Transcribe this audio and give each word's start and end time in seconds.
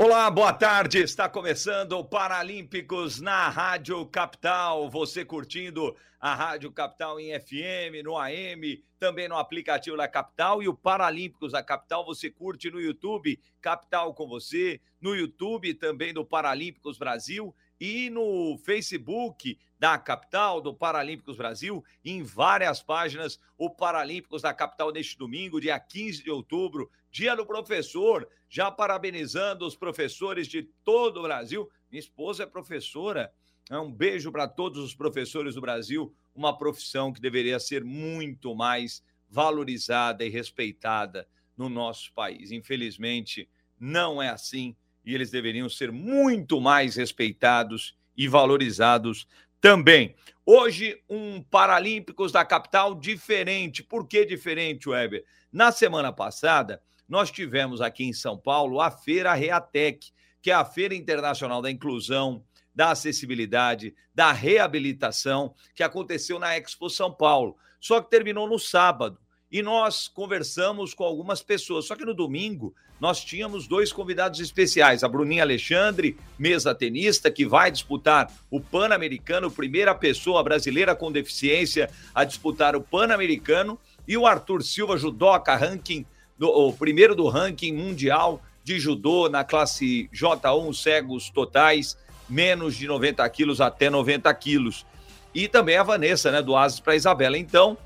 Olá, 0.00 0.30
boa 0.30 0.52
tarde. 0.52 0.98
Está 0.98 1.28
começando 1.28 1.94
o 1.94 2.04
Paralímpicos 2.04 3.20
na 3.20 3.48
Rádio 3.48 4.06
Capital. 4.06 4.88
Você 4.88 5.24
curtindo 5.24 5.92
a 6.20 6.36
Rádio 6.36 6.70
Capital 6.70 7.18
em 7.18 7.36
FM, 7.36 8.04
no 8.04 8.16
AM, 8.16 8.80
também 8.96 9.26
no 9.26 9.36
aplicativo 9.36 9.96
da 9.96 10.06
Capital 10.06 10.62
e 10.62 10.68
o 10.68 10.72
Paralímpicos 10.72 11.50
da 11.50 11.64
Capital 11.64 12.06
você 12.06 12.30
curte 12.30 12.70
no 12.70 12.80
YouTube, 12.80 13.40
Capital 13.60 14.14
com 14.14 14.28
você, 14.28 14.80
no 15.00 15.16
YouTube 15.16 15.74
também 15.74 16.14
do 16.14 16.24
Paralímpicos 16.24 16.96
Brasil 16.96 17.52
e 17.80 18.08
no 18.08 18.56
Facebook 18.58 19.58
da 19.78 19.96
capital, 19.96 20.60
do 20.60 20.74
Paralímpicos 20.74 21.36
Brasil, 21.36 21.84
em 22.04 22.22
várias 22.22 22.82
páginas, 22.82 23.38
o 23.56 23.70
Paralímpicos 23.70 24.42
da 24.42 24.52
capital 24.52 24.92
neste 24.92 25.16
domingo, 25.16 25.60
dia 25.60 25.78
15 25.78 26.24
de 26.24 26.30
outubro, 26.30 26.90
dia 27.10 27.34
do 27.34 27.46
professor, 27.46 28.28
já 28.48 28.70
parabenizando 28.70 29.66
os 29.66 29.76
professores 29.76 30.46
de 30.46 30.62
todo 30.84 31.18
o 31.18 31.22
Brasil. 31.22 31.68
Minha 31.90 32.00
esposa 32.00 32.42
é 32.42 32.46
professora, 32.46 33.32
é 33.70 33.78
um 33.78 33.92
beijo 33.92 34.32
para 34.32 34.48
todos 34.48 34.82
os 34.82 34.94
professores 34.94 35.54
do 35.54 35.60
Brasil, 35.60 36.14
uma 36.34 36.56
profissão 36.56 37.12
que 37.12 37.20
deveria 37.20 37.58
ser 37.58 37.84
muito 37.84 38.54
mais 38.54 39.02
valorizada 39.28 40.24
e 40.24 40.28
respeitada 40.28 41.28
no 41.56 41.68
nosso 41.68 42.12
país. 42.14 42.50
Infelizmente, 42.50 43.48
não 43.78 44.22
é 44.22 44.28
assim 44.28 44.76
e 45.04 45.14
eles 45.14 45.30
deveriam 45.30 45.68
ser 45.68 45.90
muito 45.90 46.60
mais 46.60 46.96
respeitados 46.96 47.96
e 48.16 48.28
valorizados 48.28 49.26
também. 49.60 50.14
Hoje, 50.44 51.02
um 51.08 51.42
Paralímpicos 51.42 52.30
da 52.32 52.44
capital 52.44 52.94
diferente. 52.94 53.82
Por 53.82 54.06
que 54.06 54.24
diferente, 54.24 54.88
Weber? 54.88 55.24
Na 55.52 55.72
semana 55.72 56.12
passada, 56.12 56.82
nós 57.08 57.30
tivemos 57.30 57.80
aqui 57.80 58.04
em 58.04 58.12
São 58.12 58.36
Paulo 58.36 58.80
a 58.80 58.90
Feira 58.90 59.32
Reatec, 59.32 60.10
que 60.42 60.50
é 60.50 60.54
a 60.54 60.64
Feira 60.64 60.94
Internacional 60.94 61.62
da 61.62 61.70
Inclusão, 61.70 62.44
da 62.74 62.90
Acessibilidade, 62.90 63.94
da 64.14 64.30
Reabilitação, 64.30 65.54
que 65.74 65.82
aconteceu 65.82 66.38
na 66.38 66.56
Expo 66.56 66.88
São 66.88 67.12
Paulo. 67.12 67.56
Só 67.80 68.00
que 68.00 68.10
terminou 68.10 68.48
no 68.48 68.58
sábado 68.58 69.18
e 69.50 69.62
nós 69.62 70.06
conversamos 70.06 70.92
com 70.92 71.04
algumas 71.04 71.42
pessoas. 71.42 71.86
Só 71.86 71.96
que 71.96 72.04
no 72.04 72.14
domingo 72.14 72.74
nós 73.00 73.24
tínhamos 73.24 73.66
dois 73.66 73.92
convidados 73.92 74.40
especiais: 74.40 75.02
a 75.02 75.08
Bruninha 75.08 75.42
Alexandre, 75.42 76.16
mesa 76.38 76.74
tenista, 76.74 77.30
que 77.30 77.46
vai 77.46 77.70
disputar 77.70 78.32
o 78.50 78.60
Pan-Americano, 78.60 79.50
primeira 79.50 79.94
pessoa 79.94 80.42
brasileira 80.42 80.94
com 80.94 81.10
deficiência 81.10 81.90
a 82.14 82.24
disputar 82.24 82.76
o 82.76 82.82
Pan-Americano, 82.82 83.78
e 84.06 84.16
o 84.16 84.26
Arthur 84.26 84.62
Silva, 84.62 84.96
judoca, 84.96 85.54
ranking, 85.54 86.06
do, 86.38 86.48
o 86.48 86.72
primeiro 86.72 87.14
do 87.14 87.28
ranking 87.28 87.72
mundial 87.72 88.40
de 88.62 88.78
judô 88.78 89.28
na 89.28 89.44
classe 89.44 90.08
J1, 90.12 90.74
cegos 90.74 91.30
totais, 91.30 91.96
menos 92.28 92.76
de 92.76 92.86
90 92.86 93.28
quilos 93.30 93.60
até 93.60 93.88
90 93.88 94.32
quilos. 94.34 94.86
E 95.34 95.48
também 95.48 95.76
a 95.76 95.82
Vanessa, 95.82 96.30
né, 96.30 96.42
do 96.42 96.56
Asas 96.56 96.80
para 96.80 96.96
Isabela. 96.96 97.38
Então, 97.38 97.76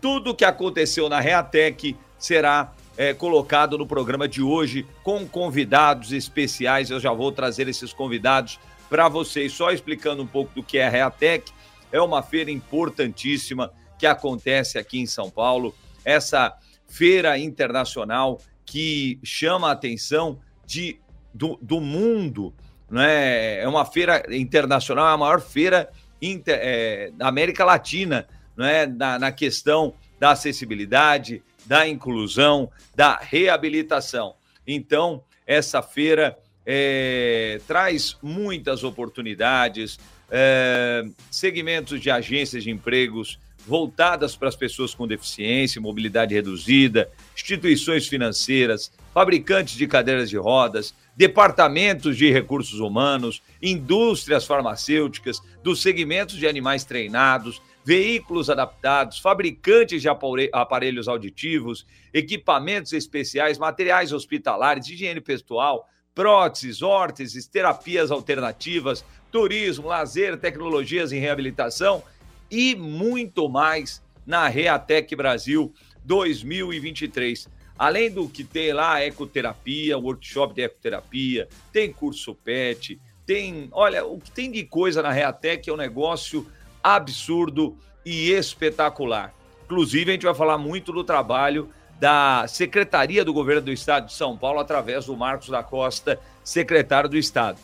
tudo 0.00 0.34
que 0.34 0.44
aconteceu 0.44 1.08
na 1.08 1.20
Reatec 1.20 1.96
será 2.18 2.72
é, 2.96 3.14
colocado 3.14 3.78
no 3.78 3.86
programa 3.86 4.28
de 4.28 4.42
hoje 4.42 4.86
com 5.02 5.26
convidados 5.26 6.12
especiais. 6.12 6.90
Eu 6.90 7.00
já 7.00 7.12
vou 7.12 7.32
trazer 7.32 7.68
esses 7.68 7.92
convidados 7.92 8.58
para 8.88 9.08
vocês, 9.08 9.52
só 9.52 9.70
explicando 9.70 10.22
um 10.22 10.26
pouco 10.26 10.54
do 10.54 10.62
que 10.62 10.78
é 10.78 10.86
a 10.86 10.90
Reatec. 10.90 11.52
É 11.92 12.00
uma 12.00 12.22
feira 12.22 12.50
importantíssima 12.50 13.72
que 13.98 14.06
acontece 14.06 14.78
aqui 14.78 15.00
em 15.00 15.06
São 15.06 15.30
Paulo. 15.30 15.74
Essa 16.04 16.56
feira 16.88 17.38
internacional 17.38 18.40
que 18.64 19.18
chama 19.22 19.68
a 19.68 19.72
atenção 19.72 20.40
de, 20.66 20.98
do, 21.32 21.58
do 21.62 21.80
mundo. 21.80 22.54
Né? 22.90 23.60
É 23.60 23.68
uma 23.68 23.84
feira 23.84 24.24
internacional, 24.34 25.08
é 25.08 25.12
a 25.12 25.16
maior 25.16 25.40
feira 25.40 25.90
inter, 26.20 26.58
é, 26.60 27.10
da 27.14 27.28
América 27.28 27.64
Latina 27.64 28.26
é, 28.58 28.86
na, 28.86 29.18
na 29.18 29.32
questão 29.32 29.94
da 30.18 30.32
acessibilidade, 30.32 31.42
da 31.64 31.86
inclusão, 31.86 32.70
da 32.94 33.16
reabilitação. 33.16 34.34
Então, 34.66 35.22
essa 35.46 35.82
feira 35.82 36.36
é, 36.66 37.60
traz 37.66 38.16
muitas 38.22 38.84
oportunidades, 38.84 39.98
é, 40.30 41.04
segmentos 41.30 42.00
de 42.00 42.10
agências 42.10 42.64
de 42.64 42.70
empregos 42.70 43.38
voltadas 43.68 44.34
para 44.34 44.48
as 44.48 44.56
pessoas 44.56 44.94
com 44.94 45.06
deficiência, 45.06 45.80
mobilidade 45.80 46.34
reduzida, 46.34 47.10
instituições 47.36 48.08
financeiras, 48.08 48.90
fabricantes 49.12 49.76
de 49.76 49.86
cadeiras 49.86 50.30
de 50.30 50.38
rodas, 50.38 50.94
departamentos 51.14 52.16
de 52.16 52.32
recursos 52.32 52.80
humanos, 52.80 53.42
indústrias 53.62 54.46
farmacêuticas, 54.46 55.42
dos 55.62 55.82
segmentos 55.82 56.36
de 56.36 56.46
animais 56.46 56.84
treinados, 56.84 57.60
veículos 57.84 58.48
adaptados, 58.48 59.18
fabricantes 59.18 60.00
de 60.00 60.08
aparelhos 60.52 61.06
auditivos, 61.06 61.86
equipamentos 62.12 62.92
especiais, 62.92 63.58
materiais 63.58 64.12
hospitalares, 64.12 64.88
higiene 64.88 65.20
pessoal, 65.20 65.86
próteses, 66.14 66.82
órteses, 66.82 67.46
terapias 67.46 68.10
alternativas, 68.10 69.04
turismo, 69.30 69.88
lazer, 69.88 70.38
tecnologias 70.38 71.12
em 71.12 71.20
reabilitação 71.20 72.02
e 72.50 72.74
muito 72.74 73.48
mais 73.48 74.02
na 74.26 74.48
Reatec 74.48 75.14
Brasil 75.16 75.72
2023. 76.04 77.48
Além 77.78 78.10
do 78.10 78.28
que 78.28 78.42
tem 78.42 78.72
lá 78.72 79.04
ecoterapia, 79.04 79.96
workshop 79.96 80.54
de 80.54 80.62
ecoterapia, 80.62 81.48
tem 81.72 81.92
curso 81.92 82.34
PET, 82.34 83.00
tem, 83.24 83.68
olha, 83.72 84.04
o 84.04 84.18
que 84.18 84.30
tem 84.30 84.50
de 84.50 84.64
coisa 84.64 85.02
na 85.02 85.12
Reatec 85.12 85.68
é 85.68 85.72
um 85.72 85.76
negócio 85.76 86.46
absurdo 86.82 87.76
e 88.04 88.30
espetacular. 88.32 89.34
Inclusive, 89.64 90.10
a 90.10 90.14
gente 90.14 90.24
vai 90.24 90.34
falar 90.34 90.58
muito 90.58 90.92
do 90.92 91.04
trabalho 91.04 91.68
da 92.00 92.46
Secretaria 92.48 93.24
do 93.24 93.32
Governo 93.32 93.62
do 93.62 93.72
Estado 93.72 94.06
de 94.06 94.14
São 94.14 94.36
Paulo, 94.36 94.60
através 94.60 95.06
do 95.06 95.16
Marcos 95.16 95.48
da 95.48 95.62
Costa, 95.62 96.18
secretário 96.42 97.08
do 97.08 97.18
Estado. 97.18 97.58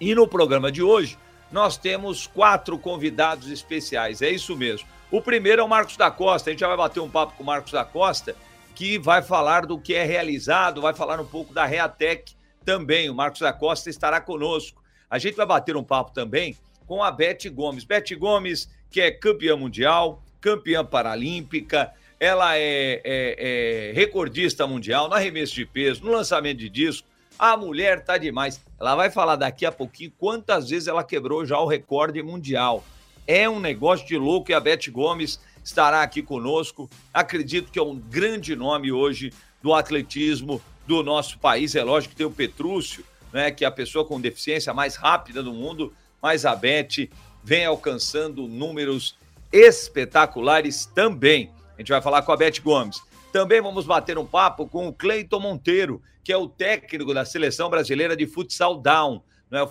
E 0.00 0.14
no 0.14 0.28
programa 0.28 0.70
de 0.70 0.82
hoje, 0.82 1.18
nós 1.50 1.76
temos 1.76 2.26
quatro 2.26 2.78
convidados 2.78 3.50
especiais, 3.50 4.22
é 4.22 4.30
isso 4.30 4.56
mesmo. 4.56 4.86
O 5.10 5.22
primeiro 5.22 5.62
é 5.62 5.64
o 5.64 5.68
Marcos 5.68 5.96
da 5.96 6.10
Costa, 6.10 6.50
a 6.50 6.52
gente 6.52 6.60
já 6.60 6.68
vai 6.68 6.76
bater 6.76 7.00
um 7.00 7.08
papo 7.08 7.34
com 7.36 7.42
o 7.42 7.46
Marcos 7.46 7.72
da 7.72 7.84
Costa, 7.84 8.36
que 8.74 8.98
vai 8.98 9.22
falar 9.22 9.66
do 9.66 9.78
que 9.78 9.94
é 9.94 10.04
realizado, 10.04 10.82
vai 10.82 10.94
falar 10.94 11.18
um 11.18 11.26
pouco 11.26 11.52
da 11.52 11.64
Reatec 11.64 12.32
também. 12.64 13.10
O 13.10 13.14
Marcos 13.14 13.40
da 13.40 13.52
Costa 13.52 13.90
estará 13.90 14.20
conosco. 14.20 14.80
A 15.10 15.18
gente 15.18 15.34
vai 15.34 15.46
bater 15.46 15.76
um 15.76 15.82
papo 15.82 16.12
também 16.12 16.56
com 16.86 17.02
a 17.02 17.10
Beth 17.10 17.50
Gomes. 17.50 17.82
Beth 17.82 18.14
Gomes, 18.16 18.70
que 18.90 19.00
é 19.00 19.10
campeã 19.10 19.56
mundial, 19.56 20.22
campeã 20.40 20.84
paralímpica, 20.84 21.92
ela 22.20 22.56
é, 22.56 23.00
é, 23.04 23.90
é 23.90 23.92
recordista 23.94 24.66
mundial 24.66 25.08
no 25.08 25.14
arremesso 25.14 25.54
de 25.54 25.64
peso, 25.64 26.04
no 26.04 26.12
lançamento 26.12 26.58
de 26.58 26.68
disco. 26.68 27.08
A 27.38 27.56
mulher 27.56 28.04
tá 28.04 28.18
demais. 28.18 28.60
Ela 28.80 28.96
vai 28.96 29.10
falar 29.10 29.36
daqui 29.36 29.64
a 29.64 29.70
pouquinho 29.70 30.12
quantas 30.18 30.68
vezes 30.68 30.88
ela 30.88 31.04
quebrou 31.04 31.46
já 31.46 31.58
o 31.58 31.66
recorde 31.66 32.20
mundial. 32.22 32.84
É 33.26 33.48
um 33.48 33.60
negócio 33.60 34.06
de 34.06 34.16
louco 34.16 34.50
e 34.50 34.54
a 34.54 34.60
Beth 34.60 34.90
Gomes 34.90 35.38
estará 35.62 36.02
aqui 36.02 36.20
conosco. 36.20 36.90
Acredito 37.14 37.70
que 37.70 37.78
é 37.78 37.82
um 37.82 37.96
grande 37.96 38.56
nome 38.56 38.90
hoje 38.90 39.32
do 39.62 39.72
atletismo 39.72 40.60
do 40.86 41.02
nosso 41.02 41.38
país. 41.38 41.76
É 41.76 41.84
lógico 41.84 42.12
que 42.12 42.16
tem 42.16 42.26
o 42.26 42.30
Petrúcio, 42.30 43.04
né, 43.32 43.50
que 43.50 43.64
é 43.64 43.68
a 43.68 43.70
pessoa 43.72 44.04
com 44.04 44.20
deficiência 44.20 44.74
mais 44.74 44.96
rápida 44.96 45.42
do 45.42 45.52
mundo, 45.52 45.92
mas 46.20 46.44
a 46.44 46.56
Beth 46.56 47.08
vem 47.44 47.66
alcançando 47.66 48.48
números 48.48 49.16
espetaculares 49.52 50.86
também. 50.86 51.50
A 51.76 51.80
gente 51.80 51.90
vai 51.90 52.02
falar 52.02 52.22
com 52.22 52.32
a 52.32 52.36
Beth 52.36 52.60
Gomes. 52.62 53.00
Também 53.32 53.60
vamos 53.60 53.84
bater 53.84 54.16
um 54.18 54.26
papo 54.26 54.66
com 54.66 54.88
o 54.88 54.92
Cleiton 54.92 55.40
Monteiro, 55.40 56.02
que 56.24 56.32
é 56.32 56.36
o 56.36 56.48
técnico 56.48 57.12
da 57.12 57.24
seleção 57.24 57.68
brasileira 57.68 58.16
de 58.16 58.26
futsal 58.26 58.80
down, 58.80 59.22
né? 59.50 59.62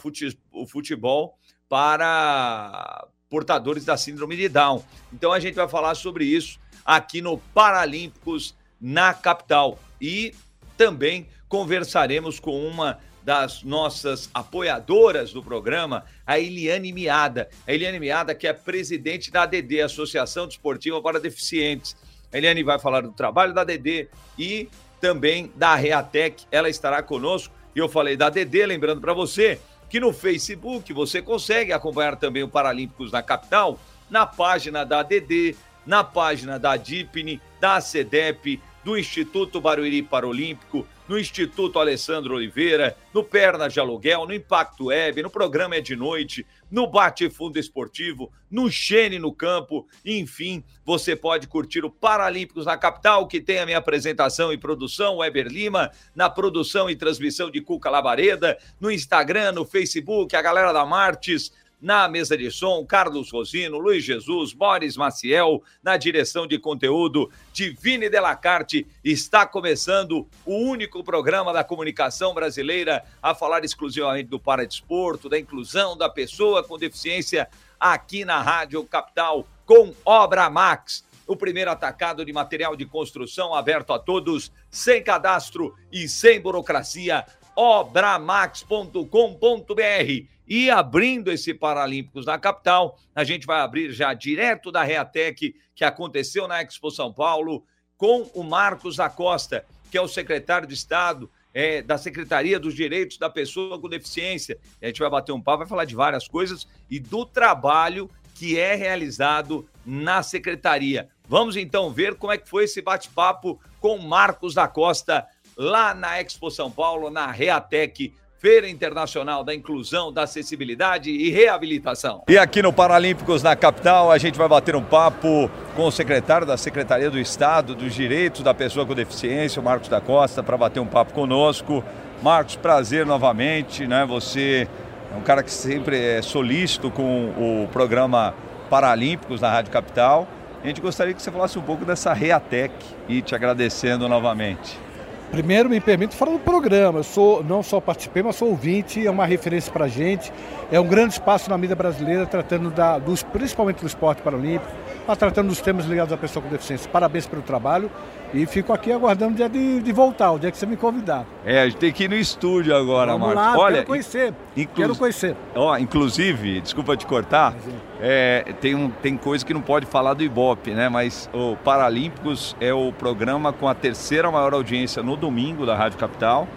o 0.51 0.67
futebol 0.67 1.37
para 1.67 3.07
portadores 3.29 3.83
da 3.83 3.97
síndrome 3.97 4.35
de 4.35 4.47
Down. 4.47 4.83
Então 5.11 5.31
a 5.31 5.39
gente 5.39 5.55
vai 5.55 5.67
falar 5.67 5.95
sobre 5.95 6.25
isso 6.25 6.59
aqui 6.85 7.21
no 7.21 7.37
Paralímpicos 7.37 8.55
na 8.79 9.13
capital. 9.13 9.79
E 9.99 10.33
também 10.77 11.27
conversaremos 11.49 12.39
com 12.39 12.65
uma 12.67 12.99
das 13.23 13.61
nossas 13.61 14.29
apoiadoras 14.33 15.33
do 15.33 15.43
programa, 15.43 16.05
a 16.25 16.39
Eliane 16.39 16.93
Miada. 16.93 17.49
A 17.67 17.73
Eliane 17.73 17.99
Miada, 17.99 18.33
que 18.33 18.47
é 18.47 18.53
presidente 18.53 19.29
da 19.29 19.43
ADD, 19.43 19.81
Associação 19.81 20.47
Desportiva 20.47 21.01
para 21.01 21.19
Deficientes. 21.19 21.93
A 22.31 22.37
Eliane 22.37 22.63
vai 22.63 22.79
falar 22.79 23.01
do 23.01 23.11
trabalho 23.11 23.53
da 23.53 23.61
ADD 23.61 24.09
e 24.37 24.69
também 24.99 25.51
da 25.55 25.75
Reatec. 25.75 26.45
Ela 26.51 26.69
estará 26.69 27.01
conosco. 27.01 27.53
E 27.75 27.79
eu 27.79 27.87
falei 27.87 28.17
da 28.17 28.27
ADD, 28.27 28.65
lembrando 28.65 29.01
para 29.01 29.13
você 29.13 29.59
que 29.89 29.99
no 29.99 30.11
Facebook 30.11 30.91
você 30.91 31.21
consegue 31.21 31.71
acompanhar 31.71 32.15
também 32.17 32.43
o 32.43 32.49
Paralímpicos 32.49 33.11
na 33.11 33.21
Capital, 33.21 33.79
na 34.09 34.25
página 34.25 34.83
da 34.83 34.99
ADD, 34.99 35.55
na 35.85 36.03
página 36.03 36.59
da 36.59 36.75
DIPNE, 36.75 37.41
da 37.59 37.79
CEDEP, 37.79 38.61
do 38.83 38.97
Instituto 38.97 39.61
Barueri 39.61 40.01
Paralímpico, 40.01 40.85
no 41.07 41.17
Instituto 41.17 41.79
Alessandro 41.79 42.35
Oliveira, 42.35 42.97
no 43.13 43.23
Pernas 43.23 43.73
de 43.73 43.79
Aluguel, 43.79 44.25
no 44.25 44.33
Impacto 44.33 44.85
Web, 44.85 45.23
no 45.23 45.29
programa 45.29 45.75
É 45.75 45.81
de 45.81 45.95
Noite, 45.95 46.45
no 46.69 46.87
Bate 46.87 47.29
Fundo 47.29 47.57
Esportivo, 47.57 48.31
no 48.49 48.69
Xene 48.69 49.19
no 49.19 49.33
Campo, 49.33 49.87
enfim, 50.05 50.63
você 50.85 51.15
pode 51.15 51.47
curtir 51.47 51.83
o 51.83 51.91
Paralímpicos 51.91 52.65
na 52.65 52.77
capital, 52.77 53.27
que 53.27 53.41
tem 53.41 53.59
a 53.59 53.65
minha 53.65 53.77
apresentação 53.77 54.51
e 54.51 54.57
produção, 54.57 55.17
Weber 55.17 55.47
Lima, 55.47 55.91
na 56.15 56.29
produção 56.29 56.89
e 56.89 56.95
transmissão 56.95 57.51
de 57.51 57.61
Cuca 57.61 57.89
Labareda, 57.89 58.57
no 58.79 58.91
Instagram, 58.91 59.51
no 59.51 59.65
Facebook, 59.65 60.35
a 60.35 60.41
galera 60.41 60.71
da 60.71 60.85
Martes, 60.85 61.51
na 61.81 62.07
mesa 62.07 62.35
de 62.35 62.49
som, 62.49 62.83
Carlos 62.85 63.31
Rosino, 63.31 63.77
Luiz 63.77 64.03
Jesus, 64.03 64.51
Boris 64.51 64.97
Maciel, 64.97 65.61
na 65.81 65.95
direção 65.95 66.47
de 66.47 66.57
conteúdo, 66.57 67.29
Divine 67.53 68.09
Delacarte. 68.09 68.87
Está 69.03 69.45
começando 69.45 70.27
o 70.45 70.55
único 70.55 71.03
programa 71.03 71.53
da 71.53 71.63
comunicação 71.63 72.33
brasileira 72.33 73.03
a 73.21 73.35
falar 73.35 73.63
exclusivamente 73.63 74.29
do 74.29 74.39
paradesporto, 74.39 75.29
da 75.29 75.37
inclusão 75.37 75.95
da 75.95 76.09
pessoa 76.09 76.63
com 76.63 76.77
deficiência 76.77 77.47
aqui 77.79 78.25
na 78.25 78.41
Rádio 78.41 78.83
Capital 78.85 79.47
com 79.65 79.93
Obra 80.03 80.49
Max. 80.49 81.05
O 81.27 81.35
primeiro 81.35 81.69
atacado 81.69 82.25
de 82.25 82.33
material 82.33 82.75
de 82.75 82.85
construção 82.85 83.53
aberto 83.53 83.91
a 83.91 83.99
todos, 83.99 84.51
sem 84.71 85.03
cadastro 85.03 85.75
e 85.91 86.07
sem 86.07 86.39
burocracia. 86.39 87.25
Obramax.com.br 87.55 90.36
e 90.47 90.69
abrindo 90.69 91.31
esse 91.31 91.53
Paralímpicos 91.53 92.25
na 92.25 92.37
capital, 92.39 92.97
a 93.13 93.23
gente 93.23 93.45
vai 93.45 93.59
abrir 93.59 93.91
já 93.91 94.13
direto 94.13 94.71
da 94.71 94.83
Reatec, 94.83 95.55
que 95.75 95.83
aconteceu 95.83 96.47
na 96.47 96.61
Expo 96.61 96.89
São 96.89 97.11
Paulo, 97.11 97.65
com 97.97 98.21
o 98.33 98.43
Marcos 98.43 98.99
Acosta, 98.99 99.65
que 99.91 99.97
é 99.97 100.01
o 100.01 100.07
secretário 100.07 100.67
de 100.67 100.73
Estado 100.73 101.29
é, 101.53 101.81
da 101.81 101.97
Secretaria 101.97 102.59
dos 102.59 102.75
Direitos 102.75 103.17
da 103.17 103.29
Pessoa 103.29 103.79
com 103.79 103.89
Deficiência. 103.89 104.57
A 104.81 104.85
gente 104.85 104.99
vai 104.99 105.09
bater 105.09 105.31
um 105.31 105.41
papo, 105.41 105.59
vai 105.59 105.67
falar 105.67 105.85
de 105.85 105.95
várias 105.95 106.27
coisas 106.27 106.67
e 106.89 106.99
do 106.99 107.25
trabalho 107.25 108.09
que 108.35 108.59
é 108.59 108.75
realizado 108.75 109.67
na 109.83 110.21
secretaria. 110.21 111.09
Vamos 111.27 111.57
então 111.57 111.89
ver 111.89 112.15
como 112.15 112.31
é 112.31 112.37
que 112.37 112.47
foi 112.47 112.65
esse 112.65 112.81
bate-papo 112.81 113.59
com 113.79 113.97
Marcos 113.97 114.53
da 114.53 114.67
Costa 114.67 115.25
lá 115.57 115.93
na 115.93 116.21
Expo 116.21 116.51
São 116.51 116.69
Paulo, 116.69 117.09
na 117.09 117.31
Reatec, 117.31 118.13
Feira 118.39 118.69
Internacional 118.69 119.43
da 119.43 119.53
Inclusão, 119.55 120.13
da 120.13 120.23
Acessibilidade 120.23 121.09
e 121.09 121.31
Reabilitação. 121.31 122.21
E 122.29 122.37
aqui 122.37 122.61
no 122.61 122.71
Paralímpicos 122.71 123.41
na 123.41 123.55
capital, 123.55 124.11
a 124.11 124.17
gente 124.19 124.37
vai 124.37 124.47
bater 124.47 124.75
um 124.75 124.83
papo 124.83 125.49
com 125.75 125.87
o 125.87 125.91
secretário 125.91 126.45
da 126.45 126.55
Secretaria 126.55 127.09
do 127.09 127.17
Estado 127.17 127.73
dos 127.73 127.95
Direitos 127.95 128.43
da 128.43 128.53
Pessoa 128.53 128.85
com 128.85 128.93
Deficiência, 128.93 129.59
o 129.59 129.65
Marcos 129.65 129.89
da 129.89 129.99
Costa, 129.99 130.43
para 130.43 130.55
bater 130.55 130.79
um 130.79 130.85
papo 130.85 131.13
conosco. 131.13 131.83
Marcos, 132.21 132.55
prazer 132.55 133.07
novamente, 133.07 133.87
né? 133.87 134.05
Você 134.05 134.67
é 135.11 135.17
um 135.17 135.21
cara 135.21 135.41
que 135.41 135.51
sempre 135.51 135.99
é 135.99 136.21
solícito 136.21 136.91
com 136.91 137.29
o 137.29 137.67
programa 137.73 138.35
Paralímpicos 138.69 139.41
na 139.41 139.49
Rádio 139.49 139.71
Capital. 139.71 140.27
A 140.63 140.67
gente 140.67 140.79
gostaria 140.79 141.13
que 141.13 141.21
você 141.21 141.31
falasse 141.31 141.57
um 141.57 141.63
pouco 141.63 141.85
dessa 141.85 142.13
Reatec 142.13 142.73
e 143.09 143.19
te 143.19 143.33
agradecendo 143.33 144.07
novamente. 144.07 144.86
Primeiro, 145.31 145.69
me 145.69 145.79
permito 145.81 146.15
falar 146.15 146.31
do 146.31 146.39
programa. 146.39 146.99
Eu 146.99 147.03
sou, 147.03 147.43
não 147.43 147.61
só 147.61 147.79
participei, 147.81 148.23
mas 148.23 148.35
sou 148.35 148.49
ouvinte, 148.49 149.05
é 149.05 149.11
uma 149.11 149.25
referência 149.25 149.71
para 149.71 149.85
a 149.85 149.87
gente. 149.87 150.31
É 150.71 150.79
um 150.79 150.87
grande 150.87 151.13
espaço 151.13 151.49
na 151.49 151.57
mídia 151.57 151.75
brasileira, 151.75 152.25
tratando 152.25 152.69
da, 152.69 152.97
dos, 152.97 153.23
principalmente 153.23 153.81
do 153.81 153.87
esporte 153.87 154.21
paralímpico, 154.21 154.71
mas 155.07 155.17
tratando 155.17 155.47
dos 155.49 155.59
temas 155.59 155.85
ligados 155.85 156.13
à 156.13 156.17
pessoa 156.17 156.43
com 156.43 156.49
deficiência. 156.49 156.89
Parabéns 156.89 157.25
pelo 157.25 157.41
trabalho 157.41 157.91
e 158.33 158.45
fico 158.45 158.73
aqui 158.73 158.91
aguardando 158.91 159.33
o 159.33 159.35
dia 159.35 159.49
de, 159.49 159.81
de 159.81 159.91
voltar, 159.91 160.31
o 160.31 160.39
dia 160.39 160.51
que 160.51 160.57
você 160.57 160.65
me 160.65 160.77
convidar. 160.77 161.25
É, 161.45 161.61
a 161.61 161.65
gente 161.65 161.77
tem 161.77 161.91
que 161.91 162.03
ir 162.05 162.09
no 162.09 162.15
estúdio 162.15 162.75
agora, 162.75 163.13
Vamos 163.13 163.33
Marcos. 163.33 163.57
Lá, 163.57 163.63
Olha, 163.63 163.75
quero 163.75 163.87
conhecer, 163.87 164.33
inclu... 164.55 164.75
quero 164.75 164.95
conhecer. 164.95 165.35
Ó, 165.55 165.77
inclusive, 165.77 166.61
desculpa 166.61 166.95
te 166.97 167.05
cortar, 167.05 167.55
é, 168.01 168.53
tem, 168.59 168.75
um, 168.75 168.89
tem 168.89 169.17
coisa 169.17 169.45
que 169.45 169.53
não 169.53 169.61
pode 169.61 169.85
falar 169.85 170.13
do 170.13 170.23
Ibope, 170.23 170.71
né? 170.71 170.89
Mas 170.89 171.29
o 171.33 171.55
Paralímpicos 171.57 172.55
é 172.59 172.73
o 172.73 172.91
programa 172.91 173.51
com 173.53 173.67
a 173.67 173.73
terceira 173.73 174.29
maior 174.29 174.53
audiência 174.53 175.01
no 175.01 175.16
domingo 175.17 175.65
da 175.65 175.75
Rádio 175.75 175.97
Capital 175.97 176.47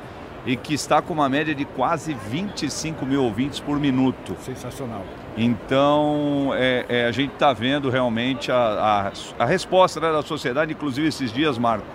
e 0.46 0.56
que 0.56 0.74
está 0.74 1.02
com 1.02 1.12
uma 1.12 1.28
média 1.28 1.54
de 1.54 1.64
quase 1.64 2.14
25 2.14 3.04
mil 3.04 3.24
ouvintes 3.24 3.60
por 3.60 3.78
minuto. 3.78 4.36
Sensacional. 4.40 5.04
Então, 5.36 6.52
é, 6.54 6.84
é, 6.88 7.06
a 7.06 7.12
gente 7.12 7.32
está 7.32 7.52
vendo 7.52 7.90
realmente 7.90 8.50
a, 8.50 9.12
a, 9.38 9.42
a 9.42 9.46
resposta 9.46 10.00
né, 10.00 10.10
da 10.12 10.22
sociedade, 10.22 10.72
inclusive 10.72 11.08
esses 11.08 11.32
dias, 11.32 11.58
Marco. 11.58 11.86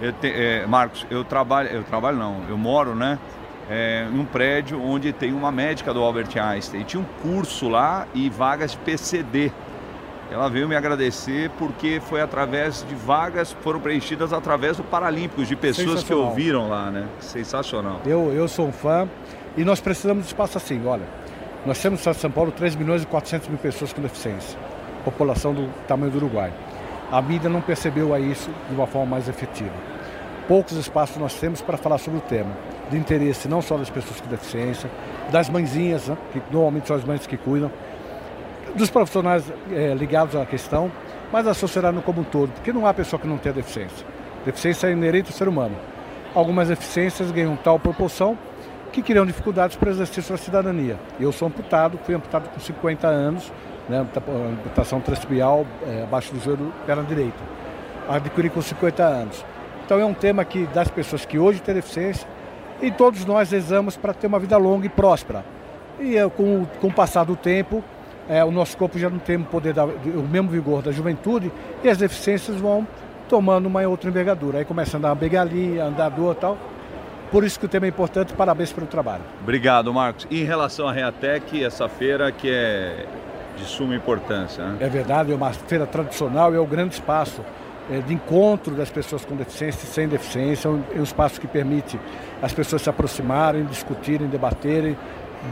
Eu 0.00 0.12
te, 0.12 0.28
é, 0.28 0.66
Marcos, 0.66 1.06
eu 1.10 1.22
trabalho, 1.24 1.68
eu 1.68 1.84
trabalho 1.84 2.16
não, 2.16 2.42
eu 2.48 2.56
moro, 2.56 2.94
né? 2.94 3.18
É, 3.68 4.08
em 4.10 4.18
um 4.18 4.24
prédio 4.24 4.82
onde 4.82 5.12
tem 5.12 5.32
uma 5.32 5.52
médica 5.52 5.94
do 5.94 6.02
Albert 6.02 6.36
Einstein. 6.36 6.80
E 6.80 6.84
tinha 6.84 7.00
um 7.00 7.06
curso 7.22 7.68
lá 7.68 8.06
e 8.14 8.28
vagas 8.28 8.72
de 8.72 8.78
PCD. 8.78 9.52
Ela 10.30 10.48
veio 10.48 10.68
me 10.68 10.76
agradecer 10.76 11.50
porque 11.58 12.00
foi 12.00 12.20
através 12.20 12.84
de 12.88 12.94
vagas 12.94 13.52
foram 13.62 13.80
preenchidas 13.80 14.32
através 14.32 14.76
do 14.76 14.84
Paralímpicos, 14.84 15.48
de 15.48 15.56
pessoas 15.56 16.04
que 16.04 16.14
ouviram 16.14 16.68
lá, 16.68 16.90
né? 16.90 17.08
Sensacional. 17.18 18.00
Eu, 18.06 18.32
eu 18.32 18.46
sou 18.46 18.68
um 18.68 18.72
fã 18.72 19.08
e 19.56 19.64
nós 19.64 19.80
precisamos 19.80 20.24
de 20.24 20.28
espaço 20.28 20.56
assim, 20.56 20.80
olha. 20.86 21.04
Nós 21.66 21.78
temos 21.82 21.98
no 21.98 22.00
estado 22.00 22.14
de 22.14 22.20
São 22.20 22.30
Paulo 22.30 22.52
3 22.52 22.76
milhões 22.76 23.02
e 23.02 23.06
400 23.06 23.48
mil 23.48 23.58
pessoas 23.58 23.92
com 23.92 24.00
deficiência, 24.00 24.58
população 25.04 25.52
do 25.52 25.68
tamanho 25.86 26.10
do 26.10 26.18
Uruguai. 26.18 26.52
A 27.10 27.20
mídia 27.20 27.50
não 27.50 27.60
percebeu 27.60 28.14
a 28.14 28.20
isso 28.20 28.50
de 28.68 28.74
uma 28.74 28.86
forma 28.86 29.10
mais 29.10 29.28
efetiva. 29.28 29.74
Poucos 30.46 30.76
espaços 30.76 31.16
nós 31.16 31.34
temos 31.34 31.60
para 31.60 31.76
falar 31.76 31.98
sobre 31.98 32.18
o 32.18 32.22
tema, 32.22 32.56
de 32.90 32.96
interesse 32.96 33.46
não 33.46 33.60
só 33.60 33.76
das 33.76 33.90
pessoas 33.90 34.20
com 34.20 34.28
deficiência, 34.28 34.90
das 35.30 35.50
mãezinhas, 35.50 36.08
né, 36.08 36.16
que 36.32 36.40
normalmente 36.50 36.86
são 36.86 36.96
as 36.96 37.04
mães 37.04 37.26
que 37.26 37.36
cuidam, 37.36 37.70
dos 38.74 38.90
profissionais 38.90 39.44
é, 39.72 39.94
ligados 39.94 40.36
à 40.36 40.44
questão, 40.46 40.90
mas 41.32 41.44
da 41.44 41.54
sociedade 41.54 42.00
como 42.02 42.22
um 42.22 42.24
todo, 42.24 42.50
porque 42.52 42.72
não 42.72 42.86
há 42.86 42.94
pessoa 42.94 43.20
que 43.20 43.26
não 43.26 43.38
tenha 43.38 43.54
deficiência. 43.54 44.06
Deficiência 44.44 44.86
é 44.88 44.92
inerente 44.92 45.30
ao 45.30 45.36
ser 45.36 45.48
humano. 45.48 45.76
Algumas 46.34 46.68
deficiências 46.68 47.30
ganham 47.30 47.56
tal 47.56 47.78
proporção 47.78 48.38
que 48.92 49.02
criam 49.02 49.24
dificuldades 49.24 49.76
para 49.76 49.88
o 49.88 49.92
exercício 49.92 50.32
da 50.32 50.38
cidadania. 50.38 50.98
Eu 51.18 51.32
sou 51.32 51.48
amputado, 51.48 51.98
fui 52.04 52.14
amputado 52.14 52.48
com 52.48 52.58
50 52.58 53.06
anos, 53.06 53.52
né, 53.88 54.06
amputação 54.52 55.00
transpial 55.00 55.66
é, 55.86 56.02
abaixo 56.02 56.32
do 56.32 56.40
joelho, 56.40 56.72
perna 56.86 57.02
direita. 57.02 57.38
Adquiri 58.08 58.50
com 58.50 58.60
50 58.60 59.02
anos. 59.02 59.44
Então 59.84 59.98
é 59.98 60.04
um 60.04 60.14
tema 60.14 60.44
que 60.44 60.66
das 60.66 60.88
pessoas 60.88 61.24
que 61.24 61.38
hoje 61.38 61.60
têm 61.60 61.74
deficiência 61.74 62.26
e 62.80 62.90
todos 62.90 63.24
nós 63.24 63.50
rezamos 63.50 63.96
para 63.96 64.14
ter 64.14 64.26
uma 64.26 64.38
vida 64.38 64.56
longa 64.56 64.86
e 64.86 64.88
próspera. 64.88 65.44
E 65.98 66.16
é, 66.16 66.28
com, 66.28 66.64
com 66.80 66.86
o 66.88 66.92
passar 66.92 67.24
do 67.24 67.36
tempo, 67.36 67.84
é, 68.30 68.44
o 68.44 68.52
nosso 68.52 68.76
corpo 68.76 68.96
já 68.96 69.10
não 69.10 69.18
tem 69.18 69.36
o 69.36 69.44
poder, 69.44 69.74
da, 69.74 69.84
o 69.84 70.28
mesmo 70.30 70.48
vigor 70.48 70.82
da 70.82 70.92
juventude 70.92 71.50
e 71.82 71.88
as 71.88 71.98
deficiências 71.98 72.56
vão 72.60 72.86
tomando 73.28 73.66
uma 73.66 73.82
outra 73.88 74.08
envergadura. 74.08 74.58
Aí 74.58 74.64
começa 74.64 74.96
a 74.96 74.98
andar 74.98 75.08
uma 75.08 75.16
begalinha, 75.16 75.84
andador 75.84 76.36
e 76.36 76.40
tal. 76.40 76.58
Por 77.32 77.42
isso 77.42 77.58
que 77.58 77.66
o 77.66 77.68
tema 77.68 77.86
é 77.86 77.88
importante, 77.88 78.32
parabéns 78.32 78.72
pelo 78.72 78.86
trabalho. 78.86 79.24
Obrigado, 79.42 79.92
Marcos. 79.92 80.28
E 80.30 80.42
em 80.42 80.44
relação 80.44 80.86
à 80.86 80.92
Reatec, 80.92 81.62
essa 81.62 81.88
feira 81.88 82.30
que 82.30 82.48
é 82.48 83.04
de 83.56 83.64
suma 83.64 83.96
importância. 83.96 84.64
Né? 84.64 84.76
É 84.78 84.88
verdade, 84.88 85.32
é 85.32 85.34
uma 85.34 85.52
feira 85.52 85.84
tradicional, 85.84 86.54
é 86.54 86.58
o 86.60 86.66
grande 86.66 86.94
espaço 86.94 87.44
é, 87.90 87.98
de 87.98 88.14
encontro 88.14 88.76
das 88.76 88.90
pessoas 88.90 89.24
com 89.24 89.34
deficiência 89.34 89.84
e 89.84 89.88
sem 89.88 90.06
deficiência, 90.06 90.68
é 90.68 91.00
um 91.00 91.02
espaço 91.02 91.40
que 91.40 91.48
permite 91.48 91.98
as 92.40 92.52
pessoas 92.52 92.82
se 92.82 92.88
aproximarem, 92.88 93.64
discutirem, 93.64 94.28
debaterem, 94.28 94.96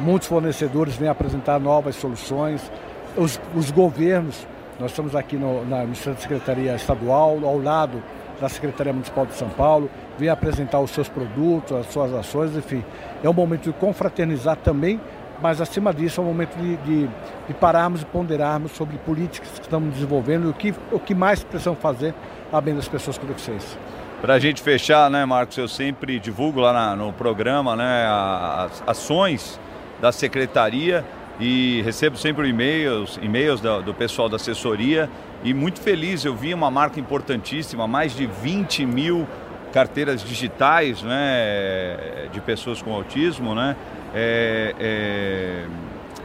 muitos 0.00 0.28
fornecedores 0.28 0.96
vêm 0.96 1.08
apresentar 1.08 1.58
novas 1.58 1.96
soluções, 1.96 2.70
os, 3.16 3.40
os 3.54 3.70
governos, 3.70 4.46
nós 4.78 4.90
estamos 4.90 5.16
aqui 5.16 5.36
no, 5.36 5.64
na, 5.64 5.84
Secretaria 5.94 6.74
Estadual, 6.74 7.38
ao 7.44 7.60
lado 7.60 8.02
da 8.40 8.48
Secretaria 8.48 8.92
Municipal 8.92 9.26
de 9.26 9.34
São 9.34 9.48
Paulo, 9.48 9.90
vem 10.16 10.28
apresentar 10.28 10.78
os 10.78 10.90
seus 10.90 11.08
produtos, 11.08 11.76
as 11.76 11.86
suas 11.86 12.12
ações, 12.14 12.56
enfim. 12.56 12.84
É 13.22 13.28
um 13.28 13.32
momento 13.32 13.64
de 13.64 13.72
confraternizar 13.72 14.56
também, 14.56 15.00
mas 15.42 15.60
acima 15.60 15.92
disso 15.92 16.20
é 16.20 16.24
um 16.24 16.26
momento 16.26 16.56
de, 16.56 16.76
de, 16.76 17.10
de 17.48 17.54
pararmos 17.54 18.02
e 18.02 18.04
ponderarmos 18.04 18.72
sobre 18.72 18.96
políticas 18.98 19.50
que 19.50 19.62
estamos 19.62 19.92
desenvolvendo 19.94 20.46
e 20.46 20.50
o 20.50 20.54
que, 20.54 20.74
o 20.92 21.00
que 21.00 21.14
mais 21.14 21.42
precisamos 21.42 21.80
fazer 21.80 22.14
a 22.52 22.60
bem 22.60 22.74
das 22.74 22.86
pessoas 22.86 23.18
deficiência. 23.18 23.78
Para 24.20 24.34
a 24.34 24.38
gente 24.38 24.62
fechar, 24.62 25.08
né, 25.10 25.24
Marcos, 25.24 25.56
eu 25.58 25.68
sempre 25.68 26.18
divulgo 26.18 26.60
lá 26.60 26.72
na, 26.72 26.96
no 26.96 27.12
programa 27.12 27.76
né, 27.76 28.06
as 28.06 28.82
ações 28.86 29.60
da 30.00 30.12
secretaria 30.12 31.04
e 31.40 31.82
recebo 31.82 32.16
sempre 32.16 32.48
e-mails, 32.48 33.18
e-mails 33.22 33.60
do, 33.60 33.82
do 33.82 33.94
pessoal 33.94 34.28
da 34.28 34.36
assessoria 34.36 35.08
e 35.44 35.54
muito 35.54 35.80
feliz, 35.80 36.24
eu 36.24 36.34
vi 36.34 36.52
uma 36.52 36.70
marca 36.70 36.98
importantíssima, 36.98 37.86
mais 37.86 38.14
de 38.14 38.26
20 38.26 38.84
mil 38.84 39.26
carteiras 39.72 40.24
digitais 40.24 41.02
né, 41.02 42.28
de 42.32 42.40
pessoas 42.40 42.82
com 42.82 42.92
autismo, 42.92 43.54
né, 43.54 43.76
é, 44.14 44.74
é, 44.80 45.66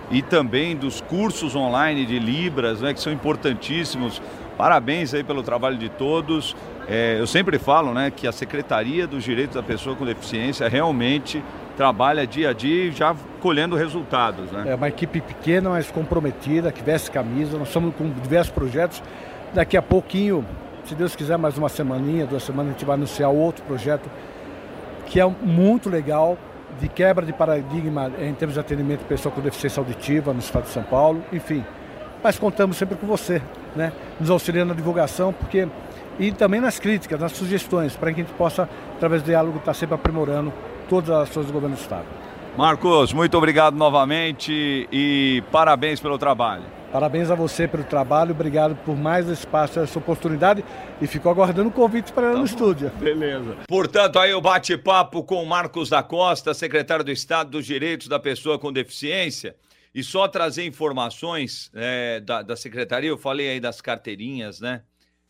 e 0.09 0.21
também 0.21 0.75
dos 0.75 0.99
cursos 1.01 1.55
online 1.55 2.05
de 2.05 2.17
Libras, 2.17 2.81
né, 2.81 2.93
que 2.93 2.99
são 2.99 3.13
importantíssimos. 3.13 4.21
Parabéns 4.57 5.13
aí 5.13 5.23
pelo 5.23 5.43
trabalho 5.43 5.77
de 5.77 5.89
todos. 5.89 6.55
É, 6.87 7.17
eu 7.19 7.27
sempre 7.27 7.59
falo 7.59 7.93
né, 7.93 8.11
que 8.11 8.27
a 8.27 8.31
Secretaria 8.31 9.05
dos 9.05 9.23
Direitos 9.23 9.55
da 9.55 9.63
Pessoa 9.63 9.95
com 9.95 10.05
Deficiência 10.05 10.67
realmente 10.67 11.43
trabalha 11.75 12.25
dia 12.25 12.49
a 12.49 12.53
dia 12.53 12.85
e 12.85 12.91
já 12.91 13.15
colhendo 13.41 13.75
resultados. 13.75 14.51
Né? 14.51 14.71
É 14.71 14.75
uma 14.75 14.87
equipe 14.87 15.21
pequena, 15.21 15.69
mas 15.69 15.89
comprometida, 15.89 16.71
que 16.71 16.83
veste 16.83 17.11
camisa. 17.11 17.57
Nós 17.57 17.67
estamos 17.67 17.93
com 17.95 18.09
diversos 18.09 18.53
projetos. 18.53 19.01
Daqui 19.53 19.77
a 19.77 19.81
pouquinho, 19.81 20.45
se 20.85 20.95
Deus 20.95 21.15
quiser, 21.15 21.37
mais 21.37 21.57
uma 21.57 21.69
semaninha, 21.69 22.25
duas 22.25 22.43
semanas, 22.43 22.69
a 22.69 22.73
gente 22.73 22.85
vai 22.85 22.95
anunciar 22.95 23.29
outro 23.29 23.63
projeto 23.65 24.09
que 25.05 25.19
é 25.19 25.25
muito 25.25 25.89
legal, 25.89 26.37
de 26.79 26.87
quebra 26.87 27.25
de 27.25 27.33
paradigma 27.33 28.11
em 28.19 28.33
termos 28.33 28.55
de 28.55 28.59
atendimento 28.59 28.99
de 28.99 29.05
pessoa 29.05 29.33
com 29.33 29.41
deficiência 29.41 29.79
auditiva 29.79 30.33
no 30.33 30.39
estado 30.39 30.63
de 30.63 30.69
São 30.69 30.83
Paulo, 30.83 31.23
enfim. 31.31 31.63
Mas 32.23 32.39
contamos 32.39 32.77
sempre 32.77 32.95
com 32.95 33.05
você, 33.05 33.41
né? 33.75 33.91
Nos 34.19 34.29
auxiliando 34.29 34.69
na 34.69 34.75
divulgação, 34.75 35.31
porque 35.33 35.67
e 36.19 36.31
também 36.31 36.61
nas 36.61 36.79
críticas, 36.79 37.19
nas 37.19 37.31
sugestões, 37.33 37.95
para 37.95 38.11
que 38.13 38.21
a 38.21 38.23
gente 38.23 38.35
possa, 38.35 38.69
através 38.95 39.21
do 39.21 39.25
diálogo, 39.25 39.57
estar 39.57 39.73
sempre 39.73 39.95
aprimorando 39.95 40.53
todas 40.93 41.09
as 41.09 41.29
ações 41.29 41.47
do 41.47 41.53
governo 41.53 41.75
do 41.75 41.81
Estado. 41.81 42.05
Marcos, 42.55 43.13
muito 43.13 43.35
obrigado 43.35 43.75
novamente 43.75 44.87
e 44.91 45.43
parabéns 45.51 45.99
pelo 45.99 46.19
trabalho. 46.19 46.63
Parabéns 46.91 47.31
a 47.31 47.35
você 47.35 47.67
pelo 47.67 47.83
trabalho, 47.83 48.29
obrigado 48.29 48.75
por 48.85 48.95
mais 48.95 49.27
espaço, 49.27 49.79
essa 49.79 49.97
oportunidade 49.97 50.63
e 51.01 51.07
fico 51.07 51.27
aguardando 51.27 51.69
o 51.69 51.71
convite 51.71 52.13
para 52.13 52.31
tá 52.31 52.37
no 52.37 52.45
estúdio. 52.45 52.91
Beleza. 52.99 53.57
Portanto, 53.67 54.19
aí 54.19 54.35
o 54.35 54.39
bate-papo 54.39 55.23
com 55.23 55.43
Marcos 55.43 55.89
da 55.89 56.03
Costa, 56.03 56.53
secretário 56.53 57.03
do 57.03 57.09
Estado 57.11 57.49
dos 57.49 57.65
Direitos 57.65 58.07
da 58.07 58.19
Pessoa 58.19 58.59
com 58.59 58.71
Deficiência. 58.71 59.55
E 59.95 60.03
só 60.03 60.27
trazer 60.27 60.63
informações 60.63 61.71
é, 61.73 62.19
da, 62.19 62.43
da 62.43 62.55
secretaria, 62.55 63.09
eu 63.09 63.17
falei 63.17 63.49
aí 63.49 63.59
das 63.59 63.81
carteirinhas, 63.81 64.59
né? 64.59 64.83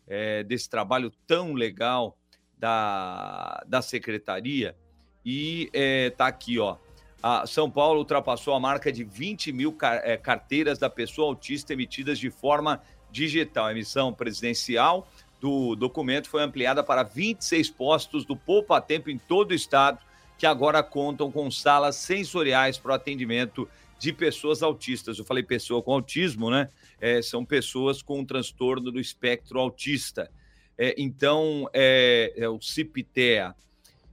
É, 0.06 0.42
desse 0.42 0.68
trabalho 0.68 1.10
tão 1.26 1.54
legal 1.54 2.18
da, 2.58 3.62
da 3.66 3.80
secretaria. 3.80 4.76
E 5.24 5.70
é, 5.72 6.10
tá 6.10 6.26
aqui, 6.26 6.58
ó. 6.58 6.76
A 7.22 7.46
São 7.46 7.70
Paulo 7.70 8.00
ultrapassou 8.00 8.52
a 8.52 8.60
marca 8.60 8.92
de 8.92 9.02
20 9.02 9.50
mil 9.50 9.74
é, 9.80 10.16
carteiras 10.16 10.78
da 10.78 10.90
pessoa 10.90 11.28
autista 11.28 11.72
emitidas 11.72 12.18
de 12.18 12.30
forma 12.30 12.82
digital. 13.10 13.66
A 13.66 13.72
emissão 13.72 14.12
presidencial 14.12 15.08
do 15.40 15.74
documento 15.74 16.28
foi 16.28 16.42
ampliada 16.42 16.82
para 16.82 17.02
26 17.02 17.70
postos 17.70 18.24
do 18.24 18.36
Poupa 18.36 18.80
Tempo 18.80 19.08
em 19.08 19.16
todo 19.16 19.52
o 19.52 19.54
estado, 19.54 19.98
que 20.36 20.46
agora 20.46 20.82
contam 20.82 21.30
com 21.30 21.50
salas 21.50 21.96
sensoriais 21.96 22.76
para 22.76 22.92
o 22.92 22.94
atendimento 22.94 23.68
de 23.98 24.12
pessoas 24.12 24.62
autistas. 24.62 25.18
Eu 25.18 25.24
falei 25.24 25.42
pessoa 25.42 25.82
com 25.82 25.92
autismo, 25.92 26.50
né? 26.50 26.68
É, 27.00 27.22
são 27.22 27.44
pessoas 27.44 28.02
com 28.02 28.20
um 28.20 28.24
transtorno 28.24 28.90
do 28.90 29.00
espectro 29.00 29.58
autista. 29.58 30.30
É, 30.76 30.94
então, 30.98 31.68
é, 31.72 32.32
é, 32.36 32.48
o 32.48 32.60
CIPTEA. 32.60 33.54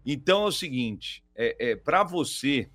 Então 0.06 0.44
é 0.44 0.48
o 0.48 0.52
seguinte: 0.52 1.24
é, 1.36 1.72
é 1.72 1.76
para 1.76 2.04
você 2.04 2.70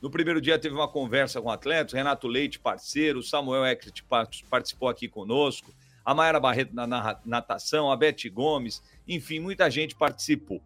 No 0.00 0.10
primeiro 0.10 0.40
dia 0.40 0.58
teve 0.58 0.74
uma 0.74 0.88
conversa 0.88 1.40
com 1.40 1.50
atletas, 1.50 1.92
Renato 1.92 2.28
Leite, 2.28 2.58
parceiro, 2.58 3.22
Samuel 3.22 3.64
Eckert 3.64 4.02
participou 4.50 4.88
aqui 4.88 5.08
conosco, 5.08 5.74
a 6.04 6.14
Mayara 6.14 6.38
Barreto 6.38 6.74
na, 6.74 6.86
na 6.86 7.18
natação, 7.24 7.90
a 7.90 7.96
Beth 7.96 8.30
Gomes, 8.32 8.82
enfim, 9.08 9.40
muita 9.40 9.70
gente 9.70 9.94
participou. 9.94 10.60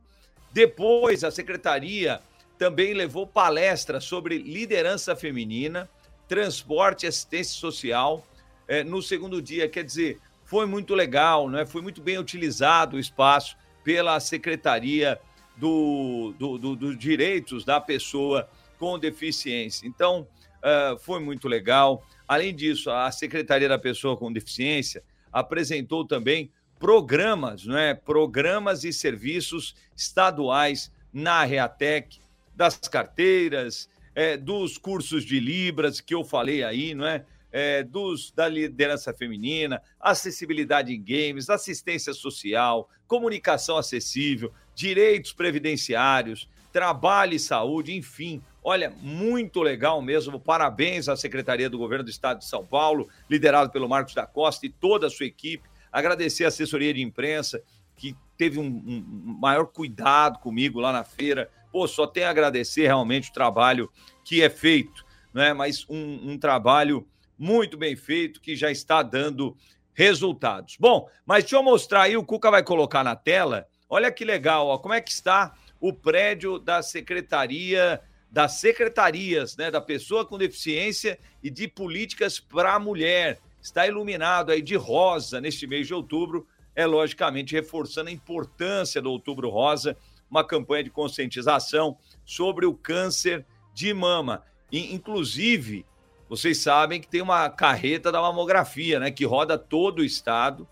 Depois, 0.52 1.22
a 1.24 1.30
secretaria 1.30 2.20
também 2.58 2.92
levou 2.92 3.26
palestra 3.26 4.00
sobre 4.00 4.36
liderança 4.36 5.16
feminina, 5.16 5.88
transporte 6.28 7.04
e 7.04 7.08
assistência 7.08 7.58
social 7.58 8.26
é, 8.68 8.84
no 8.84 9.00
segundo 9.00 9.40
dia. 9.40 9.68
Quer 9.68 9.84
dizer, 9.84 10.20
foi 10.44 10.66
muito 10.66 10.94
legal, 10.94 11.48
né? 11.48 11.64
foi 11.64 11.80
muito 11.80 12.02
bem 12.02 12.18
utilizado 12.18 12.96
o 12.96 13.00
espaço 13.00 13.56
pela 13.82 14.20
Secretaria 14.20 15.18
do, 15.56 16.34
do, 16.38 16.58
do, 16.58 16.76
dos 16.76 16.98
Direitos 16.98 17.64
da 17.64 17.80
Pessoa 17.80 18.48
com 18.80 18.98
deficiência. 18.98 19.86
Então, 19.86 20.26
uh, 20.64 20.98
foi 21.00 21.20
muito 21.20 21.46
legal. 21.46 22.02
Além 22.26 22.54
disso, 22.54 22.90
a 22.90 23.12
Secretaria 23.12 23.68
da 23.68 23.78
Pessoa 23.78 24.16
com 24.16 24.32
Deficiência 24.32 25.04
apresentou 25.30 26.06
também 26.06 26.50
programas, 26.78 27.66
não 27.66 27.76
é? 27.76 27.92
Programas 27.92 28.82
e 28.82 28.92
serviços 28.92 29.76
estaduais 29.94 30.90
na 31.12 31.44
Reatec, 31.44 32.20
das 32.56 32.78
carteiras, 32.78 33.86
é, 34.14 34.38
dos 34.38 34.78
cursos 34.78 35.26
de 35.26 35.38
Libras 35.38 36.00
que 36.00 36.14
eu 36.14 36.24
falei 36.24 36.64
aí, 36.64 36.94
não 36.94 37.06
é? 37.06 37.26
é? 37.52 37.82
dos, 37.82 38.32
da 38.32 38.48
liderança 38.48 39.12
feminina, 39.12 39.82
acessibilidade 40.00 40.90
em 40.94 41.02
games, 41.02 41.50
assistência 41.50 42.14
social, 42.14 42.88
comunicação 43.06 43.76
acessível, 43.76 44.50
direitos 44.74 45.34
previdenciários, 45.34 46.48
trabalho 46.72 47.34
e 47.34 47.38
saúde, 47.38 47.94
enfim, 47.94 48.42
Olha, 48.62 48.92
muito 49.00 49.62
legal 49.62 50.02
mesmo. 50.02 50.38
Parabéns 50.38 51.08
à 51.08 51.16
Secretaria 51.16 51.70
do 51.70 51.78
Governo 51.78 52.04
do 52.04 52.10
Estado 52.10 52.38
de 52.38 52.44
São 52.44 52.64
Paulo, 52.64 53.08
liderado 53.28 53.70
pelo 53.70 53.88
Marcos 53.88 54.14
da 54.14 54.26
Costa 54.26 54.66
e 54.66 54.70
toda 54.70 55.06
a 55.06 55.10
sua 55.10 55.26
equipe. 55.26 55.68
Agradecer 55.90 56.44
a 56.44 56.48
assessoria 56.48 56.92
de 56.92 57.02
imprensa, 57.02 57.62
que 57.96 58.14
teve 58.36 58.58
um, 58.58 58.66
um 58.66 59.38
maior 59.40 59.66
cuidado 59.66 60.38
comigo 60.38 60.78
lá 60.78 60.92
na 60.92 61.04
feira. 61.04 61.50
Pô, 61.72 61.86
só 61.88 62.06
tenho 62.06 62.26
a 62.26 62.30
agradecer 62.30 62.86
realmente 62.86 63.30
o 63.30 63.32
trabalho 63.32 63.90
que 64.24 64.42
é 64.42 64.50
feito, 64.50 65.04
né? 65.32 65.52
mas 65.52 65.86
um, 65.88 66.32
um 66.32 66.38
trabalho 66.38 67.06
muito 67.38 67.76
bem 67.76 67.96
feito 67.96 68.40
que 68.40 68.54
já 68.54 68.70
está 68.70 69.02
dando 69.02 69.56
resultados. 69.94 70.76
Bom, 70.78 71.08
mas 71.24 71.44
deixa 71.44 71.56
eu 71.56 71.62
mostrar 71.62 72.02
aí, 72.02 72.16
o 72.16 72.24
Cuca 72.24 72.50
vai 72.50 72.62
colocar 72.62 73.02
na 73.02 73.16
tela. 73.16 73.66
Olha 73.88 74.12
que 74.12 74.24
legal, 74.24 74.68
ó, 74.68 74.78
como 74.78 74.94
é 74.94 75.00
que 75.00 75.10
está 75.10 75.54
o 75.80 75.92
prédio 75.92 76.58
da 76.58 76.82
Secretaria 76.82 78.00
das 78.30 78.54
secretarias 78.54 79.56
né, 79.56 79.70
da 79.70 79.80
pessoa 79.80 80.24
com 80.24 80.38
deficiência 80.38 81.18
e 81.42 81.50
de 81.50 81.66
políticas 81.66 82.38
para 82.38 82.74
a 82.74 82.78
mulher. 82.78 83.40
Está 83.60 83.86
iluminado 83.86 84.52
aí 84.52 84.62
de 84.62 84.76
rosa 84.76 85.40
neste 85.40 85.66
mês 85.66 85.86
de 85.86 85.94
outubro, 85.94 86.46
é 86.74 86.86
logicamente 86.86 87.54
reforçando 87.54 88.08
a 88.08 88.12
importância 88.12 89.02
do 89.02 89.10
Outubro 89.10 89.50
Rosa, 89.50 89.96
uma 90.30 90.44
campanha 90.44 90.84
de 90.84 90.90
conscientização 90.90 91.98
sobre 92.24 92.64
o 92.64 92.72
câncer 92.72 93.44
de 93.74 93.92
mama. 93.92 94.44
E, 94.70 94.94
inclusive, 94.94 95.84
vocês 96.28 96.58
sabem 96.58 97.00
que 97.00 97.08
tem 97.08 97.20
uma 97.20 97.50
carreta 97.50 98.12
da 98.12 98.22
mamografia, 98.22 99.00
né, 99.00 99.10
que 99.10 99.24
roda 99.24 99.58
todo 99.58 99.98
o 99.98 100.04
estado. 100.04 100.66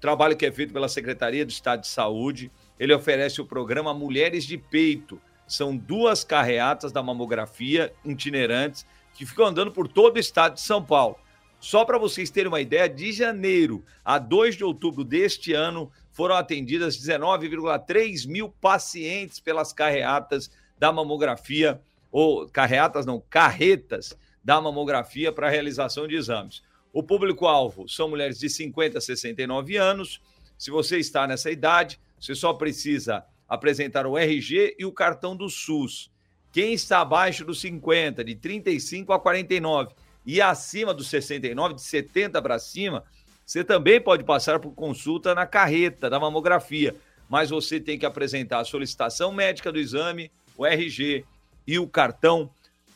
Trabalho 0.00 0.36
que 0.36 0.46
é 0.46 0.52
feito 0.52 0.72
pela 0.72 0.88
Secretaria 0.88 1.44
do 1.44 1.50
Estado 1.50 1.80
de 1.80 1.88
Saúde. 1.88 2.52
Ele 2.78 2.92
oferece 2.92 3.40
o 3.40 3.46
programa 3.46 3.94
Mulheres 3.94 4.44
de 4.44 4.58
Peito, 4.58 5.20
são 5.48 5.76
duas 5.76 6.22
carreatas 6.22 6.92
da 6.92 7.02
mamografia 7.02 7.92
itinerantes 8.04 8.86
que 9.14 9.26
ficam 9.26 9.46
andando 9.46 9.72
por 9.72 9.88
todo 9.88 10.16
o 10.16 10.20
estado 10.20 10.54
de 10.54 10.60
São 10.60 10.84
Paulo. 10.84 11.18
Só 11.58 11.84
para 11.84 11.98
vocês 11.98 12.30
terem 12.30 12.48
uma 12.48 12.60
ideia, 12.60 12.88
de 12.88 13.10
janeiro 13.12 13.84
a 14.04 14.18
2 14.18 14.56
de 14.56 14.64
outubro 14.64 15.02
deste 15.02 15.52
ano, 15.52 15.90
foram 16.12 16.36
atendidas 16.36 16.96
19,3 16.96 18.28
mil 18.28 18.48
pacientes 18.48 19.40
pelas 19.40 19.72
carreatas 19.72 20.50
da 20.78 20.92
mamografia, 20.92 21.80
ou 22.12 22.48
carreatas 22.48 23.04
não, 23.04 23.20
carretas 23.28 24.16
da 24.44 24.60
mamografia 24.60 25.32
para 25.32 25.50
realização 25.50 26.06
de 26.06 26.14
exames. 26.14 26.62
O 26.92 27.02
público-alvo 27.02 27.88
são 27.88 28.08
mulheres 28.08 28.38
de 28.38 28.48
50 28.48 28.98
a 28.98 29.00
69 29.00 29.76
anos. 29.76 30.20
Se 30.56 30.70
você 30.70 30.98
está 30.98 31.26
nessa 31.26 31.50
idade, 31.50 32.00
você 32.20 32.34
só 32.34 32.52
precisa 32.52 33.24
apresentar 33.48 34.06
o 34.06 34.18
RG 34.18 34.76
e 34.78 34.84
o 34.84 34.92
cartão 34.92 35.34
do 35.34 35.48
SUS. 35.48 36.10
Quem 36.52 36.72
está 36.72 37.00
abaixo 37.00 37.44
dos 37.44 37.60
50, 37.60 38.24
de 38.24 38.34
35 38.34 39.12
a 39.12 39.18
49, 39.18 39.94
e 40.26 40.40
acima 40.40 40.92
dos 40.92 41.08
69, 41.08 41.74
de 41.74 41.82
70 41.82 42.42
para 42.42 42.58
cima, 42.58 43.04
você 43.46 43.64
também 43.64 43.98
pode 44.00 44.24
passar 44.24 44.60
por 44.60 44.74
consulta 44.74 45.34
na 45.34 45.46
carreta 45.46 46.10
da 46.10 46.20
mamografia, 46.20 46.94
mas 47.28 47.48
você 47.48 47.80
tem 47.80 47.98
que 47.98 48.04
apresentar 48.04 48.60
a 48.60 48.64
solicitação 48.64 49.32
médica 49.32 49.72
do 49.72 49.78
exame, 49.78 50.30
o 50.56 50.66
RG 50.66 51.24
e 51.66 51.78
o 51.78 51.88
cartão 51.88 52.50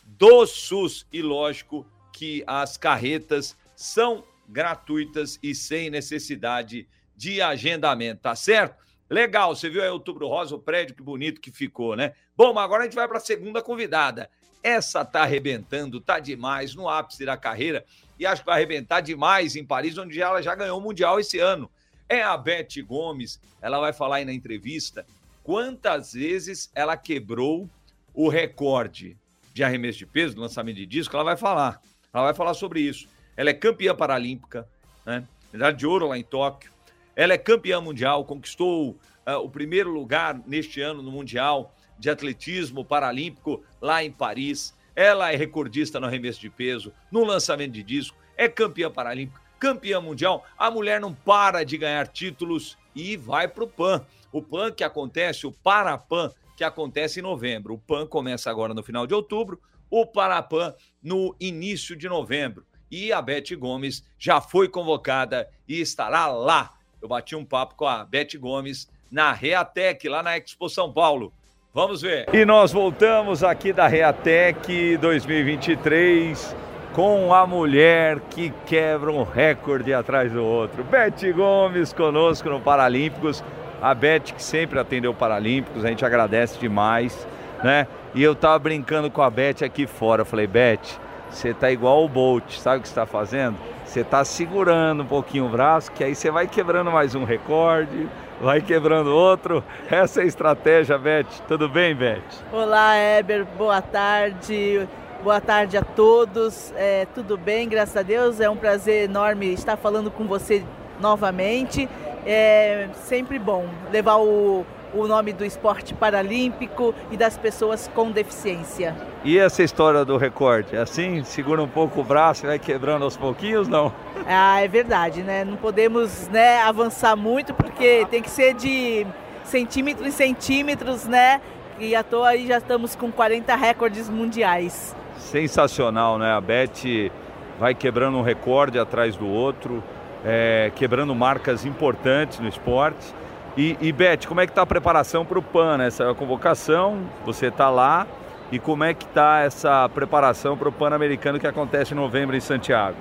do 0.04 0.47
SUS. 0.47 1.06
E 1.11 1.23
lógico 1.23 1.87
que 2.12 2.44
as 2.47 2.76
carretas 2.76 3.56
são 3.75 4.25
gratuitas 4.47 5.38
e 5.42 5.54
sem 5.54 5.88
necessidade 5.88 6.87
de 7.16 7.40
agendamento, 7.40 8.23
tá 8.23 8.37
certo? 8.37 8.76
Legal, 9.12 9.54
você 9.54 9.69
viu 9.69 9.83
aí 9.83 9.90
Outubro 9.90 10.26
Rosa, 10.26 10.57
o 10.57 10.59
prédio, 10.59 10.97
que 10.97 11.02
bonito 11.02 11.38
que 11.38 11.50
ficou, 11.50 11.95
né? 11.95 12.14
Bom, 12.35 12.54
mas 12.54 12.64
agora 12.64 12.81
a 12.81 12.85
gente 12.87 12.95
vai 12.95 13.07
para 13.07 13.19
a 13.19 13.21
segunda 13.21 13.61
convidada. 13.61 14.31
Essa 14.62 15.04
tá 15.04 15.21
arrebentando, 15.21 16.00
tá 16.00 16.19
demais, 16.19 16.75
no 16.75 16.88
ápice 16.88 17.26
da 17.26 17.37
carreira, 17.37 17.85
e 18.19 18.25
acho 18.25 18.40
que 18.40 18.47
vai 18.47 18.57
arrebentar 18.57 19.02
demais 19.02 19.54
em 19.54 19.66
Paris, 19.66 19.99
onde 19.99 20.19
ela 20.19 20.40
já 20.40 20.54
ganhou 20.54 20.78
o 20.78 20.81
Mundial 20.81 21.21
esse 21.21 21.38
ano. 21.38 21.71
É 22.09 22.23
a 22.23 22.35
Beth 22.38 22.83
Gomes, 22.87 23.38
ela 23.61 23.78
vai 23.78 23.92
falar 23.92 24.16
aí 24.16 24.25
na 24.25 24.33
entrevista 24.33 25.04
quantas 25.45 26.14
vezes 26.14 26.71
ela 26.75 26.97
quebrou 26.97 27.69
o 28.14 28.31
recorde 28.31 29.14
de 29.52 29.62
arremesso 29.62 29.99
de 29.99 30.07
peso, 30.07 30.40
lançamento 30.40 30.76
de 30.76 30.87
disco, 30.87 31.14
ela 31.14 31.25
vai 31.25 31.37
falar. 31.37 31.83
Ela 32.14 32.25
vai 32.25 32.35
falar 32.35 32.54
sobre 32.54 32.81
isso. 32.81 33.07
Ela 33.37 33.50
é 33.50 33.54
campeã 33.54 33.95
paralímpica, 33.95 34.66
né? 35.04 35.23
Medalha 35.52 35.76
de 35.76 35.87
ouro 35.87 36.09
lá 36.09 36.16
em 36.16 36.25
Tóquio. 36.25 36.72
Ela 37.14 37.35
é 37.35 37.38
campeã 37.38 37.81
mundial, 37.81 38.25
conquistou 38.25 38.99
uh, 39.26 39.37
o 39.42 39.49
primeiro 39.49 39.90
lugar 39.90 40.40
neste 40.47 40.81
ano 40.81 41.02
no 41.02 41.11
Mundial 41.11 41.75
de 41.99 42.09
Atletismo 42.09 42.85
Paralímpico 42.85 43.62
lá 43.81 44.02
em 44.02 44.11
Paris. 44.11 44.75
Ela 44.97 45.33
é 45.33 45.37
recordista 45.37 46.00
no 46.00 46.07
arremesso 46.07 46.40
de 46.40 46.50
peso, 46.50 46.92
no 47.11 47.25
lançamento 47.25 47.73
de 47.73 47.83
disco, 47.83 48.16
é 48.37 48.49
campeã 48.49 48.90
paralímpica, 48.90 49.40
campeã 49.59 50.00
mundial. 50.00 50.45
A 50.59 50.71
mulher 50.71 51.00
não 51.00 51.14
para 51.14 51.64
de 51.64 51.78
ganhar 51.78 52.09
títulos 52.09 52.76
e 52.95 53.16
vai 53.16 53.47
para 53.47 53.64
o 53.64 53.69
PAN. 53.69 54.04
O 54.31 54.42
PAN 54.42 54.73
que 54.73 54.83
acontece, 54.83 55.47
o 55.47 55.52
Parapan, 55.52 56.31
que 56.57 56.64
acontece 56.64 57.21
em 57.21 57.23
novembro. 57.23 57.75
O 57.75 57.78
PAN 57.78 58.07
começa 58.07 58.50
agora 58.50 58.75
no 58.75 58.83
final 58.83 59.07
de 59.07 59.14
outubro, 59.14 59.61
o 59.90 60.07
Parapan 60.07 60.75
no 61.02 61.37
início 61.38 61.95
de 61.95 62.09
novembro. 62.09 62.66
E 62.90 63.12
a 63.12 63.23
Beth 63.23 63.57
Gomes 63.59 64.04
já 64.19 64.40
foi 64.40 64.69
convocada 64.69 65.49
e 65.66 65.81
estará 65.81 66.26
lá 66.26 66.75
eu 67.02 67.09
bati 67.09 67.35
um 67.35 67.44
papo 67.44 67.75
com 67.75 67.85
a 67.85 68.04
Beth 68.04 68.38
Gomes 68.38 68.88
na 69.11 69.32
Reatec, 69.32 70.09
lá 70.09 70.23
na 70.23 70.38
Expo 70.38 70.68
São 70.68 70.92
Paulo. 70.92 71.32
Vamos 71.75 72.00
ver. 72.00 72.26
E 72.32 72.44
nós 72.44 72.71
voltamos 72.71 73.42
aqui 73.42 73.73
da 73.73 73.88
Reatec 73.88 74.97
2023 74.99 76.54
com 76.92 77.35
a 77.35 77.44
mulher 77.44 78.21
que 78.30 78.50
quebra 78.66 79.11
um 79.11 79.25
recorde 79.25 79.92
atrás 79.92 80.30
do 80.30 80.44
outro. 80.44 80.85
Beth 80.85 81.32
Gomes 81.35 81.92
conosco 81.92 82.49
no 82.49 82.61
Paralímpicos. 82.61 83.42
A 83.80 83.92
Beth 83.94 84.32
que 84.37 84.42
sempre 84.42 84.78
atendeu 84.78 85.12
Paralímpicos, 85.12 85.85
a 85.85 85.88
gente 85.88 86.04
agradece 86.04 86.56
demais, 86.61 87.26
né? 87.64 87.88
E 88.14 88.23
eu 88.23 88.32
tava 88.32 88.60
brincando 88.60 89.10
com 89.10 89.23
a 89.23 89.28
Beth 89.28 89.65
aqui 89.65 89.88
fora. 89.88 90.23
Eu 90.23 90.26
falei, 90.26 90.47
Beth, 90.47 91.00
você 91.28 91.52
tá 91.52 91.69
igual 91.69 92.04
o 92.04 92.08
Bolt, 92.08 92.58
sabe 92.58 92.78
o 92.78 92.82
que 92.82 92.86
está 92.86 93.06
fazendo? 93.06 93.56
Você 93.93 94.00
está 94.00 94.25
segurando 94.25 95.02
um 95.02 95.07
pouquinho 95.07 95.45
o 95.45 95.49
braço, 95.50 95.93
que 95.93 96.02
aí 96.02 96.15
você 96.15 96.31
vai 96.31 96.47
quebrando 96.47 96.91
mais 96.91 97.15
um 97.15 97.25
recorde, 97.25 98.09
vai 98.41 98.63
quebrando 98.63 99.15
outro. 99.15 99.63
Essa 99.91 100.21
é 100.21 100.25
a 100.25 100.26
estratégia, 100.26 100.97
Beth. 100.97 101.26
Tudo 101.47 101.69
bem, 101.69 101.95
Beth? 101.95 102.23
Olá, 102.50 102.97
Eber. 102.97 103.45
Boa 103.45 103.83
tarde. 103.83 104.89
Boa 105.23 105.43
tarde 105.43 105.76
a 105.76 105.83
todos. 105.83 106.73
É, 106.75 107.07
tudo 107.15 107.37
bem, 107.37 107.69
graças 107.69 107.95
a 107.95 108.00
Deus. 108.00 108.41
É 108.41 108.49
um 108.49 108.57
prazer 108.57 109.11
enorme 109.11 109.52
estar 109.52 109.76
falando 109.76 110.11
com 110.11 110.25
você 110.26 110.65
novamente. 110.99 111.87
É 112.25 112.89
sempre 112.95 113.39
bom 113.39 113.69
levar 113.93 114.17
o, 114.17 114.65
o 114.95 115.07
nome 115.07 115.33
do 115.33 115.45
esporte 115.45 115.95
paralímpico 115.95 116.95
e 117.11 117.17
das 117.17 117.37
pessoas 117.37 117.91
com 117.95 118.11
deficiência. 118.11 118.95
E 119.25 119.39
essa 119.39 119.63
história 119.63 120.05
do 120.05 120.17
recorde? 120.17 120.76
É 120.76 120.81
assim, 120.81 121.23
segura 121.25 121.63
um 121.63 121.69
pouco 121.69 122.00
o 122.00 122.05
braço 122.05 122.45
e 122.45 122.49
vai 122.49 122.59
quebrando 122.59 123.05
aos 123.05 123.17
pouquinhos, 123.17 123.69
não? 123.69 123.93
Ah, 124.26 124.61
é 124.61 124.69
verdade, 124.69 125.23
né? 125.23 125.45
Não 125.45 125.57
podemos 125.57 126.28
né, 126.28 126.61
avançar 126.61 127.17
muito 127.17 127.55
porque 127.55 128.07
tem 128.11 128.23
que 128.23 128.31
ser 128.31 128.55
de 128.55 129.07
centímetros 129.45 130.07
em 130.07 130.11
centímetros, 130.11 131.07
né? 131.07 131.41
E 131.78 131.95
à 131.95 132.02
toa 132.02 132.28
aí 132.28 132.47
já 132.47 132.59
estamos 132.59 132.95
com 132.95 133.11
40 133.11 133.55
recordes 133.57 134.09
mundiais. 134.09 134.95
Sensacional, 135.17 136.19
né? 136.19 136.33
A 136.33 136.41
Beth 136.41 137.11
vai 137.59 137.75
quebrando 137.75 138.19
um 138.19 138.23
recorde 138.23 138.78
atrás 138.78 139.17
do 139.17 139.26
outro, 139.26 139.83
é, 140.25 140.71
quebrando 140.75 141.15
marcas 141.15 141.65
importantes 141.65 142.39
no 142.39 142.49
esporte. 142.49 143.15
E, 143.56 143.76
e 143.80 143.93
Beth, 143.93 144.26
como 144.26 144.41
é 144.41 144.47
que 144.47 144.52
está 144.52 144.62
a 144.62 144.67
preparação 144.67 145.25
para 145.25 145.38
o 145.38 145.43
PAN, 145.43 145.78
né? 145.78 145.86
Essa 145.88 146.15
convocação, 146.15 147.02
você 147.25 147.47
está 147.47 147.69
lá. 147.69 148.06
E 148.50 148.58
como 148.58 148.84
é 148.84 148.93
que 148.93 149.06
está 149.06 149.41
essa 149.41 149.88
preparação 149.88 150.58
para 150.58 150.69
o 150.69 150.73
Pan-Americano 150.73 151.41
que 151.41 151.47
acontece 151.47 151.95
em 151.95 151.97
novembro 151.97 152.36
em 152.36 152.41
Santiago? 152.41 152.99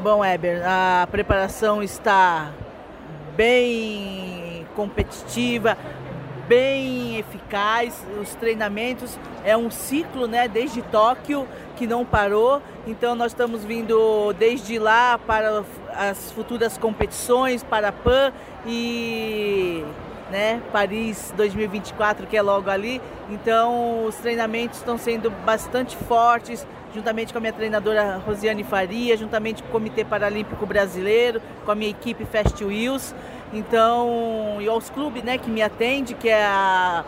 Bom, 0.00 0.24
Eber, 0.24 0.62
a 0.64 1.06
preparação 1.10 1.82
está 1.82 2.52
bem 3.36 4.64
competitiva, 4.76 5.76
bem 6.46 7.18
eficaz. 7.18 8.06
Os 8.20 8.36
treinamentos 8.36 9.18
é 9.44 9.56
um 9.56 9.68
ciclo, 9.68 10.28
né, 10.28 10.46
desde 10.46 10.80
Tóquio 10.80 11.48
que 11.74 11.84
não 11.84 12.04
parou. 12.04 12.62
Então 12.86 13.16
nós 13.16 13.32
estamos 13.32 13.64
vindo 13.64 14.32
desde 14.34 14.78
lá 14.78 15.18
para 15.18 15.64
as 15.96 16.32
futuras 16.32 16.78
competições 16.78 17.62
para 17.62 17.88
a 17.88 17.92
PAN 17.92 18.32
e 18.66 19.84
né, 20.30 20.62
Paris 20.72 21.32
2024 21.36 22.26
que 22.26 22.36
é 22.36 22.42
logo 22.42 22.70
ali. 22.70 23.00
Então 23.30 24.04
os 24.04 24.16
treinamentos 24.16 24.78
estão 24.78 24.96
sendo 24.96 25.30
bastante 25.30 25.96
fortes, 25.96 26.66
juntamente 26.94 27.32
com 27.32 27.38
a 27.38 27.40
minha 27.40 27.52
treinadora 27.52 28.16
Rosiane 28.16 28.64
Faria, 28.64 29.16
juntamente 29.16 29.62
com 29.62 29.68
o 29.68 29.72
Comitê 29.72 30.04
Paralímpico 30.04 30.66
Brasileiro, 30.66 31.40
com 31.64 31.70
a 31.70 31.74
minha 31.74 31.90
equipe 31.90 32.24
Fast 32.24 32.62
Wheels. 32.64 33.14
Então, 33.52 34.56
e 34.60 34.68
aos 34.68 34.88
clubes, 34.88 35.22
né, 35.22 35.36
que 35.36 35.50
me 35.50 35.60
atende, 35.60 36.14
que 36.14 36.28
é 36.28 36.44
a 36.44 37.04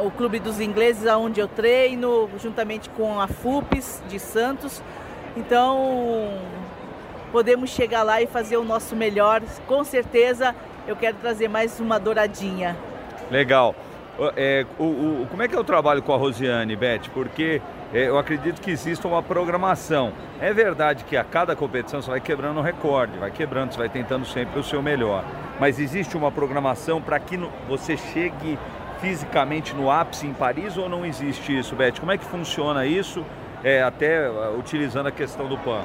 o 0.00 0.10
Clube 0.10 0.38
dos 0.38 0.60
Ingleses, 0.60 1.06
aonde 1.06 1.40
eu 1.40 1.48
treino, 1.48 2.28
juntamente 2.38 2.88
com 2.90 3.20
a 3.20 3.26
FUPES 3.26 4.02
de 4.08 4.18
Santos. 4.18 4.82
Então, 5.36 6.38
podemos 7.32 7.70
chegar 7.70 8.02
lá 8.02 8.20
e 8.20 8.26
fazer 8.26 8.58
o 8.58 8.64
nosso 8.64 8.94
melhor. 8.94 9.42
Com 9.66 9.82
certeza, 9.82 10.54
eu 10.86 10.94
quero 10.94 11.16
trazer 11.16 11.48
mais 11.48 11.80
uma 11.80 11.98
douradinha. 11.98 12.76
Legal. 13.30 13.74
É, 14.36 14.66
o, 14.78 14.84
o, 14.84 15.26
como 15.30 15.42
é 15.42 15.48
que 15.48 15.56
é 15.56 15.58
o 15.58 15.64
trabalho 15.64 16.02
com 16.02 16.12
a 16.12 16.16
Rosiane, 16.18 16.76
Beth? 16.76 17.08
Porque 17.14 17.62
é, 17.94 18.08
eu 18.08 18.18
acredito 18.18 18.60
que 18.60 18.70
existe 18.70 19.06
uma 19.06 19.22
programação. 19.22 20.12
É 20.38 20.52
verdade 20.52 21.04
que 21.04 21.16
a 21.16 21.24
cada 21.24 21.56
competição 21.56 22.02
você 22.02 22.10
vai 22.10 22.20
quebrando 22.20 22.60
um 22.60 22.62
recorde, 22.62 23.18
vai 23.18 23.30
quebrando, 23.30 23.72
você 23.72 23.78
vai 23.78 23.88
tentando 23.88 24.26
sempre 24.26 24.60
o 24.60 24.62
seu 24.62 24.82
melhor. 24.82 25.24
Mas 25.58 25.80
existe 25.80 26.14
uma 26.14 26.30
programação 26.30 27.00
para 27.00 27.18
que 27.18 27.38
você 27.66 27.96
chegue 27.96 28.58
fisicamente 29.00 29.74
no 29.74 29.90
ápice 29.90 30.26
em 30.26 30.34
Paris 30.34 30.76
ou 30.76 30.88
não 30.88 31.04
existe 31.06 31.58
isso, 31.58 31.74
Beth? 31.74 31.98
Como 31.98 32.12
é 32.12 32.18
que 32.18 32.24
funciona 32.24 32.84
isso, 32.84 33.24
é, 33.64 33.82
até 33.82 34.28
uh, 34.28 34.56
utilizando 34.58 35.06
a 35.06 35.10
questão 35.10 35.48
do 35.48 35.56
PAN? 35.56 35.82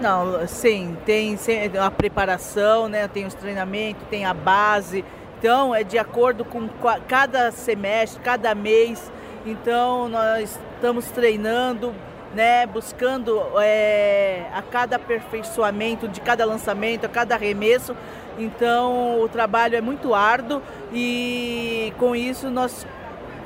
Não, 0.00 0.46
sim, 0.48 0.96
tem 1.04 1.36
a 1.78 1.90
preparação, 1.90 2.88
né? 2.88 3.06
tem 3.06 3.26
os 3.26 3.34
treinamentos, 3.34 4.02
tem 4.08 4.24
a 4.24 4.32
base. 4.32 5.04
Então, 5.38 5.74
é 5.74 5.84
de 5.84 5.98
acordo 5.98 6.42
com 6.42 6.68
cada 7.06 7.52
semestre, 7.52 8.18
cada 8.22 8.54
mês. 8.54 9.12
Então, 9.44 10.08
nós 10.08 10.58
estamos 10.74 11.04
treinando, 11.10 11.94
né? 12.34 12.64
buscando 12.64 13.42
é, 13.60 14.46
a 14.54 14.62
cada 14.62 14.96
aperfeiçoamento 14.96 16.08
de 16.08 16.22
cada 16.22 16.46
lançamento, 16.46 17.04
a 17.04 17.08
cada 17.08 17.34
arremesso, 17.34 17.94
então 18.38 19.20
o 19.20 19.28
trabalho 19.28 19.76
é 19.76 19.80
muito 19.82 20.14
árduo 20.14 20.62
e 20.92 21.92
com 21.98 22.16
isso 22.16 22.48
nós 22.48 22.86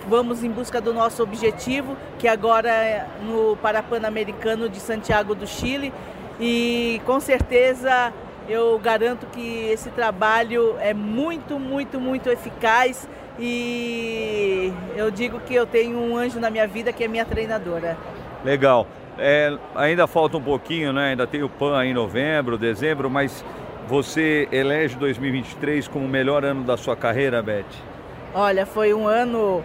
vamos 0.09 0.45
em 0.45 0.51
busca 0.51 0.81
do 0.81 0.93
nosso 0.93 1.23
objetivo, 1.23 1.97
que 2.19 2.29
agora 2.29 2.69
é 2.69 3.07
no 3.23 3.57
Parapan-Americano 3.57 4.69
de 4.69 4.79
Santiago 4.79 5.35
do 5.35 5.47
Chile. 5.47 5.93
E 6.41 7.01
com 7.05 7.21
certeza 7.21 8.13
eu 8.49 8.79
garanto 8.79 9.27
que 9.27 9.69
esse 9.71 9.91
trabalho 9.91 10.77
é 10.79 10.93
muito, 10.93 11.59
muito, 11.59 12.01
muito 12.01 12.29
eficaz 12.29 13.09
e 13.39 14.73
eu 14.97 15.11
digo 15.11 15.41
que 15.41 15.55
eu 15.55 15.67
tenho 15.67 15.99
um 15.99 16.17
anjo 16.17 16.39
na 16.39 16.51
minha 16.51 16.67
vida 16.67 16.93
que 16.93 17.05
é 17.05 17.09
minha 17.09 17.25
treinadora. 17.25 17.97
Legal. 18.45 18.87
É, 19.19 19.57
ainda 19.75 20.07
falta 20.07 20.37
um 20.37 20.43
pouquinho, 20.43 20.93
né? 20.93 21.11
Ainda 21.11 21.27
tem 21.27 21.43
o 21.43 21.49
PAN 21.49 21.79
aí 21.79 21.91
em 21.91 21.95
novembro, 21.95 22.59
dezembro, 22.59 23.09
mas 23.09 23.45
você 23.87 24.49
elege 24.51 24.97
2023 24.97 25.87
como 25.89 26.05
o 26.05 26.09
melhor 26.09 26.45
ano 26.45 26.65
da 26.65 26.77
sua 26.77 26.97
carreira, 26.97 27.43
Beth? 27.43 27.65
Olha, 28.35 28.67
foi 28.67 28.93
um 28.93 29.07
ano 29.07 29.65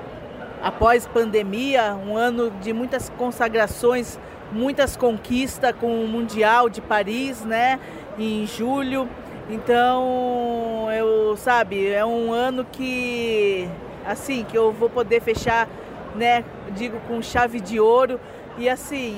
após 0.61 1.07
pandemia, 1.07 1.95
um 1.95 2.15
ano 2.15 2.51
de 2.61 2.73
muitas 2.73 3.09
consagrações, 3.09 4.19
muitas 4.51 4.95
conquistas 4.95 5.73
com 5.79 6.03
o 6.03 6.07
Mundial 6.07 6.69
de 6.69 6.81
Paris, 6.81 7.43
né? 7.43 7.79
Em 8.17 8.45
julho. 8.45 9.07
Então, 9.49 10.87
eu, 10.91 11.35
sabe, 11.35 11.87
é 11.87 12.05
um 12.05 12.31
ano 12.31 12.63
que, 12.63 13.67
assim, 14.05 14.43
que 14.43 14.55
eu 14.55 14.71
vou 14.71 14.89
poder 14.89 15.21
fechar, 15.21 15.67
né, 16.15 16.45
digo, 16.75 16.99
com 17.07 17.19
chave 17.19 17.59
de 17.59 17.79
ouro. 17.79 18.19
E 18.59 18.69
assim, 18.69 19.17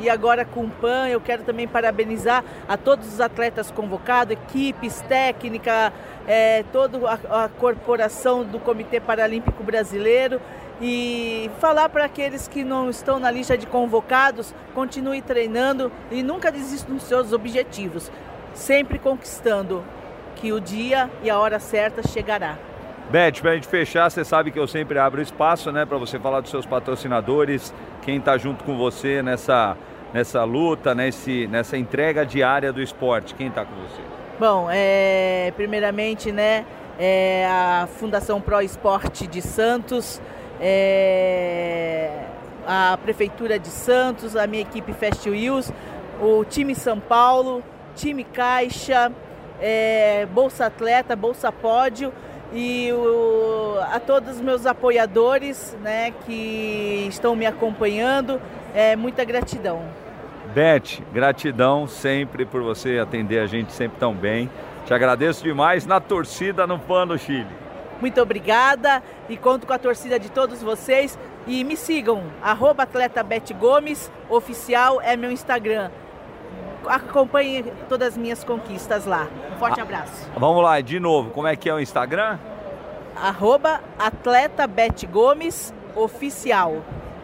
e 0.00 0.08
agora 0.08 0.44
com 0.44 0.64
o 0.64 0.70
PAN, 0.70 1.08
eu 1.08 1.20
quero 1.20 1.42
também 1.42 1.66
parabenizar 1.66 2.44
a 2.68 2.76
todos 2.76 3.06
os 3.06 3.20
atletas 3.20 3.70
convocados, 3.70 4.32
equipes, 4.32 5.00
técnica, 5.02 5.92
é, 6.26 6.64
toda 6.72 6.98
a, 7.08 7.44
a 7.44 7.48
corporação 7.48 8.44
do 8.44 8.58
Comitê 8.58 9.00
Paralímpico 9.00 9.62
Brasileiro 9.62 10.40
e 10.80 11.50
falar 11.60 11.88
para 11.88 12.04
aqueles 12.04 12.48
que 12.48 12.62
não 12.62 12.90
estão 12.90 13.18
na 13.18 13.30
lista 13.30 13.56
de 13.56 13.66
convocados, 13.66 14.54
continue 14.74 15.22
treinando 15.22 15.90
e 16.10 16.22
nunca 16.22 16.52
desistam 16.52 16.96
dos 16.96 17.04
seus 17.04 17.32
objetivos 17.32 18.10
sempre 18.56 18.98
conquistando 18.98 19.84
que 20.36 20.52
o 20.52 20.60
dia 20.60 21.10
e 21.22 21.30
a 21.30 21.38
hora 21.38 21.58
certa 21.58 22.06
chegará. 22.06 22.56
Beth, 23.10 23.40
para 23.40 23.52
a 23.52 23.54
gente 23.54 23.68
fechar, 23.68 24.10
você 24.10 24.24
sabe 24.24 24.50
que 24.50 24.58
eu 24.58 24.66
sempre 24.66 24.98
abro 24.98 25.22
espaço, 25.22 25.70
né, 25.70 25.86
para 25.86 25.96
você 25.96 26.18
falar 26.18 26.40
dos 26.40 26.50
seus 26.50 26.66
patrocinadores, 26.66 27.72
quem 28.02 28.18
está 28.18 28.36
junto 28.36 28.64
com 28.64 28.76
você 28.76 29.22
nessa, 29.22 29.76
nessa 30.12 30.42
luta, 30.42 30.94
nesse, 30.94 31.46
nessa 31.46 31.76
entrega 31.76 32.26
diária 32.26 32.72
do 32.72 32.82
esporte, 32.82 33.34
quem 33.34 33.46
está 33.46 33.64
com 33.64 33.74
você? 33.76 34.02
Bom, 34.40 34.68
é, 34.70 35.52
primeiramente, 35.56 36.32
né, 36.32 36.66
é 36.98 37.46
a 37.48 37.86
Fundação 37.86 38.40
Pro 38.40 38.60
Esporte 38.60 39.26
de 39.26 39.40
Santos, 39.40 40.20
é, 40.60 42.10
a 42.66 42.98
Prefeitura 43.02 43.58
de 43.58 43.68
Santos, 43.68 44.36
a 44.36 44.46
minha 44.46 44.62
equipe 44.62 44.92
Fast 44.92 45.28
Wheels, 45.28 45.72
o 46.20 46.44
time 46.44 46.74
São 46.74 46.98
Paulo, 46.98 47.62
time 47.94 48.24
Caixa, 48.24 49.12
é, 49.60 50.26
Bolsa 50.26 50.66
Atleta, 50.66 51.14
Bolsa 51.14 51.50
Pódio 51.52 52.12
e 52.52 52.92
o, 52.92 53.78
a 53.92 53.98
todos 53.98 54.36
os 54.36 54.40
meus 54.40 54.66
apoiadores 54.66 55.76
né, 55.82 56.12
que 56.24 57.06
estão 57.08 57.34
me 57.34 57.46
acompanhando, 57.46 58.40
é, 58.74 58.96
muita 58.96 59.24
gratidão. 59.24 59.82
Beth, 60.54 61.02
gratidão 61.12 61.86
sempre 61.86 62.46
por 62.46 62.62
você 62.62 62.98
atender 62.98 63.40
a 63.40 63.46
gente 63.46 63.72
sempre 63.72 63.98
tão 63.98 64.14
bem. 64.14 64.48
Te 64.86 64.94
agradeço 64.94 65.42
demais 65.42 65.84
na 65.84 66.00
torcida 66.00 66.66
no 66.66 66.78
Pano 66.78 67.18
Chile. 67.18 67.65
Muito 68.00 68.20
obrigada 68.20 69.02
e 69.28 69.36
conto 69.36 69.66
com 69.66 69.72
a 69.72 69.78
torcida 69.78 70.18
de 70.18 70.30
todos 70.30 70.62
vocês. 70.62 71.18
E 71.46 71.62
me 71.62 71.76
sigam, 71.76 72.24
arroba 72.42 72.82
atleta 72.82 73.22
Beth 73.22 73.54
Gomes, 73.58 74.10
oficial 74.28 75.00
é 75.00 75.16
meu 75.16 75.30
Instagram 75.30 75.90
acompanhe 76.88 77.64
todas 77.88 78.08
as 78.08 78.16
minhas 78.16 78.44
conquistas 78.44 79.04
lá. 79.04 79.26
Um 79.52 79.58
forte 79.58 79.80
ah, 79.80 79.82
abraço. 79.82 80.30
Vamos 80.36 80.62
lá, 80.62 80.80
de 80.80 81.00
novo, 81.00 81.30
como 81.30 81.48
é 81.48 81.56
que 81.56 81.68
é 81.68 81.74
o 81.74 81.80
Instagram? 81.80 82.38
Arroba 83.16 83.80
atleta 83.98 84.66
Beth 84.66 85.06
Gomes 85.10 85.74
Oficial. 85.94 86.82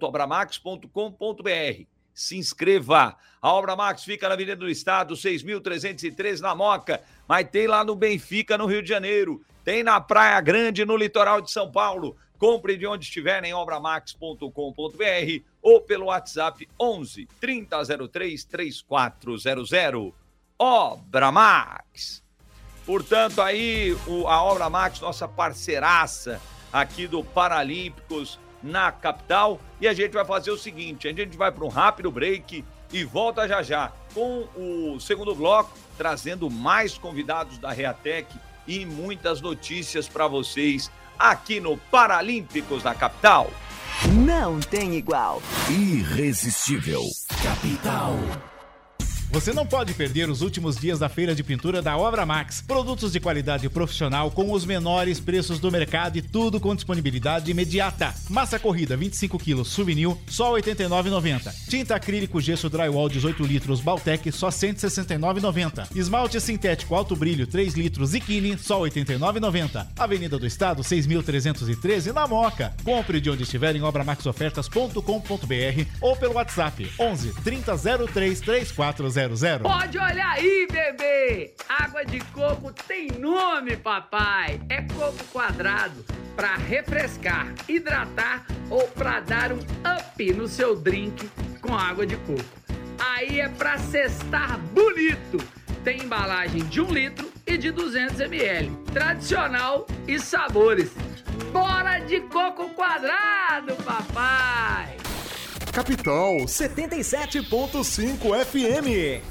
.abramax.com.br. 0.02 1.84
Se 2.14 2.38
inscreva. 2.38 3.18
A 3.42 3.52
Obra 3.52 3.76
Max 3.76 4.06
fica 4.06 4.30
na 4.30 4.36
Avenida 4.36 4.56
do 4.56 4.70
Estado, 4.70 5.14
6.303 5.14 6.40
na 6.40 6.56
Moca, 6.56 7.02
mas 7.28 7.50
tem 7.50 7.68
lá 7.68 7.84
no 7.84 7.98
Benfica, 7.98 8.58
no 8.58 8.66
Rio 8.66 8.82
de 8.82 8.88
Janeiro. 8.88 9.44
Tem 9.66 9.84
na 9.84 10.00
Praia 10.00 10.40
Grande, 10.40 10.86
no 10.86 10.96
litoral 10.96 11.42
de 11.42 11.52
São 11.52 11.70
Paulo. 11.70 12.16
Compre 12.38 12.78
de 12.78 12.88
onde 12.88 13.04
estiver 13.04 13.44
em 13.44 13.54
obramax.com.br 13.54 15.44
ou 15.62 15.82
pelo 15.82 16.06
WhatsApp 16.06 16.66
11 16.80 17.28
3003 17.42 18.46
3400. 18.46 20.14
Obra 20.58 21.30
Max. 21.30 22.25
Portanto, 22.86 23.42
aí 23.42 23.98
o, 24.06 24.28
a 24.28 24.42
Obra 24.44 24.70
Max, 24.70 25.00
nossa 25.00 25.28
parceiraça 25.28 26.40
aqui 26.72 27.08
do 27.08 27.24
Paralímpicos 27.24 28.40
na 28.62 28.92
capital. 28.92 29.60
E 29.80 29.88
a 29.88 29.94
gente 29.94 30.12
vai 30.12 30.26
fazer 30.26 30.52
o 30.52 30.58
seguinte: 30.58 31.08
a 31.08 31.14
gente 31.14 31.38
vai 31.38 31.52
para 31.52 31.66
um 31.66 31.70
rápido 31.70 32.12
break 32.12 32.64
e 32.92 33.04
volta 33.04 33.48
já 33.48 33.64
já 33.64 33.92
com 34.14 34.48
o 34.56 35.00
segundo 35.00 35.34
bloco, 35.36 35.72
trazendo 35.98 36.50
mais 36.50 36.98
convidados 36.98 37.58
da 37.58 37.72
Reatec 37.72 38.34
e 38.68 38.86
muitas 38.86 39.42
notícias 39.42 40.08
para 40.08 40.28
vocês 40.28 40.92
aqui 41.18 41.60
no 41.60 41.78
Paralímpicos 41.78 42.84
da 42.84 42.94
capital. 42.94 43.50
Não 44.26 44.60
tem 44.60 44.96
igual. 44.96 45.42
Irresistível. 45.70 47.04
Capital. 47.42 48.16
Você 49.36 49.52
não 49.52 49.66
pode 49.66 49.94
perder 49.94 50.30
os 50.30 50.42
últimos 50.42 50.78
dias 50.78 50.98
da 50.98 51.10
feira 51.10 51.36
de 51.36 51.44
pintura 51.44 51.82
da 51.82 51.98
Obra 51.98 52.26
Max. 52.26 52.64
Produtos 52.66 53.12
de 53.12 53.20
qualidade 53.20 53.68
profissional 53.68 54.32
com 54.32 54.50
os 54.54 54.64
menores 54.64 55.20
preços 55.20 55.60
do 55.60 55.70
mercado 55.70 56.18
e 56.18 56.22
tudo 56.22 56.58
com 56.58 56.74
disponibilidade 56.74 57.52
imediata. 57.52 58.16
Massa 58.30 58.58
corrida 58.58 58.96
25 58.96 59.38
kg 59.38 59.66
Souvenir 59.66 60.16
só 60.28 60.54
89,90. 60.54 61.54
Tinta 61.68 61.98
acrílico 61.98 62.40
gesso 62.40 62.70
drywall 62.70 63.10
18 63.10 63.44
litros 63.44 63.82
Baltec 63.82 64.32
só 64.32 64.48
169,90. 64.48 65.90
Esmalte 65.94 66.40
sintético 66.40 66.96
alto 66.96 67.14
brilho 67.14 67.46
3 67.46 67.74
litros 67.74 68.12
Zikini 68.12 68.58
só 68.58 68.80
89,90. 68.84 69.86
Avenida 70.00 70.40
do 70.40 70.48
Estado 70.48 70.82
6.313 70.82 72.14
na 72.14 72.26
Moca. 72.26 72.74
Compre 72.86 73.20
de 73.20 73.30
onde 73.30 73.44
estiver 73.44 73.76
em 73.76 73.84
obramaxofertas.com.br 73.84 75.86
ou 76.00 76.16
pelo 76.16 76.36
WhatsApp 76.36 76.90
11 76.98 77.34
3003 79.28 79.62
3400. 79.62 79.62
Pode 79.62 79.98
olhar 79.98 80.32
aí, 80.32 80.68
bebê! 80.72 81.54
Água 81.68 82.06
de 82.06 82.20
coco 82.26 82.72
tem 82.88 83.08
nome, 83.12 83.76
papai! 83.76 84.60
É 84.70 84.82
coco 84.82 85.24
quadrado 85.32 86.06
para 86.36 86.56
refrescar, 86.56 87.54
hidratar 87.68 88.46
ou 88.70 88.88
para 88.90 89.22
dar 89.22 89.52
um 89.52 89.58
up 89.58 90.34
no 90.34 90.48
seu 90.48 90.76
drink 90.76 91.30
com 91.62 91.76
água 91.76 92.06
de 92.06 92.16
coco. 92.18 92.44
Aí 93.00 93.40
é 93.40 93.50
para 93.50 93.78
cestar 93.78 94.60
bonito. 94.60 95.38
Tem 95.84 96.02
embalagem 96.02 96.66
de 96.66 96.82
1 96.82 96.92
litro 96.92 97.32
e 97.46 97.58
de 97.58 97.72
200 97.72 98.20
ml. 98.20 98.72
Tradicional 98.92 99.86
e 100.08 100.20
sabores. 100.20 100.92
Bora 101.52 102.00
de 102.00 102.22
coco 102.22 102.70
quadrado, 102.70 103.76
papai! 103.84 105.05
Capital 105.76 106.38
77.5 106.38 108.46
FM. 108.46 109.22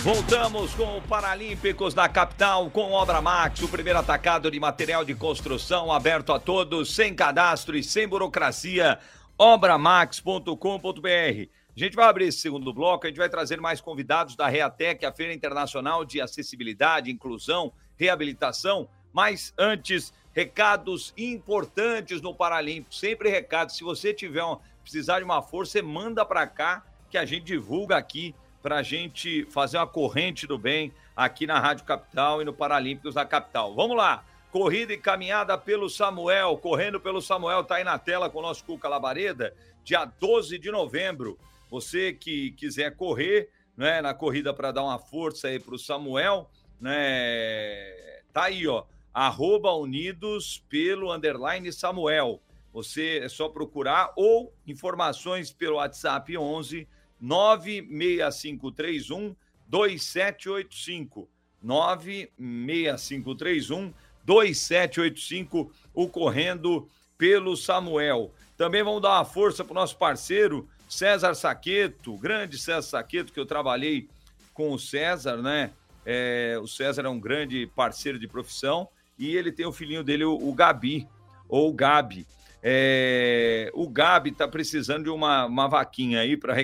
Voltamos 0.00 0.72
com 0.74 0.96
o 0.96 1.02
Paralímpicos 1.02 1.92
da 1.92 2.08
capital, 2.08 2.70
com 2.70 2.92
Obra 2.92 3.20
Max, 3.20 3.60
o 3.62 3.68
primeiro 3.68 3.98
atacado 3.98 4.48
de 4.48 4.60
material 4.60 5.04
de 5.04 5.12
construção 5.12 5.90
aberto 5.90 6.32
a 6.32 6.38
todos, 6.38 6.94
sem 6.94 7.16
cadastro 7.16 7.76
e 7.76 7.82
sem 7.82 8.06
burocracia. 8.06 9.00
Obramax.com.br. 9.36 10.54
A 10.54 11.48
gente 11.74 11.96
vai 11.96 12.06
abrir 12.06 12.26
esse 12.26 12.38
segundo 12.38 12.72
bloco, 12.72 13.04
a 13.04 13.08
gente 13.08 13.18
vai 13.18 13.28
trazer 13.28 13.60
mais 13.60 13.80
convidados 13.80 14.36
da 14.36 14.46
Reatec, 14.46 15.04
a 15.04 15.10
Feira 15.10 15.34
Internacional 15.34 16.04
de 16.04 16.20
Acessibilidade, 16.20 17.10
Inclusão, 17.10 17.72
Reabilitação. 17.96 18.88
Mas 19.12 19.52
antes, 19.58 20.12
recados 20.32 21.12
importantes 21.16 22.20
no 22.20 22.34
Paralímpico. 22.34 22.94
Sempre 22.94 23.28
recados. 23.28 23.76
Se 23.76 23.84
você 23.84 24.12
tiver 24.12 24.44
um 24.44 24.58
precisar 24.82 25.18
de 25.18 25.24
uma 25.24 25.42
força, 25.42 25.72
você 25.72 25.82
manda 25.82 26.24
para 26.24 26.46
cá 26.46 26.84
que 27.10 27.16
a 27.16 27.24
gente 27.24 27.44
divulga 27.44 27.96
aqui 27.96 28.34
para 28.62 28.76
a 28.76 28.82
gente 28.82 29.44
fazer 29.46 29.76
uma 29.76 29.86
corrente 29.86 30.46
do 30.46 30.56
bem 30.56 30.92
aqui 31.16 31.46
na 31.46 31.58
Rádio 31.58 31.84
Capital 31.84 32.40
e 32.40 32.44
no 32.44 32.52
Paralímpicos 32.52 33.14
da 33.14 33.24
Capital. 33.24 33.74
Vamos 33.74 33.96
lá! 33.96 34.24
Corrida 34.50 34.92
e 34.92 34.98
caminhada 34.98 35.56
pelo 35.56 35.88
Samuel, 35.88 36.58
correndo 36.58 37.00
pelo 37.00 37.22
Samuel, 37.22 37.64
tá 37.64 37.76
aí 37.76 37.84
na 37.84 37.98
tela 37.98 38.28
com 38.28 38.38
o 38.38 38.42
nosso 38.42 38.62
Cuca 38.64 38.86
Labareda, 38.86 39.54
dia 39.82 40.04
12 40.04 40.58
de 40.58 40.70
novembro. 40.70 41.38
Você 41.70 42.12
que 42.12 42.50
quiser 42.52 42.94
correr, 42.94 43.48
né, 43.74 44.02
na 44.02 44.12
corrida 44.12 44.52
para 44.52 44.70
dar 44.70 44.82
uma 44.82 44.98
força 44.98 45.48
aí 45.48 45.58
para 45.58 45.74
o 45.74 45.78
Samuel, 45.78 46.50
né, 46.78 48.22
tá 48.30 48.44
aí, 48.44 48.68
ó, 48.68 48.84
arroba 49.12 49.72
unidos 49.72 50.62
pelo 50.68 51.10
underline 51.10 51.72
Samuel. 51.72 52.40
Você 52.72 53.20
é 53.22 53.28
só 53.28 53.48
procurar 53.48 54.12
ou 54.16 54.52
informações 54.66 55.52
pelo 55.52 55.76
WhatsApp 55.76 56.36
11 56.36 56.88
96531 57.20 59.36
2785. 59.68 61.28
96531 61.62 63.94
2785, 64.24 65.72
o 65.92 66.08
correndo 66.08 66.88
pelo 67.18 67.56
Samuel. 67.56 68.32
Também 68.56 68.82
vamos 68.82 69.02
dar 69.02 69.18
uma 69.18 69.24
força 69.24 69.64
para 69.64 69.72
o 69.72 69.74
nosso 69.74 69.96
parceiro 69.96 70.68
César 70.88 71.34
Saqueto, 71.34 72.16
grande 72.18 72.58
César 72.58 72.82
Saqueto, 72.82 73.32
que 73.32 73.40
eu 73.40 73.46
trabalhei 73.46 74.08
com 74.52 74.72
o 74.72 74.78
César, 74.78 75.38
né? 75.38 75.72
É, 76.04 76.58
o 76.60 76.66
César 76.66 77.02
é 77.02 77.08
um 77.08 77.18
grande 77.18 77.66
parceiro 77.74 78.18
de 78.18 78.28
profissão 78.28 78.88
e 79.18 79.36
ele 79.36 79.52
tem 79.52 79.64
o 79.64 79.72
filhinho 79.72 80.02
dele, 80.02 80.24
o, 80.24 80.34
o 80.34 80.52
Gabi, 80.52 81.08
ou 81.48 81.72
Gabi. 81.72 82.26
É, 82.62 83.70
o 83.74 83.88
Gabi 83.88 84.30
está 84.30 84.46
precisando 84.46 85.04
de 85.04 85.10
uma, 85.10 85.46
uma 85.46 85.66
vaquinha 85.66 86.20
aí 86.20 86.36
para 86.36 86.54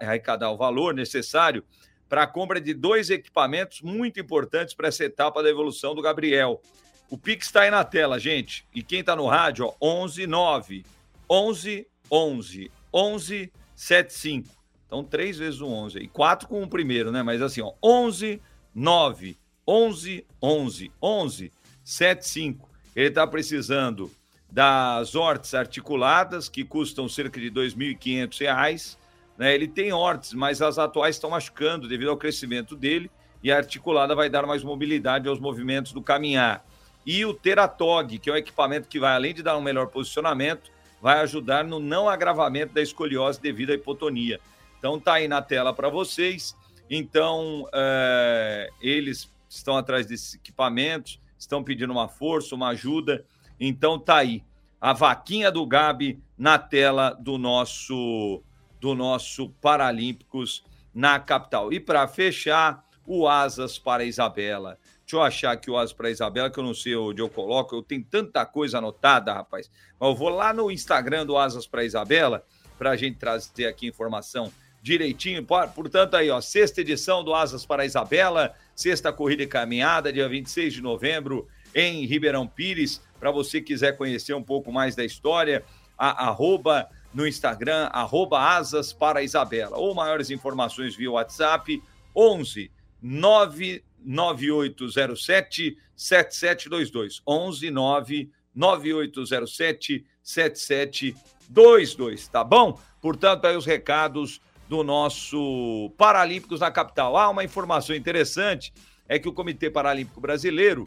arrecadar, 0.00 0.50
o 0.50 0.56
valor 0.56 0.92
necessário 0.92 1.64
para 2.08 2.24
a 2.24 2.26
compra 2.26 2.60
de 2.60 2.74
dois 2.74 3.08
equipamentos 3.10 3.80
muito 3.80 4.20
importantes 4.20 4.74
para 4.74 4.88
essa 4.88 5.04
etapa 5.04 5.42
da 5.42 5.48
evolução 5.48 5.94
do 5.94 6.02
Gabriel. 6.02 6.60
O 7.08 7.16
Pix 7.16 7.46
está 7.46 7.62
aí 7.62 7.70
na 7.70 7.84
tela, 7.84 8.18
gente. 8.18 8.66
E 8.74 8.82
quem 8.82 9.00
está 9.00 9.16
no 9.16 9.26
rádio, 9.26 9.66
ó, 9.66 9.74
11 9.80 10.26
9 10.26 10.84
11 11.28 11.86
11 12.10 12.70
11 12.92 13.52
75. 13.74 14.48
Então, 14.86 15.02
três 15.02 15.38
vezes 15.38 15.60
o 15.60 15.66
11. 15.66 15.98
E 15.98 16.08
quatro 16.08 16.48
com 16.48 16.62
o 16.62 16.68
primeiro, 16.68 17.10
né? 17.10 17.22
Mas 17.22 17.42
assim, 17.42 17.60
ó, 17.60 17.72
11 17.82 18.40
9 18.74 19.36
11 19.66 20.26
11 20.40 20.92
11 21.02 21.52
75. 21.82 22.68
Ele 22.94 23.08
está 23.08 23.26
precisando 23.26 24.10
das 24.50 25.14
hortes 25.14 25.54
articuladas, 25.54 26.48
que 26.48 26.64
custam 26.64 27.08
cerca 27.08 27.40
de 27.40 27.48
R$ 27.48 27.54
2.500. 27.54 28.96
Né? 29.36 29.54
Ele 29.54 29.68
tem 29.68 29.92
hortes, 29.92 30.32
mas 30.32 30.62
as 30.62 30.78
atuais 30.78 31.16
estão 31.16 31.30
machucando 31.30 31.88
devido 31.88 32.10
ao 32.10 32.16
crescimento 32.16 32.76
dele, 32.76 33.10
e 33.42 33.52
a 33.52 33.56
articulada 33.56 34.14
vai 34.14 34.30
dar 34.30 34.46
mais 34.46 34.64
mobilidade 34.64 35.28
aos 35.28 35.38
movimentos 35.38 35.92
do 35.92 36.02
caminhar. 36.02 36.64
E 37.04 37.24
o 37.24 37.32
Teratog, 37.32 38.18
que 38.18 38.28
é 38.28 38.32
um 38.32 38.36
equipamento 38.36 38.88
que 38.88 38.98
vai, 38.98 39.14
além 39.14 39.32
de 39.32 39.42
dar 39.42 39.56
um 39.56 39.60
melhor 39.60 39.86
posicionamento, 39.86 40.72
vai 41.00 41.20
ajudar 41.20 41.64
no 41.64 41.78
não 41.78 42.08
agravamento 42.08 42.74
da 42.74 42.82
escoliose 42.82 43.40
devido 43.40 43.70
à 43.70 43.74
hipotonia. 43.74 44.40
Então 44.78 44.98
tá 44.98 45.14
aí 45.14 45.28
na 45.28 45.40
tela 45.40 45.72
para 45.72 45.88
vocês. 45.88 46.56
Então 46.90 47.68
é, 47.72 48.68
eles 48.80 49.32
estão 49.48 49.76
atrás 49.76 50.06
desses 50.06 50.34
equipamentos, 50.34 51.20
estão 51.38 51.62
pedindo 51.62 51.92
uma 51.92 52.08
força, 52.08 52.54
uma 52.54 52.68
ajuda. 52.68 53.24
Então 53.58 53.98
tá 53.98 54.16
aí 54.16 54.42
a 54.80 54.92
vaquinha 54.92 55.50
do 55.50 55.66
Gabi 55.66 56.22
na 56.36 56.58
tela 56.58 57.10
do 57.10 57.38
nosso 57.38 58.42
do 58.80 58.94
nosso 58.94 59.48
Paralímpicos 59.60 60.62
na 60.94 61.18
capital. 61.18 61.72
E 61.72 61.80
para 61.80 62.06
fechar, 62.06 62.86
o 63.06 63.28
Asas 63.28 63.78
para 63.78 64.04
Isabela. 64.04 64.78
Deixa 65.00 65.16
eu 65.16 65.22
achar 65.22 65.52
aqui 65.52 65.70
o 65.70 65.78
Asas 65.78 65.92
para 65.92 66.10
Isabela, 66.10 66.50
que 66.50 66.58
eu 66.58 66.64
não 66.64 66.74
sei 66.74 66.96
onde 66.96 67.22
eu 67.22 67.28
coloco. 67.28 67.74
Eu 67.74 67.82
tenho 67.82 68.04
tanta 68.04 68.44
coisa 68.44 68.78
anotada, 68.78 69.32
rapaz. 69.32 69.70
Mas 69.98 70.08
eu 70.08 70.14
vou 70.16 70.28
lá 70.28 70.52
no 70.52 70.70
Instagram 70.70 71.24
do 71.24 71.38
Asas 71.38 71.66
para 71.66 71.84
Isabela 71.84 72.44
para 72.76 72.90
a 72.90 72.96
gente 72.96 73.16
trazer 73.16 73.66
aqui 73.66 73.86
informação 73.86 74.52
direitinho. 74.82 75.44
Portanto, 75.44 76.14
aí, 76.14 76.28
ó, 76.28 76.40
sexta 76.40 76.80
edição 76.80 77.22
do 77.22 77.34
Asas 77.34 77.64
para 77.64 77.86
Isabela, 77.86 78.54
sexta 78.74 79.12
corrida 79.12 79.44
e 79.44 79.46
caminhada, 79.46 80.12
dia 80.12 80.28
26 80.28 80.74
de 80.74 80.82
novembro, 80.82 81.46
em 81.74 82.04
Ribeirão 82.04 82.46
Pires. 82.46 83.00
Para 83.18 83.30
você 83.30 83.58
quiser 83.60 83.96
conhecer 83.96 84.34
um 84.34 84.42
pouco 84.42 84.70
mais 84.72 84.94
da 84.94 85.04
história, 85.04 85.64
a, 85.96 86.28
arroba 86.28 86.88
no 87.12 87.26
Instagram, 87.26 87.88
arroba 87.92 88.40
asas 88.40 88.92
para 88.92 89.22
Isabela. 89.22 89.78
Ou 89.78 89.94
maiores 89.94 90.30
informações 90.30 90.94
via 90.94 91.10
WhatsApp, 91.10 91.82
11 92.14 92.70
99807 93.02 95.76
7722. 95.96 97.22
11 97.26 97.70
99807 97.70 100.04
7722, 100.22 102.28
tá 102.28 102.44
bom? 102.44 102.78
Portanto, 103.00 103.46
aí 103.46 103.56
os 103.56 103.64
recados 103.64 104.42
do 104.68 104.82
nosso 104.82 105.90
Paralímpicos 105.96 106.60
na 106.60 106.70
capital. 106.70 107.16
Ah, 107.16 107.30
uma 107.30 107.44
informação 107.44 107.94
interessante 107.94 108.74
é 109.08 109.18
que 109.18 109.28
o 109.28 109.32
Comitê 109.32 109.70
Paralímpico 109.70 110.20
Brasileiro, 110.20 110.86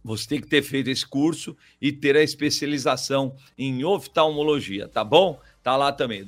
você 0.04 0.28
tem 0.28 0.40
que 0.40 0.48
ter 0.48 0.62
feito 0.62 0.90
esse 0.90 1.06
curso 1.06 1.56
e 1.80 1.92
ter 1.92 2.16
a 2.16 2.22
especialização 2.22 3.34
em 3.56 3.84
oftalmologia, 3.84 4.88
tá 4.88 5.04
bom? 5.04 5.40
Tá 5.62 5.76
lá 5.76 5.92
também, 5.92 6.24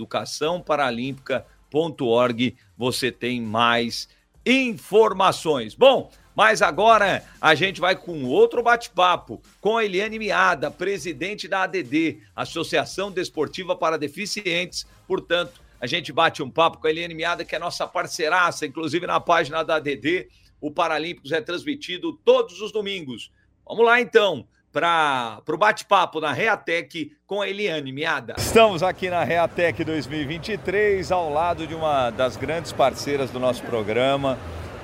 educaçãoparalímpica.org, 1.75 2.57
você 2.77 3.11
tem 3.11 3.41
mais 3.41 4.09
informações. 4.47 5.75
Bom, 5.75 6.11
mas 6.35 6.63
agora 6.63 7.25
a 7.41 7.55
gente 7.55 7.81
vai 7.81 7.97
com 7.97 8.25
outro 8.25 8.63
bate-papo 8.63 9.41
com 9.61 9.77
a 9.77 9.85
Eliane 9.85 10.19
Miada, 10.19 10.71
presidente 10.71 11.49
da 11.49 11.63
ADD, 11.63 12.21
Associação 12.35 13.11
Desportiva 13.11 13.77
para 13.77 13.99
Deficientes. 13.99 14.87
Portanto, 15.07 15.61
a 15.81 15.87
gente 15.87 16.13
bate 16.13 16.43
um 16.43 16.51
papo 16.51 16.79
com 16.79 16.87
a 16.87 16.91
Eliane 16.91 17.15
Miada, 17.15 17.45
que 17.45 17.55
é 17.55 17.59
nossa 17.59 17.87
parceiraça, 17.87 18.67
inclusive 18.67 19.07
na 19.07 19.21
página 19.21 19.63
da 19.63 19.77
ADD. 19.77 20.29
O 20.61 20.71
Paralímpicos 20.71 21.33
é 21.33 21.41
transmitido 21.41 22.13
todos 22.25 22.61
os 22.61 22.73
domingos 22.73 23.31
Vamos 23.67 23.85
lá 23.85 24.01
então 24.01 24.47
para 24.75 25.41
o 25.49 25.57
bate-papo 25.57 26.21
na 26.21 26.33
Reatec 26.33 27.13
com 27.29 27.41
a 27.41 27.49
Eliane 27.49 27.93
Miada. 27.93 28.35
Estamos 28.37 28.83
aqui 28.83 29.09
na 29.09 29.23
Reatec 29.23 29.85
2023, 29.85 31.13
ao 31.13 31.33
lado 31.33 31.65
de 31.65 31.77
uma 31.77 32.11
das 32.11 32.37
grandes 32.37 32.73
parceiras 32.73 33.31
do 33.31 33.39
nosso 33.39 33.63
programa, 33.63 34.37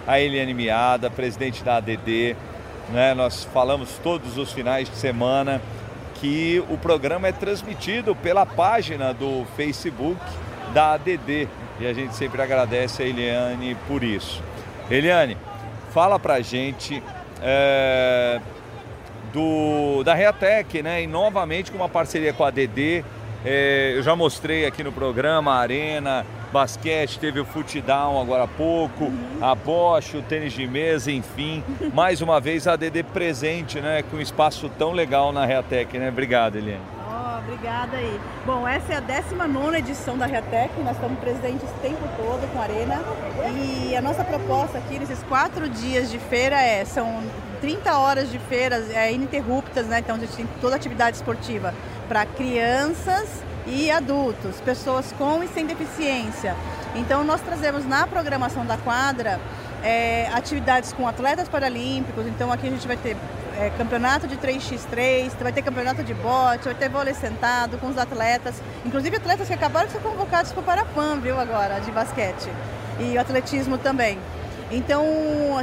a 0.06 0.20
Eliane 0.20 0.54
Miada, 0.54 1.10
presidente 1.10 1.64
da 1.64 1.78
ADD. 1.78 2.36
Né? 2.90 3.14
Nós 3.14 3.42
falamos 3.52 3.98
todos 4.00 4.38
os 4.38 4.52
finais 4.52 4.88
de 4.88 4.94
semana 4.94 5.60
que 6.20 6.62
o 6.70 6.78
programa 6.78 7.26
é 7.26 7.32
transmitido 7.32 8.14
pela 8.14 8.46
página 8.46 9.12
do 9.12 9.44
Facebook 9.56 10.20
da 10.72 10.92
ADD 10.92 11.48
e 11.80 11.86
a 11.88 11.92
gente 11.92 12.14
sempre 12.14 12.40
agradece 12.40 13.02
a 13.02 13.06
Eliane 13.06 13.76
por 13.88 14.04
isso. 14.04 14.40
Eliane, 14.88 15.36
fala 15.92 16.16
pra 16.16 16.40
gente. 16.40 17.02
É 17.42 18.40
do, 19.32 20.02
da 20.04 20.14
Reatec, 20.14 20.82
né? 20.82 21.02
E 21.02 21.06
novamente 21.06 21.70
com 21.70 21.78
uma 21.78 21.88
parceria 21.88 22.32
com 22.32 22.44
a 22.44 22.50
DD. 22.50 23.04
É, 23.44 23.94
eu 23.96 24.02
já 24.02 24.14
mostrei 24.14 24.66
aqui 24.66 24.84
no 24.84 24.92
programa 24.92 25.52
a 25.54 25.60
Arena, 25.60 26.26
basquete, 26.52 27.18
teve 27.18 27.40
o 27.40 27.44
Futdown 27.44 28.20
agora 28.20 28.44
há 28.44 28.46
pouco, 28.46 29.04
uhum. 29.04 29.38
a 29.40 29.54
Bosch, 29.54 30.14
o 30.14 30.22
tênis 30.22 30.52
de 30.52 30.66
mesa, 30.66 31.10
enfim. 31.10 31.64
Mais 31.94 32.20
uma 32.20 32.38
vez 32.38 32.66
a 32.66 32.76
DD 32.76 33.02
presente, 33.02 33.80
né? 33.80 34.02
Com 34.10 34.18
um 34.18 34.20
espaço 34.20 34.68
tão 34.78 34.92
legal 34.92 35.32
na 35.32 35.46
Reatec, 35.46 35.98
né? 35.98 36.10
Obrigado, 36.10 36.56
Eliane. 36.56 36.82
Oh, 37.08 37.38
obrigada 37.38 37.96
aí. 37.96 38.20
Bom, 38.44 38.68
essa 38.68 38.92
é 38.92 38.96
a 38.96 39.00
19 39.00 39.78
edição 39.78 40.18
da 40.18 40.26
Reatec, 40.26 40.78
nós 40.82 40.96
estamos 40.96 41.18
presentes 41.18 41.62
o 41.62 41.80
tempo 41.80 42.06
todo 42.18 42.46
com 42.52 42.58
a 42.58 42.64
Arena. 42.64 43.00
E 43.88 43.96
a 43.96 44.02
nossa 44.02 44.22
proposta 44.22 44.76
aqui 44.76 44.98
nesses 44.98 45.22
quatro 45.22 45.66
dias 45.66 46.10
de 46.10 46.18
feira 46.18 46.60
é, 46.60 46.84
são 46.84 47.22
30 47.60 47.96
horas 47.98 48.30
de 48.30 48.38
feiras 48.38 48.90
é, 48.90 49.12
ininterruptas, 49.12 49.86
né? 49.86 50.00
Então 50.00 50.16
a 50.16 50.18
gente 50.18 50.34
tem 50.34 50.48
toda 50.60 50.76
atividade 50.76 51.16
esportiva 51.16 51.74
para 52.08 52.26
crianças 52.26 53.28
e 53.66 53.90
adultos, 53.90 54.60
pessoas 54.60 55.12
com 55.12 55.42
e 55.42 55.48
sem 55.48 55.66
deficiência. 55.66 56.56
Então 56.94 57.22
nós 57.22 57.40
trazemos 57.40 57.86
na 57.86 58.06
programação 58.06 58.64
da 58.66 58.76
quadra 58.76 59.38
é, 59.82 60.28
atividades 60.32 60.92
com 60.92 61.06
atletas 61.06 61.48
paralímpicos. 61.48 62.26
Então 62.26 62.50
aqui 62.50 62.66
a 62.66 62.70
gente 62.70 62.86
vai 62.86 62.96
ter 62.96 63.16
é, 63.58 63.70
campeonato 63.76 64.26
de 64.26 64.36
3x3, 64.36 65.30
vai 65.40 65.52
ter 65.52 65.62
campeonato 65.62 66.02
de 66.02 66.14
bote, 66.14 66.64
vai 66.64 66.74
ter 66.74 66.88
vôlei 66.88 67.14
sentado 67.14 67.78
com 67.78 67.88
os 67.88 67.98
atletas, 67.98 68.54
inclusive 68.84 69.16
atletas 69.16 69.46
que 69.46 69.54
acabaram 69.54 69.86
de 69.86 69.92
ser 69.92 70.00
convocados 70.00 70.52
para 70.52 70.60
o 70.60 70.64
Parapan, 70.64 71.20
viu, 71.20 71.38
agora, 71.38 71.78
de 71.80 71.90
basquete. 71.90 72.48
E 72.98 73.16
o 73.16 73.20
atletismo 73.20 73.78
também. 73.78 74.18
Então, 74.70 75.04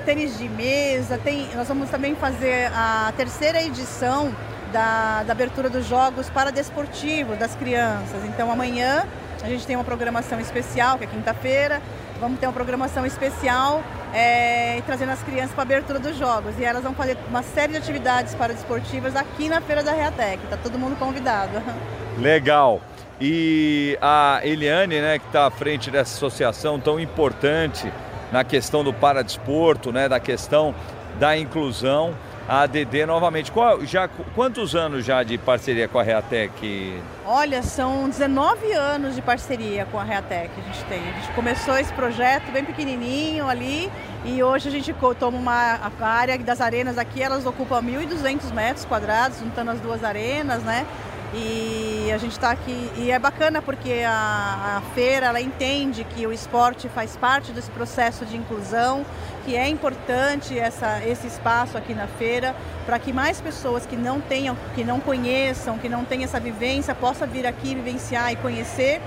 tênis 0.05 0.37
de 0.37 0.49
mesa, 0.49 1.17
tem, 1.17 1.47
nós 1.55 1.67
vamos 1.67 1.89
também 1.89 2.15
fazer 2.15 2.69
a 2.73 3.13
terceira 3.15 3.63
edição 3.63 4.35
da, 4.71 5.23
da 5.23 5.31
abertura 5.31 5.69
dos 5.69 5.85
jogos 5.85 6.29
para 6.29 6.51
desportivos 6.51 7.37
das 7.37 7.55
crianças. 7.55 8.23
Então, 8.25 8.51
amanhã 8.51 9.05
a 9.41 9.47
gente 9.47 9.65
tem 9.65 9.75
uma 9.75 9.85
programação 9.85 10.39
especial, 10.39 10.97
que 10.97 11.05
é 11.05 11.07
quinta-feira, 11.07 11.81
vamos 12.19 12.39
ter 12.39 12.47
uma 12.47 12.53
programação 12.53 13.05
especial 13.05 13.81
é, 14.13 14.81
trazendo 14.85 15.11
as 15.11 15.21
crianças 15.23 15.51
para 15.51 15.61
a 15.61 15.65
abertura 15.65 15.99
dos 15.99 16.17
jogos. 16.17 16.57
E 16.59 16.65
elas 16.65 16.83
vão 16.83 16.93
fazer 16.93 17.17
uma 17.29 17.43
série 17.43 17.73
de 17.73 17.77
atividades 17.77 18.35
para 18.35 18.53
desportivas 18.53 19.15
aqui 19.15 19.47
na 19.47 19.61
Feira 19.61 19.83
da 19.83 19.93
Reatec. 19.93 20.43
Está 20.43 20.57
todo 20.57 20.77
mundo 20.77 20.97
convidado. 20.97 21.61
Legal. 22.19 22.81
E 23.19 23.97
a 24.01 24.41
Eliane, 24.43 24.99
né, 24.99 25.17
que 25.17 25.25
está 25.25 25.47
à 25.47 25.51
frente 25.51 25.89
dessa 25.89 26.15
associação 26.15 26.79
tão 26.79 26.99
importante, 26.99 27.91
na 28.31 28.43
questão 28.43 28.83
do 28.83 28.93
paradesporto, 28.93 29.91
né, 29.91 30.07
da 30.09 30.19
questão 30.19 30.73
da 31.19 31.37
inclusão. 31.37 32.13
A 32.47 32.61
ADD 32.61 33.05
novamente, 33.05 33.51
qual, 33.51 33.85
já, 33.85 34.07
quantos 34.33 34.73
anos 34.73 35.03
já 35.03 35.21
de 35.21 35.37
parceria 35.37 35.85
com 35.85 35.99
a 35.99 36.03
Reatec? 36.03 36.97
Olha, 37.25 37.61
são 37.61 38.07
19 38.07 38.71
anos 38.71 39.15
de 39.15 39.21
parceria 39.21 39.85
com 39.91 39.99
a 39.99 40.03
Reatec 40.03 40.49
a 40.57 40.63
gente 40.63 40.85
tem. 40.85 40.99
A 40.99 41.19
gente 41.19 41.33
começou 41.33 41.77
esse 41.77 41.91
projeto 41.91 42.49
bem 42.53 42.63
pequenininho 42.63 43.49
ali 43.49 43.91
e 44.23 44.41
hoje 44.41 44.69
a 44.69 44.71
gente 44.71 44.95
toma 45.19 45.37
uma 45.37 45.91
a 45.99 46.07
área 46.07 46.37
das 46.37 46.61
arenas 46.61 46.97
aqui, 46.97 47.21
elas 47.21 47.45
ocupam 47.45 47.81
1.200 47.81 48.53
metros 48.53 48.85
quadrados, 48.85 49.39
juntando 49.39 49.71
as 49.71 49.81
duas 49.81 50.01
arenas, 50.01 50.63
né? 50.63 50.85
E 51.33 52.09
a 52.13 52.17
gente 52.17 52.31
está 52.31 52.51
aqui 52.51 52.89
e 52.95 53.11
é 53.11 53.19
bacana 53.19 53.61
porque 53.61 54.01
a, 54.07 54.77
a, 54.77 54.81
feira 54.93 55.25
ela 55.25 55.41
entende 55.41 56.05
que 56.05 56.25
o 56.25 56.31
esporte 56.31 56.87
faz 56.87 57.17
parte 57.17 57.51
desse 57.51 57.69
processo 57.69 58.25
de 58.25 58.37
inclusão, 58.37 59.05
que 59.43 59.55
é 59.55 59.67
importante 59.67 60.57
essa, 60.57 61.03
esse 61.05 61.27
espaço 61.27 61.77
aqui 61.77 61.93
na 61.93 62.07
feira 62.07 62.55
para 62.85 62.97
que 62.97 63.11
mais 63.11 63.41
pessoas 63.41 63.85
que 63.85 63.97
não 63.97 64.21
tenham, 64.21 64.57
que 64.73 64.85
não 64.85 65.01
conheçam, 65.01 65.77
que 65.77 65.89
não 65.89 66.05
tenham 66.05 66.23
essa 66.23 66.39
vivência, 66.39 66.95
possa 66.95 67.27
vir 67.27 67.45
aqui 67.45 67.75
vivenciar 67.75 68.31
e 68.31 68.37
conhecer 68.37 69.01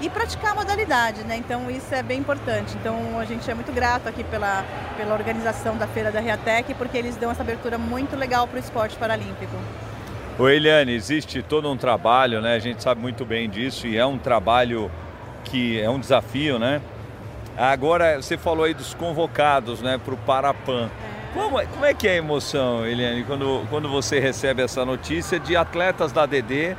e 0.00 0.10
praticar 0.10 0.52
a 0.52 0.54
modalidade, 0.56 1.22
né? 1.24 1.36
Então 1.36 1.70
isso 1.70 1.94
é 1.94 2.02
bem 2.02 2.18
importante. 2.18 2.76
Então 2.80 3.16
a 3.16 3.24
gente 3.24 3.48
é 3.48 3.54
muito 3.54 3.70
grato 3.70 4.08
aqui 4.08 4.24
pela, 4.24 4.64
pela 4.96 5.14
organização 5.14 5.76
da 5.76 5.86
feira 5.86 6.10
da 6.10 6.18
Reatec 6.18 6.74
porque 6.74 6.98
eles 6.98 7.14
dão 7.14 7.30
essa 7.30 7.42
abertura 7.42 7.78
muito 7.78 8.16
legal 8.16 8.48
para 8.48 8.56
o 8.56 8.60
esporte 8.60 8.96
paralímpico. 8.96 9.56
O 10.40 10.48
Eliane, 10.48 10.94
existe 10.94 11.42
todo 11.42 11.70
um 11.70 11.76
trabalho, 11.76 12.40
né? 12.40 12.54
A 12.54 12.58
gente 12.58 12.82
sabe 12.82 12.98
muito 12.98 13.26
bem 13.26 13.46
disso 13.46 13.86
e 13.86 13.98
é 13.98 14.06
um 14.06 14.16
trabalho 14.16 14.90
que 15.44 15.78
é 15.78 15.90
um 15.90 16.00
desafio, 16.00 16.58
né? 16.58 16.80
Agora, 17.58 18.16
você 18.16 18.38
falou 18.38 18.64
aí 18.64 18.72
dos 18.72 18.94
convocados, 18.94 19.82
né, 19.82 20.00
para 20.02 20.14
o 20.14 20.16
Parapan. 20.16 20.88
Como, 21.34 21.60
é, 21.60 21.66
como 21.66 21.84
é 21.84 21.92
que 21.92 22.08
é 22.08 22.12
a 22.12 22.16
emoção, 22.16 22.86
Eliane, 22.86 23.22
quando, 23.24 23.66
quando 23.68 23.86
você 23.90 24.18
recebe 24.18 24.62
essa 24.62 24.82
notícia 24.82 25.38
de 25.38 25.54
atletas 25.54 26.10
da 26.10 26.24
DD 26.24 26.74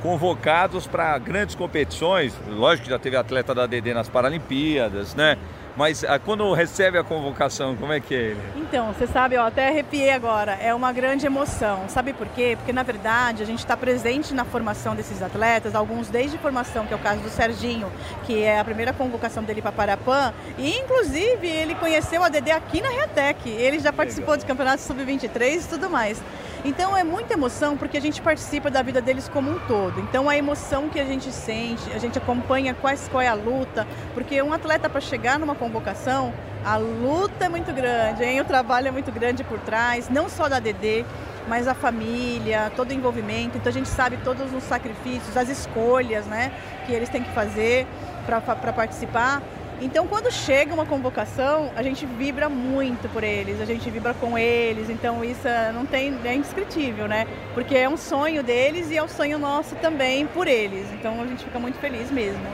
convocados 0.00 0.86
para 0.86 1.18
grandes 1.18 1.54
competições? 1.54 2.34
Lógico 2.48 2.84
que 2.84 2.90
já 2.92 2.98
teve 2.98 3.18
atleta 3.18 3.54
da 3.54 3.66
DD 3.66 3.92
nas 3.92 4.08
Paralimpíadas, 4.08 5.14
né? 5.14 5.36
Mas 5.76 6.04
ah, 6.04 6.18
quando 6.18 6.52
recebe 6.52 6.98
a 6.98 7.04
convocação, 7.04 7.74
como 7.76 7.92
é 7.92 8.00
que 8.00 8.14
é 8.14 8.18
ele? 8.18 8.40
Então, 8.56 8.92
você 8.92 9.06
sabe, 9.06 9.36
eu 9.36 9.42
até 9.42 9.68
arrepiei 9.68 10.10
agora, 10.10 10.52
é 10.52 10.74
uma 10.74 10.92
grande 10.92 11.24
emoção. 11.24 11.84
Sabe 11.88 12.12
por 12.12 12.26
quê? 12.28 12.56
Porque 12.56 12.72
na 12.72 12.82
verdade 12.82 13.42
a 13.42 13.46
gente 13.46 13.60
está 13.60 13.76
presente 13.76 14.34
na 14.34 14.44
formação 14.44 14.94
desses 14.94 15.22
atletas, 15.22 15.74
alguns 15.74 16.08
desde 16.08 16.36
formação, 16.38 16.86
que 16.86 16.92
é 16.92 16.96
o 16.96 17.00
caso 17.00 17.20
do 17.20 17.30
Serginho, 17.30 17.90
que 18.24 18.42
é 18.42 18.60
a 18.60 18.64
primeira 18.64 18.92
convocação 18.92 19.42
dele 19.42 19.62
para 19.62 19.72
Parapan, 19.72 20.32
e 20.58 20.78
inclusive 20.78 21.46
ele 21.46 21.74
conheceu 21.74 22.22
a 22.22 22.28
Dedê 22.28 22.50
aqui 22.50 22.80
na 22.80 22.90
Reatec. 22.90 23.48
Ele 23.48 23.78
já 23.78 23.92
participou 23.92 24.32
Legal. 24.32 24.36
dos 24.36 24.44
campeonatos 24.44 24.84
sub-23 24.84 25.64
e 25.64 25.68
tudo 25.68 25.88
mais. 25.88 26.22
Então 26.64 26.96
é 26.96 27.02
muita 27.02 27.34
emoção 27.34 27.76
porque 27.76 27.96
a 27.96 28.00
gente 28.00 28.22
participa 28.22 28.70
da 28.70 28.82
vida 28.82 29.00
deles 29.00 29.28
como 29.28 29.50
um 29.50 29.58
todo. 29.66 30.00
Então 30.00 30.28
a 30.28 30.36
emoção 30.36 30.88
que 30.88 31.00
a 31.00 31.04
gente 31.04 31.32
sente, 31.32 31.90
a 31.92 31.98
gente 31.98 32.16
acompanha 32.18 32.72
quais, 32.72 33.08
qual 33.08 33.20
é 33.20 33.26
a 33.26 33.34
luta, 33.34 33.86
porque 34.14 34.40
um 34.40 34.52
atleta 34.52 34.88
para 34.88 35.00
chegar 35.00 35.40
numa 35.40 35.56
convocação, 35.62 36.32
a 36.64 36.76
luta 36.76 37.44
é 37.44 37.48
muito 37.48 37.72
grande, 37.72 38.24
hein? 38.24 38.40
o 38.40 38.44
trabalho 38.44 38.88
é 38.88 38.90
muito 38.90 39.12
grande 39.12 39.44
por 39.44 39.60
trás, 39.60 40.08
não 40.08 40.28
só 40.28 40.48
da 40.48 40.58
DD, 40.58 41.04
mas 41.48 41.68
a 41.68 41.74
família, 41.74 42.72
todo 42.74 42.90
o 42.90 42.92
envolvimento. 42.92 43.56
Então 43.56 43.70
a 43.70 43.72
gente 43.72 43.88
sabe 43.88 44.16
todos 44.24 44.52
os 44.52 44.62
sacrifícios, 44.64 45.36
as 45.36 45.48
escolhas 45.48 46.26
né, 46.26 46.50
que 46.86 46.92
eles 46.92 47.08
têm 47.08 47.22
que 47.22 47.30
fazer 47.30 47.86
para 48.26 48.72
participar. 48.72 49.40
Então, 49.80 50.06
quando 50.06 50.30
chega 50.30 50.72
uma 50.72 50.86
convocação, 50.86 51.72
a 51.74 51.82
gente 51.82 52.06
vibra 52.06 52.48
muito 52.48 53.08
por 53.08 53.24
eles, 53.24 53.60
a 53.60 53.64
gente 53.64 53.90
vibra 53.90 54.14
com 54.14 54.38
eles. 54.38 54.88
Então, 54.88 55.24
isso 55.24 55.48
é, 55.48 55.72
não 55.72 55.84
tem 55.84 56.16
é 56.24 56.34
indescritível, 56.36 57.08
né? 57.08 57.26
Porque 57.52 57.74
é 57.74 57.88
um 57.88 57.96
sonho 57.96 58.44
deles 58.44 58.92
e 58.92 58.96
é 58.96 59.02
um 59.02 59.08
sonho 59.08 59.40
nosso 59.40 59.74
também 59.76 60.24
por 60.28 60.46
eles. 60.46 60.86
Então, 60.92 61.20
a 61.20 61.26
gente 61.26 61.42
fica 61.42 61.58
muito 61.58 61.80
feliz 61.80 62.12
mesmo. 62.12 62.46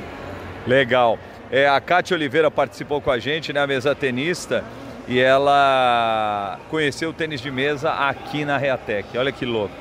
Legal. 0.67 1.19
É, 1.51 1.67
a 1.67 1.81
Cátia 1.81 2.15
Oliveira 2.15 2.51
participou 2.51 3.01
com 3.01 3.11
a 3.11 3.19
gente, 3.19 3.53
né, 3.53 3.61
a 3.61 3.67
mesa 3.67 3.95
tenista, 3.95 4.63
e 5.07 5.19
ela 5.19 6.59
conheceu 6.69 7.11
o 7.11 7.13
tênis 7.13 7.41
de 7.41 7.51
mesa 7.51 7.91
aqui 7.91 8.45
na 8.45 8.59
Reatec. 8.59 9.17
Olha 9.17 9.33
que 9.33 9.47
louco. 9.47 9.75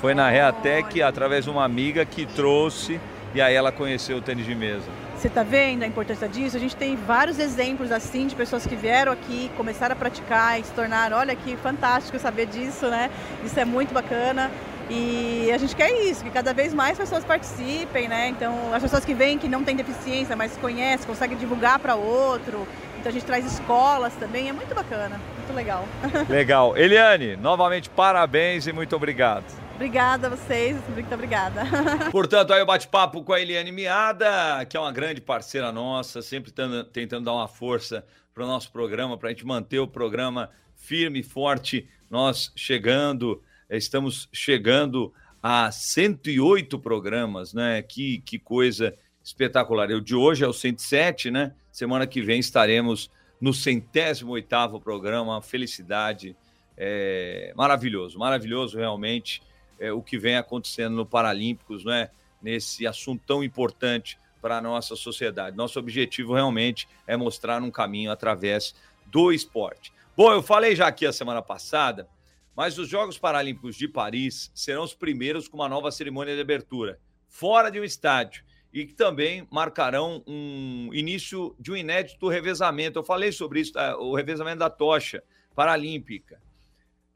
Foi 0.00 0.12
na 0.12 0.28
Reatec 0.28 1.00
através 1.00 1.44
de 1.44 1.50
uma 1.50 1.64
amiga 1.64 2.04
que 2.04 2.26
trouxe 2.26 3.00
e 3.34 3.40
aí 3.40 3.54
ela 3.54 3.72
conheceu 3.72 4.18
o 4.18 4.20
tênis 4.20 4.44
de 4.44 4.54
mesa. 4.54 4.84
Você 5.16 5.28
está 5.28 5.42
vendo 5.42 5.82
a 5.82 5.86
importância 5.86 6.28
disso? 6.28 6.56
A 6.56 6.60
gente 6.60 6.76
tem 6.76 6.94
vários 6.94 7.38
exemplos 7.38 7.90
assim 7.90 8.26
de 8.26 8.34
pessoas 8.34 8.66
que 8.66 8.76
vieram 8.76 9.12
aqui, 9.12 9.50
começaram 9.56 9.94
a 9.94 9.96
praticar 9.96 10.60
e 10.60 10.64
se 10.64 10.72
tornaram, 10.72 11.16
olha 11.16 11.34
que 11.34 11.56
fantástico 11.56 12.18
saber 12.18 12.46
disso, 12.46 12.88
né? 12.88 13.10
Isso 13.44 13.58
é 13.58 13.64
muito 13.64 13.94
bacana. 13.94 14.50
E 14.88 15.50
a 15.52 15.58
gente 15.58 15.74
quer 15.74 15.90
isso, 16.04 16.22
que 16.22 16.30
cada 16.30 16.54
vez 16.54 16.72
mais 16.72 16.96
pessoas 16.96 17.24
participem, 17.24 18.08
né? 18.08 18.28
Então, 18.28 18.72
as 18.72 18.82
pessoas 18.82 19.04
que 19.04 19.14
vêm 19.14 19.38
que 19.38 19.48
não 19.48 19.64
têm 19.64 19.74
deficiência, 19.74 20.36
mas 20.36 20.56
conhecem, 20.56 21.06
conseguem 21.06 21.36
divulgar 21.36 21.78
para 21.78 21.96
outro. 21.96 22.66
Então 22.98 23.10
a 23.10 23.12
gente 23.12 23.24
traz 23.24 23.44
escolas 23.44 24.12
também, 24.14 24.48
é 24.48 24.52
muito 24.52 24.74
bacana, 24.74 25.20
muito 25.36 25.52
legal. 25.54 25.86
Legal. 26.28 26.76
Eliane, 26.76 27.36
novamente 27.36 27.88
parabéns 27.88 28.66
e 28.66 28.72
muito 28.72 28.96
obrigado. 28.96 29.44
Obrigada 29.76 30.26
a 30.26 30.30
vocês, 30.30 30.76
muito 30.88 31.14
obrigada. 31.14 31.62
Portanto, 32.10 32.52
aí 32.52 32.62
o 32.62 32.66
bate-papo 32.66 33.22
com 33.22 33.32
a 33.32 33.40
Eliane 33.40 33.70
Miada, 33.70 34.64
que 34.68 34.76
é 34.76 34.80
uma 34.80 34.90
grande 34.90 35.20
parceira 35.20 35.70
nossa, 35.70 36.20
sempre 36.20 36.50
tentando 36.92 37.26
dar 37.26 37.34
uma 37.34 37.46
força 37.46 38.04
para 38.34 38.42
o 38.42 38.46
nosso 38.46 38.72
programa, 38.72 39.16
para 39.16 39.28
a 39.28 39.32
gente 39.32 39.46
manter 39.46 39.78
o 39.78 39.86
programa 39.86 40.50
firme 40.74 41.20
e 41.20 41.22
forte. 41.22 41.88
Nós 42.10 42.50
chegando, 42.56 43.40
estamos 43.70 44.28
chegando 44.32 45.12
a 45.42 45.70
108 45.70 46.78
programas, 46.78 47.52
né? 47.52 47.82
Que, 47.82 48.18
que 48.20 48.38
coisa 48.38 48.94
espetacular. 49.22 49.90
O 49.90 50.00
de 50.00 50.14
hoje 50.14 50.44
é 50.44 50.48
o 50.48 50.52
107, 50.52 51.30
né? 51.30 51.54
Semana 51.70 52.06
que 52.06 52.22
vem 52.22 52.38
estaremos 52.38 53.10
no 53.40 53.52
centésimo 53.52 54.32
oitavo 54.32 54.80
programa. 54.80 55.42
Felicidade, 55.42 56.36
é, 56.76 57.52
maravilhoso, 57.56 58.18
maravilhoso 58.18 58.76
realmente 58.78 59.42
é, 59.78 59.92
o 59.92 60.02
que 60.02 60.18
vem 60.18 60.36
acontecendo 60.36 60.94
no 60.94 61.06
Paralímpicos, 61.06 61.84
né? 61.84 62.10
nesse 62.42 62.86
assunto 62.86 63.22
tão 63.26 63.42
importante 63.42 64.18
para 64.40 64.58
a 64.58 64.60
nossa 64.60 64.94
sociedade. 64.94 65.56
Nosso 65.56 65.78
objetivo 65.78 66.34
realmente 66.34 66.88
é 67.06 67.16
mostrar 67.16 67.62
um 67.62 67.70
caminho 67.70 68.12
através 68.12 68.74
do 69.06 69.32
esporte. 69.32 69.92
Bom, 70.16 70.32
eu 70.32 70.42
falei 70.42 70.76
já 70.76 70.86
aqui 70.86 71.04
a 71.06 71.12
semana 71.12 71.42
passada, 71.42 72.08
mas 72.56 72.78
os 72.78 72.88
Jogos 72.88 73.18
Paralímpicos 73.18 73.76
de 73.76 73.86
Paris 73.86 74.50
serão 74.54 74.82
os 74.82 74.94
primeiros 74.94 75.46
com 75.46 75.58
uma 75.58 75.68
nova 75.68 75.90
cerimônia 75.90 76.34
de 76.34 76.40
abertura, 76.40 76.98
fora 77.28 77.70
de 77.70 77.78
um 77.78 77.84
estádio, 77.84 78.42
e 78.72 78.86
que 78.86 78.94
também 78.94 79.46
marcarão 79.50 80.22
um 80.26 80.90
início 80.92 81.54
de 81.60 81.70
um 81.70 81.76
inédito 81.76 82.28
revezamento. 82.28 82.98
Eu 82.98 83.04
falei 83.04 83.30
sobre 83.30 83.60
isso, 83.60 83.72
tá? 83.72 83.96
o 83.98 84.14
revezamento 84.14 84.58
da 84.58 84.70
tocha 84.70 85.22
paralímpica. 85.54 86.40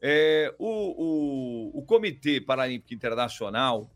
É, 0.01 0.55
o, 0.59 1.74
o, 1.74 1.78
o, 1.78 1.82
Comitê 1.82 2.41
Paralímpico 2.41 2.95
Internacional 2.95 3.91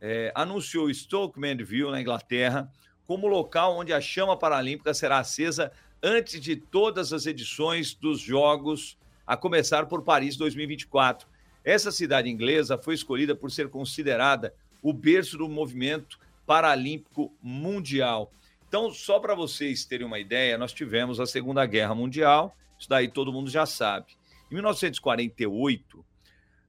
é, 0.00 0.32
anunciou 0.34 0.92
Stoke 0.92 1.38
Mandeville, 1.38 1.90
na 1.90 2.00
Inglaterra, 2.00 2.70
como 3.06 3.26
local 3.26 3.76
onde 3.76 3.92
a 3.92 4.00
chama 4.00 4.36
paralímpica 4.36 4.94
será 4.94 5.18
acesa 5.18 5.70
antes 6.02 6.40
de 6.40 6.56
todas 6.56 7.12
as 7.12 7.26
edições 7.26 7.94
dos 7.94 8.20
Jogos, 8.20 8.96
a 9.26 9.36
começar 9.36 9.86
por 9.86 10.02
Paris 10.02 10.36
2024. 10.36 11.26
Essa 11.64 11.90
cidade 11.90 12.28
inglesa 12.28 12.78
foi 12.78 12.94
escolhida 12.94 13.34
por 13.34 13.50
ser 13.50 13.68
considerada 13.68 14.54
o 14.82 14.92
berço 14.92 15.36
do 15.36 15.48
movimento 15.48 16.18
paralímpico 16.46 17.32
mundial. 17.42 18.30
Então, 18.68 18.90
só 18.90 19.18
para 19.18 19.34
vocês 19.34 19.84
terem 19.84 20.06
uma 20.06 20.18
ideia, 20.18 20.56
nós 20.56 20.72
tivemos 20.72 21.18
a 21.18 21.26
Segunda 21.26 21.66
Guerra 21.66 21.94
Mundial, 21.94 22.56
isso 22.78 22.88
daí 22.88 23.08
todo 23.08 23.32
mundo 23.32 23.50
já 23.50 23.66
sabe. 23.66 24.06
Em 24.50 24.54
1948, 24.54 26.04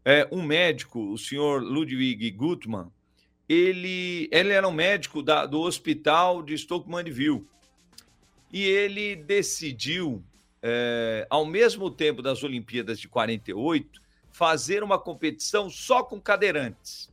é, 0.04 0.28
um 0.32 0.42
médico, 0.42 1.12
o 1.12 1.18
senhor 1.18 1.62
Ludwig 1.62 2.32
Gutmann, 2.32 2.90
ele, 3.48 4.28
ele 4.32 4.52
era 4.52 4.68
um 4.68 4.72
médico 4.72 5.22
da, 5.22 5.46
do 5.46 5.60
hospital 5.62 6.42
de 6.42 6.58
Stoke 6.58 6.90
Mandeville. 6.90 7.46
E 8.52 8.64
ele 8.64 9.16
decidiu, 9.16 10.24
é, 10.62 11.28
ao 11.30 11.46
mesmo 11.46 11.90
tempo 11.90 12.22
das 12.22 12.44
Olimpíadas 12.44 13.00
de 13.00 13.08
48, 13.08 14.02
fazer 14.32 14.84
uma 14.84 15.00
competição 15.00 15.70
só 15.70 16.04
com 16.04 16.20
cadeirantes. 16.20 17.12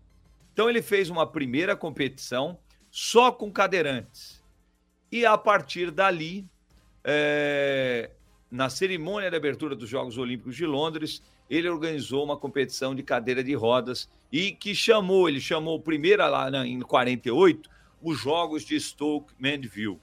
Então 0.53 0.69
ele 0.69 0.83
fez 0.83 1.11
uma 1.11 1.27
primeira 1.27 1.75
competição 1.75 2.59
só 2.91 3.33
com 3.33 3.51
cadeirantes. 3.51 4.43
E 5.11 5.25
a 5.27 5.37
partir 5.37 5.91
dali, 5.91 6.47
é, 7.03 8.11
na 8.51 8.69
cerimônia 8.69 9.31
de 9.31 9.37
abertura 9.37 9.75
dos 9.75 9.89
Jogos 9.89 10.17
Olímpicos 10.17 10.57
de 10.57 10.67
Londres, 10.67 11.23
ele 11.49 11.69
organizou 11.69 12.25
uma 12.25 12.37
competição 12.37 12.95
de 12.95 13.03
cadeira 13.03 13.43
de 13.43 13.55
rodas 13.55 14.09
e 14.31 14.53
que 14.53 14.75
chamou, 14.75 15.29
ele 15.29 15.41
chamou 15.41 15.81
primeiro 15.81 16.29
lá 16.29 16.49
em 16.67 16.81
48, 16.81 17.69
os 18.03 18.19
Jogos 18.19 18.65
de 18.65 18.79
Stoke 18.79 19.33
Mandeville. 19.39 20.01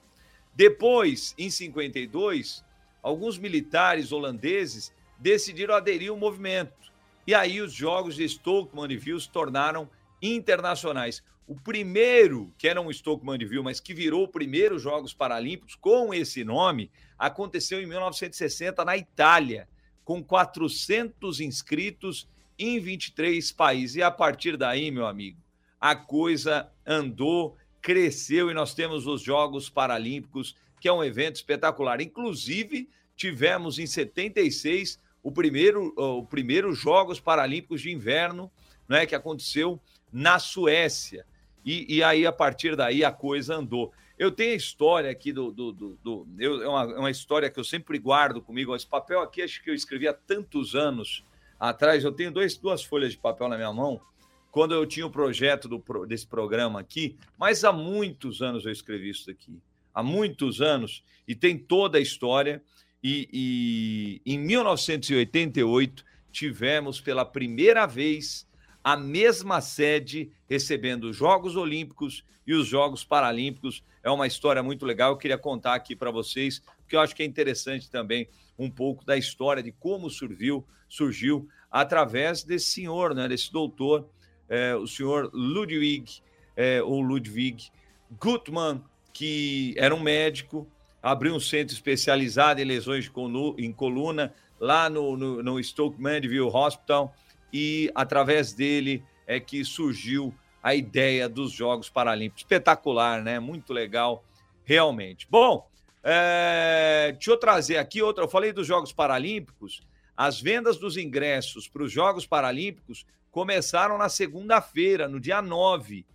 Depois, 0.54 1.34
em 1.38 1.50
52, 1.50 2.64
alguns 3.02 3.38
militares 3.38 4.12
holandeses 4.12 4.94
decidiram 5.18 5.76
aderir 5.76 6.10
ao 6.10 6.18
movimento. 6.18 6.92
E 7.26 7.34
aí 7.34 7.62
os 7.62 7.72
Jogos 7.72 8.16
de 8.16 8.28
Stoke 8.28 8.76
Mandeville 8.76 9.22
se 9.22 9.30
tornaram 9.30 9.90
internacionais. 10.22 11.24
O 11.48 11.56
primeiro, 11.56 12.54
que 12.58 12.68
era 12.68 12.82
um 12.82 12.92
Stoke 12.92 13.26
Mandeville, 13.26 13.64
mas 13.64 13.80
que 13.80 13.94
virou 13.94 14.24
o 14.24 14.28
primeiro 14.28 14.80
Jogos 14.80 15.14
Paralímpicos 15.14 15.76
com 15.76 16.14
esse 16.14 16.44
nome, 16.44 16.90
aconteceu 17.18 17.82
em 17.82 17.86
1960 17.86 18.86
na 18.86 18.98
Itália, 18.98 19.68
com 20.04 20.24
400 20.24 21.40
inscritos 21.40 22.28
em 22.58 22.80
23 22.80 23.52
países. 23.52 23.98
E 23.98 24.02
a 24.02 24.10
partir 24.10 24.58
daí, 24.58 24.92
meu 24.92 25.06
amigo, 25.06 25.38
a 25.80 25.96
coisa 25.96 26.72
andou, 26.86 27.58
cresceu 27.82 28.50
e 28.50 28.54
nós 28.54 28.74
temos 28.74 29.08
os 29.08 29.22
Jogos 29.22 29.70
Paralímpicos, 29.70 30.56
que 30.82 30.88
é 30.88 30.94
um 30.94 31.04
evento 31.04 31.36
espetacular. 31.36 32.02
Inclusive, 32.02 32.90
tivemos 33.16 33.78
em 33.78 33.86
76 33.86 35.00
o 35.24 35.32
primeiro, 35.32 35.94
o 35.96 36.26
primeiro 36.26 36.74
Jogos 36.74 37.20
Paralímpicos 37.20 37.82
de 37.82 37.92
Inverno, 37.92 38.52
né, 38.90 39.06
que 39.06 39.14
aconteceu 39.14 39.80
na 40.12 40.40
Suécia. 40.40 41.24
E, 41.64 41.98
e 41.98 42.04
aí, 42.04 42.26
a 42.26 42.32
partir 42.32 42.76
daí, 42.76 43.06
a 43.06 43.12
coisa 43.12 43.56
andou. 43.56 43.94
Eu 44.18 44.32
tenho 44.32 44.54
a 44.54 44.58
história 44.58 45.12
aqui 45.12 45.32
do. 45.32 45.52
do, 45.52 45.72
do, 45.72 45.96
do 46.04 46.28
eu, 46.40 46.64
é, 46.64 46.68
uma, 46.68 46.82
é 46.82 47.00
uma 47.00 47.12
história 47.12 47.50
que 47.50 47.60
eu 47.60 47.64
sempre 47.64 48.00
guardo 48.00 48.42
comigo. 48.42 48.76
Esse 48.76 48.88
papel 48.88 49.22
aqui, 49.22 49.44
acho 49.44 49.64
que 49.64 49.70
eu 49.70 49.76
escrevi 49.76 50.08
há 50.08 50.14
tantos 50.14 50.74
anos 50.74 51.24
atrás. 51.60 52.04
Eu 52.04 52.12
tenho 52.12 52.32
dois, 52.32 52.58
duas 52.58 52.84
folhas 52.84 53.12
de 53.12 53.20
papel 53.20 53.48
na 53.48 53.56
minha 53.56 53.72
mão, 53.72 54.02
quando 54.50 54.74
eu 54.74 54.86
tinha 54.88 55.06
o 55.06 55.12
projeto 55.12 55.68
do, 55.68 56.06
desse 56.08 56.26
programa 56.26 56.80
aqui, 56.80 57.16
mas 57.38 57.64
há 57.64 57.72
muitos 57.72 58.42
anos 58.42 58.66
eu 58.66 58.72
escrevi 58.72 59.12
isso 59.12 59.30
aqui. 59.30 59.62
Há 59.94 60.02
muitos 60.02 60.62
anos, 60.62 61.04
e 61.28 61.36
tem 61.36 61.58
toda 61.58 61.98
a 61.98 62.02
história. 62.02 62.64
E, 63.04 64.22
e 64.26 64.34
em 64.34 64.38
1988, 64.40 66.04
tivemos 66.32 67.02
pela 67.02 67.26
primeira 67.26 67.86
vez 67.86 68.48
a 68.84 68.98
mesma 68.98 69.62
sede 69.62 70.32
recebendo 70.50 71.06
os 71.06 71.16
Jogos 71.16 71.56
Olímpicos 71.56 72.24
e 72.46 72.54
os 72.54 72.68
Jogos 72.68 73.04
Paralímpicos. 73.04 73.84
É 74.04 74.10
uma 74.10 74.28
história 74.28 74.64
muito 74.64 74.86
legal. 74.86 75.12
Eu 75.12 75.18
queria 75.18 75.38
contar 75.38 75.76
aqui 75.76 75.96
para 75.96 76.12
vocês, 76.12 76.62
porque 76.80 76.96
eu 76.96 77.00
acho 77.00 77.16
que 77.16 77.24
é 77.24 77.26
interessante 77.26 77.90
também 77.90 78.28
um 78.58 78.70
pouco 78.70 79.06
da 79.06 79.18
história 79.18 79.62
de 79.62 79.72
como 79.72 80.10
surgiu, 80.10 80.66
surgiu 80.88 81.48
através 81.70 82.44
desse 82.44 82.72
senhor, 82.72 83.16
né, 83.16 83.28
desse 83.28 83.52
doutor, 83.52 84.10
é, 84.50 84.76
o 84.76 84.86
senhor 84.86 85.30
Ludwig, 85.34 86.22
é, 86.56 86.82
ou 86.84 87.02
Ludwig 87.02 87.72
Gutmann, 88.20 88.84
que 89.14 89.74
era 89.78 89.94
um 89.94 90.00
médico, 90.00 90.68
abriu 91.02 91.34
um 91.34 91.40
centro 91.40 91.74
especializado 91.74 92.62
em 92.62 92.66
lesões 92.66 93.12
em 93.58 93.72
coluna 93.72 94.34
lá 94.60 94.90
no, 94.90 95.18
no, 95.18 95.42
no 95.42 95.64
Stoke 95.64 96.00
Mandeville 96.00 96.42
Hospital 96.42 97.14
e 97.52 97.92
através 97.96 98.54
dele 98.54 99.04
é 99.26 99.40
que 99.40 99.66
surgiu 99.66 100.34
a 100.62 100.76
ideia 100.76 101.28
dos 101.28 101.52
Jogos 101.52 101.90
Paralímpicos. 101.90 102.44
Espetacular, 102.44 103.24
né? 103.24 103.40
Muito 103.40 103.74
legal, 103.74 104.24
realmente. 104.64 105.28
Bom, 105.30 105.68
é... 106.04 107.12
deixa 107.14 107.32
eu 107.32 107.38
trazer 107.38 107.78
aqui 107.78 108.02
outra. 108.02 108.24
Eu 108.24 108.30
falei 108.30 108.54
dos 108.54 108.68
Jogos 108.68 108.94
Paralímpicos. 108.94 109.82
As 110.16 110.40
vendas 110.40 110.78
dos 110.78 110.98
ingressos 110.98 111.68
para 111.68 111.84
os 111.84 111.92
Jogos 111.92 112.28
Paralímpicos 112.28 113.06
começaram 113.32 113.98
na 113.98 114.10
segunda-feira, 114.10 115.08
no 115.08 115.20
dia 115.20 115.42
9. 115.42 116.06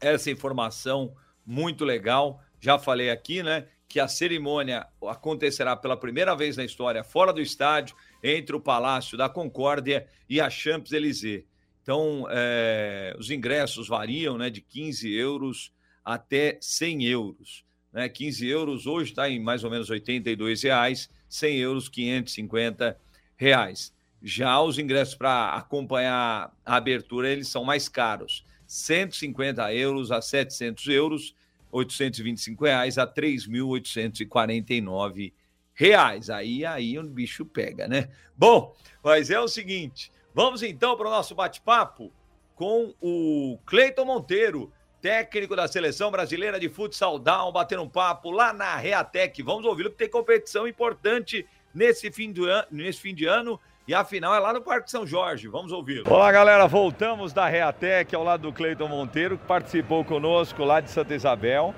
essa 0.02 0.30
informação 0.30 1.16
muito 1.46 1.86
legal. 1.86 2.44
Já 2.60 2.78
falei 2.78 3.10
aqui, 3.10 3.42
né, 3.42 3.70
que 3.92 4.00
a 4.00 4.08
cerimônia 4.08 4.88
acontecerá 5.06 5.76
pela 5.76 5.98
primeira 5.98 6.34
vez 6.34 6.56
na 6.56 6.64
história 6.64 7.04
fora 7.04 7.34
do 7.34 7.42
estádio, 7.42 7.94
entre 8.24 8.56
o 8.56 8.60
Palácio 8.60 9.18
da 9.18 9.28
Concórdia 9.28 10.08
e 10.30 10.40
a 10.40 10.50
Champs-Élysées. 10.50 11.44
Então, 11.84 12.26
é, 12.30 13.14
os 13.20 13.30
ingressos 13.30 13.90
variam 13.90 14.38
né, 14.38 14.50
de 14.50 14.62
15 14.62 15.14
euros 15.14 15.74
até 16.06 16.58
100 16.62 17.06
euros. 17.06 17.66
Né? 17.92 18.08
15 18.08 18.48
euros 18.48 18.88
hoje 18.88 19.12
está 19.12 19.30
em 19.30 19.42
mais 19.42 19.64
ou 19.64 19.70
menos 19.70 19.90
82 19.90 20.64
reais, 20.64 21.10
100 21.28 21.58
euros 21.58 21.90
550 21.90 22.98
reais. 23.36 23.94
Já 24.24 24.62
os 24.62 24.80
ingressos 24.80 25.16
para 25.16 25.54
acompanhar 25.56 26.56
a 26.66 26.76
abertura 26.76 27.30
eles 27.30 27.50
são 27.50 27.66
mais 27.66 27.90
caros, 27.90 28.46
150 28.68 29.74
euros 29.74 30.12
a 30.12 30.22
700 30.22 30.88
euros, 30.88 31.36
825 31.72 32.66
reais 32.66 32.98
a 32.98 33.08
3.849 33.08 35.32
reais. 35.74 36.30
Aí, 36.30 36.66
aí 36.66 37.00
o 37.00 37.04
bicho 37.04 37.46
pega, 37.46 37.88
né? 37.88 38.10
Bom, 38.36 38.76
mas 39.04 39.30
é 39.30 39.40
o 39.40 39.48
seguinte, 39.48 40.12
vamos 40.34 40.64
então 40.64 40.98
para 40.98 41.08
o 41.08 41.12
nosso 41.12 41.34
bate-papo 41.34 42.12
com 42.56 42.94
o 43.02 43.58
Cleiton 43.66 44.04
Monteiro, 44.06 44.72
técnico 45.02 45.56
da 45.56 45.68
seleção 45.68 46.12
brasileira 46.12 46.60
de 46.60 46.70
futsal 46.70 47.18
down, 47.18 47.52
batendo 47.52 47.82
um 47.82 47.90
papo 47.90 48.30
lá 48.30 48.54
na 48.54 48.76
Reatec. 48.76 49.42
Vamos 49.42 49.66
ouvi-lo, 49.66 49.90
porque 49.90 50.04
tem 50.04 50.12
competição 50.12 50.68
importante 50.68 51.48
nesse 51.74 52.12
fim, 52.12 52.32
do 52.32 52.48
an... 52.48 52.64
nesse 52.70 53.02
fim 53.02 53.16
de 53.16 53.26
ano. 53.26 53.60
E 53.88 53.94
a 53.94 54.04
final 54.04 54.34
é 54.34 54.40
lá 54.40 54.54
no 54.54 54.62
Parque 54.62 54.90
São 54.90 55.06
Jorge. 55.06 55.48
Vamos 55.48 55.72
ouvi-lo. 55.72 56.04
Olá, 56.08 56.32
galera. 56.32 56.68
Voltamos 56.68 57.34
da 57.34 57.48
Reatec 57.48 58.16
ao 58.16 58.24
lado 58.24 58.44
do 58.44 58.54
Cleiton 58.54 58.88
Monteiro, 58.88 59.38
que 59.38 59.46
participou 59.46 60.06
conosco 60.06 60.64
lá 60.64 60.80
de 60.80 60.90
Santa 60.90 61.16
Isabel 61.16 61.74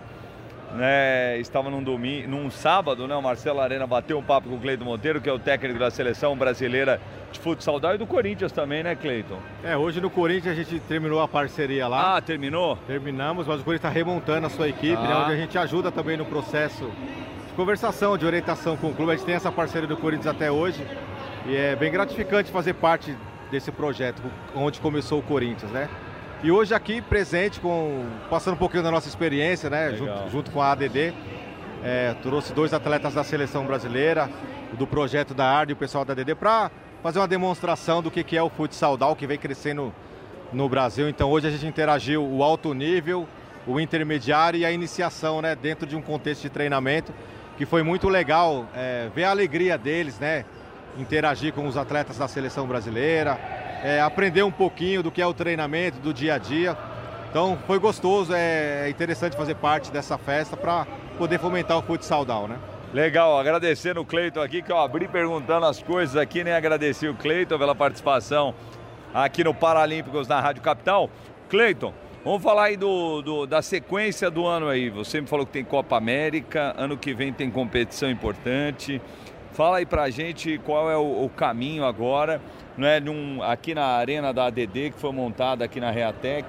né, 0.73 1.37
estava 1.39 1.69
num 1.69 1.83
domingo, 1.83 2.27
num 2.27 2.49
sábado, 2.49 3.07
né, 3.07 3.15
o 3.15 3.21
Marcelo 3.21 3.61
Arena 3.61 3.85
bateu 3.85 4.17
um 4.17 4.23
papo 4.23 4.49
com 4.49 4.55
o 4.55 4.59
Cleiton 4.59 4.85
Monteiro, 4.85 5.21
que 5.21 5.29
é 5.29 5.33
o 5.33 5.39
técnico 5.39 5.79
da 5.79 5.91
seleção 5.91 6.35
brasileira 6.35 6.99
de 7.31 7.39
futsal 7.39 7.79
e 7.93 7.97
do 7.97 8.07
Corinthians 8.07 8.51
também, 8.51 8.83
né, 8.83 8.95
Cleiton? 8.95 9.37
É, 9.63 9.77
hoje 9.77 10.01
no 10.01 10.09
Corinthians 10.09 10.57
a 10.57 10.61
gente 10.61 10.79
terminou 10.81 11.21
a 11.21 11.27
parceria 11.27 11.87
lá. 11.87 12.17
Ah, 12.17 12.21
terminou? 12.21 12.77
Terminamos, 12.87 13.47
mas 13.47 13.61
o 13.61 13.63
Corinthians 13.63 13.89
está 13.89 13.89
remontando 13.89 14.47
a 14.47 14.49
sua 14.49 14.67
equipe, 14.67 15.01
né, 15.01 15.09
ah. 15.11 15.19
né, 15.19 15.23
onde 15.23 15.33
a 15.33 15.37
gente 15.37 15.57
ajuda 15.57 15.91
também 15.91 16.17
no 16.17 16.25
processo 16.25 16.89
de 17.47 17.53
conversação, 17.55 18.17
de 18.17 18.25
orientação 18.25 18.75
com 18.75 18.89
o 18.89 18.93
clube. 18.93 19.11
A 19.11 19.15
gente 19.15 19.25
tem 19.25 19.35
essa 19.35 19.51
parceria 19.51 19.87
do 19.87 19.97
Corinthians 19.97 20.27
até 20.27 20.51
hoje 20.51 20.85
e 21.45 21.55
é 21.55 21.75
bem 21.75 21.91
gratificante 21.91 22.51
fazer 22.51 22.73
parte 22.73 23.15
desse 23.51 23.71
projeto, 23.71 24.21
onde 24.55 24.79
começou 24.79 25.19
o 25.19 25.23
Corinthians, 25.23 25.71
né? 25.71 25.89
E 26.41 26.51
hoje 26.51 26.73
aqui 26.73 27.01
presente, 27.01 27.59
com 27.59 28.05
passando 28.29 28.55
um 28.55 28.57
pouquinho 28.57 28.83
da 28.83 28.91
nossa 28.91 29.07
experiência, 29.07 29.69
né? 29.69 29.93
Junto, 29.93 30.29
junto, 30.29 30.51
com 30.51 30.61
a 30.61 30.71
ADD. 30.71 31.13
É, 31.83 32.15
trouxe 32.21 32.53
dois 32.53 32.73
atletas 32.73 33.13
da 33.13 33.23
seleção 33.23 33.65
brasileira, 33.65 34.29
do 34.77 34.87
projeto 34.87 35.33
da 35.33 35.45
ARD 35.45 35.71
e 35.71 35.73
o 35.73 35.77
pessoal 35.77 36.05
da 36.05 36.13
ADD, 36.13 36.33
para 36.35 36.71
fazer 37.01 37.19
uma 37.19 37.27
demonstração 37.27 38.01
do 38.01 38.09
que, 38.09 38.23
que 38.23 38.37
é 38.37 38.41
o 38.41 38.49
futsal 38.49 38.95
down, 38.95 39.15
que 39.15 39.27
vem 39.27 39.37
crescendo 39.37 39.93
no 40.51 40.69
Brasil. 40.69 41.09
Então 41.09 41.29
hoje 41.29 41.47
a 41.47 41.51
gente 41.51 41.65
interagiu 41.65 42.25
o 42.25 42.41
alto 42.41 42.73
nível, 42.73 43.27
o 43.67 43.79
intermediário 43.79 44.59
e 44.59 44.65
a 44.65 44.71
iniciação, 44.71 45.41
né? 45.41 45.55
Dentro 45.55 45.85
de 45.85 45.95
um 45.95 46.01
contexto 46.01 46.43
de 46.43 46.49
treinamento, 46.49 47.13
que 47.57 47.65
foi 47.65 47.83
muito 47.83 48.07
legal 48.07 48.65
é, 48.73 49.09
ver 49.13 49.25
a 49.25 49.29
alegria 49.29 49.77
deles, 49.77 50.19
né? 50.19 50.45
Interagir 50.97 51.53
com 51.53 51.67
os 51.67 51.75
atletas 51.75 52.17
da 52.17 52.27
seleção 52.27 52.67
brasileira, 52.67 53.39
é, 53.83 53.99
aprender 53.99 54.43
um 54.43 54.51
pouquinho 54.51 55.01
do 55.01 55.11
que 55.11 55.21
é 55.21 55.27
o 55.27 55.33
treinamento, 55.33 55.99
do 55.99 56.13
dia 56.13 56.35
a 56.35 56.37
dia. 56.37 56.77
Então 57.29 57.57
foi 57.65 57.79
gostoso, 57.79 58.33
é, 58.33 58.85
é 58.85 58.89
interessante 58.89 59.35
fazer 59.35 59.55
parte 59.55 59.91
dessa 59.91 60.17
festa 60.17 60.55
para 60.55 60.85
poder 61.17 61.39
fomentar 61.39 61.77
o 61.77 61.81
futsal 61.81 62.23
down, 62.23 62.47
né? 62.47 62.57
Legal, 62.93 63.39
agradecendo 63.39 64.01
o 64.01 64.05
Cleiton 64.05 64.39
aqui, 64.39 64.61
que 64.61 64.71
eu 64.71 64.77
abri 64.77 65.07
perguntando 65.07 65.65
as 65.65 65.81
coisas 65.81 66.15
aqui, 66.15 66.43
nem 66.43 66.53
agradeci 66.53 67.07
o 67.07 67.15
Cleiton 67.15 67.57
pela 67.57 67.73
participação 67.73 68.53
aqui 69.11 69.43
no 69.43 69.51
Paralímpicos 69.51 70.27
na 70.27 70.39
Rádio 70.39 70.61
Capital. 70.61 71.09
Cleiton, 71.49 71.91
vamos 72.23 72.43
falar 72.43 72.65
aí 72.65 72.77
do, 72.77 73.23
do, 73.23 73.45
da 73.47 73.63
sequência 73.63 74.29
do 74.29 74.45
ano 74.45 74.69
aí. 74.69 74.91
Você 74.91 75.19
me 75.19 75.25
falou 75.25 75.43
que 75.43 75.51
tem 75.51 75.63
Copa 75.63 75.97
América, 75.97 76.75
ano 76.77 76.95
que 76.95 77.15
vem 77.15 77.33
tem 77.33 77.49
competição 77.49 78.11
importante. 78.11 79.01
Fala 79.53 79.77
aí 79.77 79.85
pra 79.85 80.09
gente 80.09 80.57
qual 80.65 80.89
é 80.89 80.97
o, 80.97 81.25
o 81.25 81.29
caminho 81.29 81.85
agora 81.85 82.41
né, 82.75 82.99
num, 82.99 83.41
aqui 83.43 83.75
na 83.75 83.85
arena 83.85 84.33
da 84.33 84.45
ADD, 84.45 84.91
que 84.91 84.95
foi 84.99 85.11
montada 85.11 85.63
aqui 85.63 85.79
na 85.79 85.91
Reatec. 85.91 86.47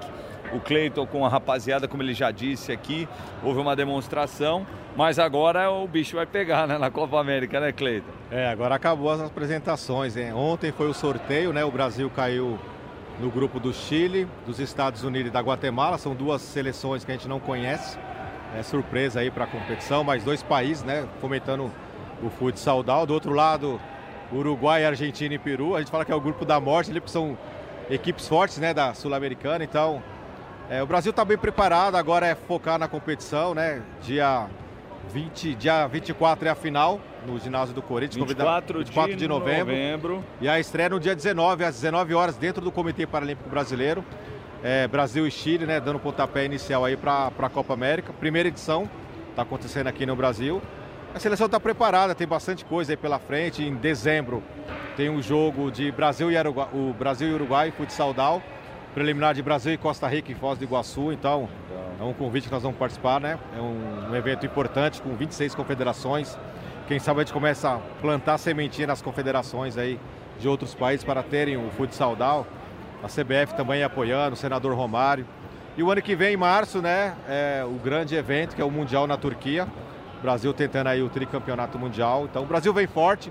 O 0.53 0.61
Cleiton 0.61 1.07
com 1.07 1.25
a 1.25 1.29
rapaziada, 1.29 1.89
como 1.89 2.03
ele 2.03 2.15
já 2.15 2.31
disse 2.31 2.71
aqui, 2.71 3.09
houve 3.43 3.61
uma 3.61 3.75
demonstração, 3.75 4.67
mas 4.97 5.19
agora 5.19 5.71
o 5.71 5.87
bicho 5.87 6.17
vai 6.17 6.27
pegar 6.27 6.67
né, 6.67 6.79
na 6.79 6.91
Copa 6.91 7.19
América, 7.19 7.59
né, 7.61 7.73
Cleiton? 7.73 8.11
É, 8.31 8.49
agora 8.49 8.75
acabou 8.75 9.11
as 9.11 9.21
apresentações. 9.21 10.17
Hein? 10.17 10.33
Ontem 10.33 10.73
foi 10.73 10.89
o 10.89 10.95
sorteio, 10.95 11.53
né? 11.53 11.65
O 11.65 11.71
Brasil 11.71 12.09
caiu 12.09 12.59
no 13.21 13.31
grupo 13.31 13.61
do 13.61 13.73
Chile, 13.73 14.27
dos 14.47 14.61
Estados 14.61 15.03
Unidos 15.03 15.29
e 15.29 15.33
da 15.33 15.41
Guatemala. 15.41 15.99
São 15.99 16.15
duas 16.15 16.41
seleções 16.41 17.05
que 17.05 17.11
a 17.11 17.15
gente 17.15 17.29
não 17.29 17.41
conhece. 17.41 17.99
É 18.57 18.63
surpresa 18.63 19.21
aí 19.21 19.31
para 19.31 19.45
a 19.45 19.49
competição, 19.49 20.05
mas 20.05 20.23
dois 20.23 20.43
países, 20.43 20.85
né? 20.85 21.07
Fomentando 21.21 21.71
o 22.23 22.31
futsal. 22.31 22.83
Do 22.83 23.13
outro 23.13 23.33
lado, 23.33 23.81
Uruguai, 24.33 24.85
Argentina 24.85 25.35
e 25.35 25.39
Peru. 25.39 25.77
A 25.77 25.81
gente 25.81 25.91
fala 25.91 26.05
que 26.05 26.13
é 26.13 26.15
o 26.15 26.21
grupo 26.21 26.45
da 26.45 26.59
morte 26.61 26.91
ali, 26.91 27.01
porque 27.01 27.13
são 27.13 27.37
equipes 27.91 28.27
fortes 28.27 28.59
né, 28.59 28.73
da 28.73 28.95
Sul-Americana. 28.95 29.65
Então, 29.65 30.03
é, 30.69 30.83
o 30.83 30.87
Brasil 30.87 31.11
está 31.11 31.25
bem 31.25 31.37
preparado, 31.37 31.97
agora 31.97 32.27
é 32.27 32.35
focar 32.35 32.79
na 32.79 32.89
competição, 32.89 33.55
né? 33.55 33.83
Dia 34.03 34.47
20, 35.13 35.55
dia 35.55 35.87
24 35.87 36.49
é 36.49 36.51
a 36.51 36.55
final 36.55 37.01
no 37.27 37.39
ginásio 37.39 37.75
do 37.75 37.83
Corinthians. 37.83 38.27
24, 38.27 38.79
24 38.79 39.13
de, 39.13 39.19
de 39.19 39.29
novembro. 39.29 39.75
novembro. 39.75 40.25
E 40.41 40.49
a 40.49 40.59
estreia 40.59 40.89
no 40.89 41.01
dia 41.01 41.15
19, 41.15 41.65
às 41.65 41.75
19 41.75 42.15
horas, 42.15 42.37
dentro 42.37 42.63
do 42.63 42.73
Comitê 42.73 43.07
Paralímpico 43.07 43.49
Brasileiro. 43.49 44.05
É, 44.63 44.89
Brasil 44.89 45.27
e 45.27 45.31
Chile, 45.31 45.67
né? 45.67 45.79
Dando 45.79 45.99
pontapé 45.99 46.47
inicial 46.47 46.85
aí 46.85 46.97
para 46.97 47.31
a 47.39 47.51
Copa 47.51 47.75
América. 47.75 48.15
Primeira 48.15 48.49
edição, 48.49 48.89
está 49.31 49.43
acontecendo 49.43 49.89
aqui 49.89 50.07
no 50.07 50.17
Brasil. 50.17 50.63
A 51.15 51.21
seleção 51.21 51.47
está 51.47 51.61
preparada, 51.61 52.13
tem 52.13 52.27
bastante 52.27 52.65
coisa 52.65 52.93
aí 52.93 52.97
pela 52.97 53.21
frente. 53.21 53.63
Em 53.63 53.77
dezembro 53.77 54.43
tem 54.97 55.09
um 55.09 55.23
jogo 55.23 55.71
de 55.71 55.93
Brasil 55.93 56.29
e 56.29 56.37
Uruguai, 56.37 56.69
o 56.75 56.93
Brasil 56.93 57.29
e 57.29 57.35
Uruguai, 57.35 57.71
futsal 57.71 58.13
down, 58.13 58.43
preliminar 58.93 59.33
de 59.33 59.41
Brasil 59.41 59.73
e 59.73 59.77
Costa 59.77 60.09
Rica 60.09 60.33
em 60.33 60.35
Foz 60.35 60.59
do 60.59 60.65
Iguaçu. 60.65 61.13
Então, 61.13 61.49
é 62.01 62.03
um 62.03 62.13
convite 62.13 62.49
que 62.49 62.53
nós 62.53 62.65
vamos 62.65 62.77
participar, 62.77 63.21
né? 63.21 63.39
É 63.57 63.61
um, 63.61 64.11
um 64.11 64.17
evento 64.17 64.45
importante 64.45 65.01
com 65.01 65.15
26 65.15 65.55
confederações. 65.55 66.37
Quem 66.89 66.99
sabe 66.99 67.21
a 67.21 67.23
gente 67.23 67.33
começa 67.33 67.77
a 67.77 67.79
plantar 68.01 68.37
sementinha 68.37 68.89
nas 68.89 69.01
confederações 69.01 69.79
aí 69.79 70.01
de 70.41 70.49
outros 70.49 70.75
países 70.75 71.05
para 71.05 71.23
terem 71.23 71.57
o 71.57 71.71
futsal 71.77 72.17
down. 72.17 72.45
A 73.05 73.07
CBF 73.07 73.55
também 73.57 73.85
apoiando, 73.85 74.33
o 74.33 74.37
senador 74.37 74.75
Romário. 74.75 75.25
E 75.77 75.83
o 75.83 75.93
ano 75.93 76.03
que 76.03 76.17
vem, 76.17 76.35
em 76.35 76.37
março, 76.37 76.83
né, 76.83 77.15
é 77.29 77.65
o 77.65 77.79
grande 77.79 78.17
evento 78.17 78.57
que 78.57 78.61
é 78.61 78.65
o 78.65 78.71
Mundial 78.71 79.07
na 79.07 79.17
Turquia 79.17 79.69
Brasil 80.25 80.55
tentando 80.55 80.87
aí 80.87 81.03
o 81.03 81.11
tricampeonato 81.11 81.79
mundial. 81.79 82.25
Então 82.25 82.45
o 82.45 82.47
Brasil 82.47 82.73
vem 82.73 82.87
forte. 82.87 83.31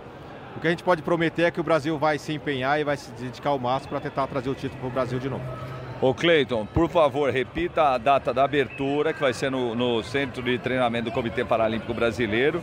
O 0.55 0.59
que 0.59 0.67
a 0.67 0.69
gente 0.69 0.83
pode 0.83 1.01
prometer 1.01 1.43
é 1.43 1.51
que 1.51 1.59
o 1.59 1.63
Brasil 1.63 1.97
vai 1.97 2.19
se 2.19 2.31
empenhar 2.31 2.79
e 2.79 2.83
vai 2.83 2.95
se 2.95 3.11
dedicar 3.13 3.49
ao 3.49 3.57
máximo 3.57 3.89
para 3.89 3.99
tentar 3.99 4.27
trazer 4.27 4.49
o 4.51 4.53
título 4.53 4.79
para 4.79 4.87
o 4.87 4.91
Brasil 4.91 5.17
de 5.17 5.27
novo. 5.27 5.43
Ô 5.99 6.13
Cleiton, 6.13 6.67
por 6.67 6.87
favor, 6.87 7.31
repita 7.31 7.81
a 7.81 7.97
data 7.97 8.31
da 8.31 8.43
abertura, 8.43 9.11
que 9.11 9.19
vai 9.19 9.33
ser 9.33 9.49
no, 9.49 9.73
no 9.73 10.03
Centro 10.03 10.43
de 10.43 10.59
Treinamento 10.59 11.05
do 11.05 11.11
Comitê 11.11 11.43
Paralímpico 11.43 11.93
Brasileiro, 11.93 12.61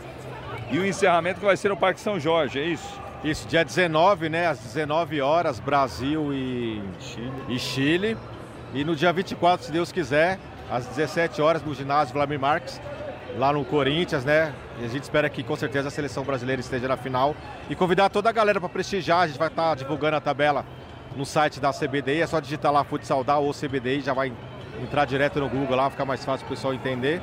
e 0.71 0.79
o 0.79 0.85
encerramento 0.85 1.39
que 1.39 1.45
vai 1.45 1.57
ser 1.57 1.67
no 1.67 1.75
Parque 1.75 1.99
São 1.99 2.17
Jorge, 2.17 2.59
é 2.59 2.65
isso? 2.65 3.01
Isso, 3.23 3.47
dia 3.47 3.65
19, 3.65 4.29
né, 4.29 4.47
às 4.47 4.59
19 4.59 5.19
horas, 5.19 5.59
Brasil 5.59 6.31
e 6.33 6.81
Chile. 6.99 7.33
e 7.49 7.59
Chile. 7.59 8.17
E 8.73 8.85
no 8.85 8.95
dia 8.95 9.11
24, 9.11 9.65
se 9.65 9.71
Deus 9.71 9.91
quiser, 9.91 10.39
às 10.71 10.85
17 10.85 11.41
horas, 11.41 11.61
no 11.63 11.73
ginásio 11.73 12.13
Vladimir 12.13 12.39
Marques, 12.39 12.79
lá 13.37 13.53
no 13.53 13.63
Corinthians, 13.63 14.25
né? 14.25 14.53
E 14.79 14.85
a 14.85 14.87
gente 14.87 15.03
espera 15.03 15.29
que 15.29 15.43
com 15.43 15.55
certeza 15.55 15.87
a 15.87 15.91
seleção 15.91 16.23
brasileira 16.23 16.59
esteja 16.59 16.87
na 16.87 16.97
final. 16.97 17.35
E 17.69 17.75
convidar 17.75 18.09
toda 18.09 18.29
a 18.29 18.31
galera 18.31 18.59
para 18.59 18.69
prestigiar, 18.69 19.21
a 19.21 19.27
gente 19.27 19.39
vai 19.39 19.47
estar 19.47 19.69
tá 19.69 19.75
divulgando 19.75 20.17
a 20.17 20.21
tabela 20.21 20.65
no 21.15 21.25
site 21.25 21.59
da 21.59 21.71
CBDI, 21.71 22.21
é 22.21 22.27
só 22.27 22.39
digitar 22.39 22.71
lá 22.71 22.83
Futsal 22.83 23.23
da 23.23 23.37
ou 23.37 23.53
CBDI, 23.53 24.01
já 24.01 24.13
vai 24.13 24.31
entrar 24.81 25.05
direto 25.05 25.39
no 25.39 25.49
Google 25.49 25.75
lá, 25.75 25.89
ficar 25.89 26.05
mais 26.05 26.23
fácil 26.23 26.45
o 26.45 26.49
pessoal 26.49 26.73
entender. 26.73 27.21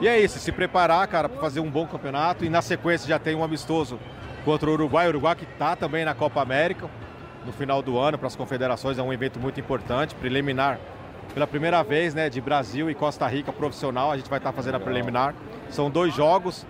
E 0.00 0.08
é 0.08 0.18
isso, 0.18 0.38
se 0.38 0.52
preparar, 0.52 1.06
cara, 1.08 1.28
para 1.28 1.40
fazer 1.40 1.60
um 1.60 1.70
bom 1.70 1.86
campeonato 1.86 2.44
e 2.44 2.48
na 2.48 2.62
sequência 2.62 3.08
já 3.08 3.18
tem 3.18 3.34
um 3.34 3.42
amistoso 3.42 3.98
contra 4.44 4.70
o 4.70 4.72
Uruguai, 4.72 5.06
o 5.06 5.10
Uruguai 5.10 5.34
que 5.34 5.44
está 5.44 5.76
também 5.76 6.04
na 6.04 6.14
Copa 6.14 6.40
América 6.40 6.88
no 7.44 7.52
final 7.52 7.82
do 7.82 7.98
ano 7.98 8.16
para 8.16 8.28
as 8.28 8.36
confederações, 8.36 8.98
é 8.98 9.02
um 9.02 9.12
evento 9.12 9.38
muito 9.40 9.58
importante, 9.58 10.14
preliminar 10.14 10.78
pela 11.34 11.46
primeira 11.46 11.82
vez, 11.82 12.14
né, 12.14 12.28
de 12.28 12.40
Brasil 12.40 12.90
e 12.90 12.94
Costa 12.94 13.26
Rica 13.26 13.52
profissional, 13.52 14.10
a 14.10 14.16
gente 14.16 14.28
vai 14.28 14.38
estar 14.38 14.50
tá 14.50 14.56
fazendo 14.56 14.76
a 14.76 14.80
preliminar. 14.80 15.34
São 15.70 15.90
dois 15.90 16.14
jogos. 16.14 16.66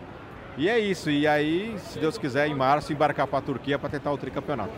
E 0.56 0.68
é 0.68 0.78
isso. 0.78 1.10
E 1.10 1.26
aí, 1.26 1.76
se 1.78 1.98
Deus 1.98 2.18
quiser, 2.18 2.48
em 2.48 2.54
março, 2.54 2.92
embarcar 2.92 3.26
para 3.26 3.38
a 3.38 3.42
Turquia 3.42 3.78
para 3.78 3.88
tentar 3.88 4.12
o 4.12 4.18
tricampeonato. 4.18 4.72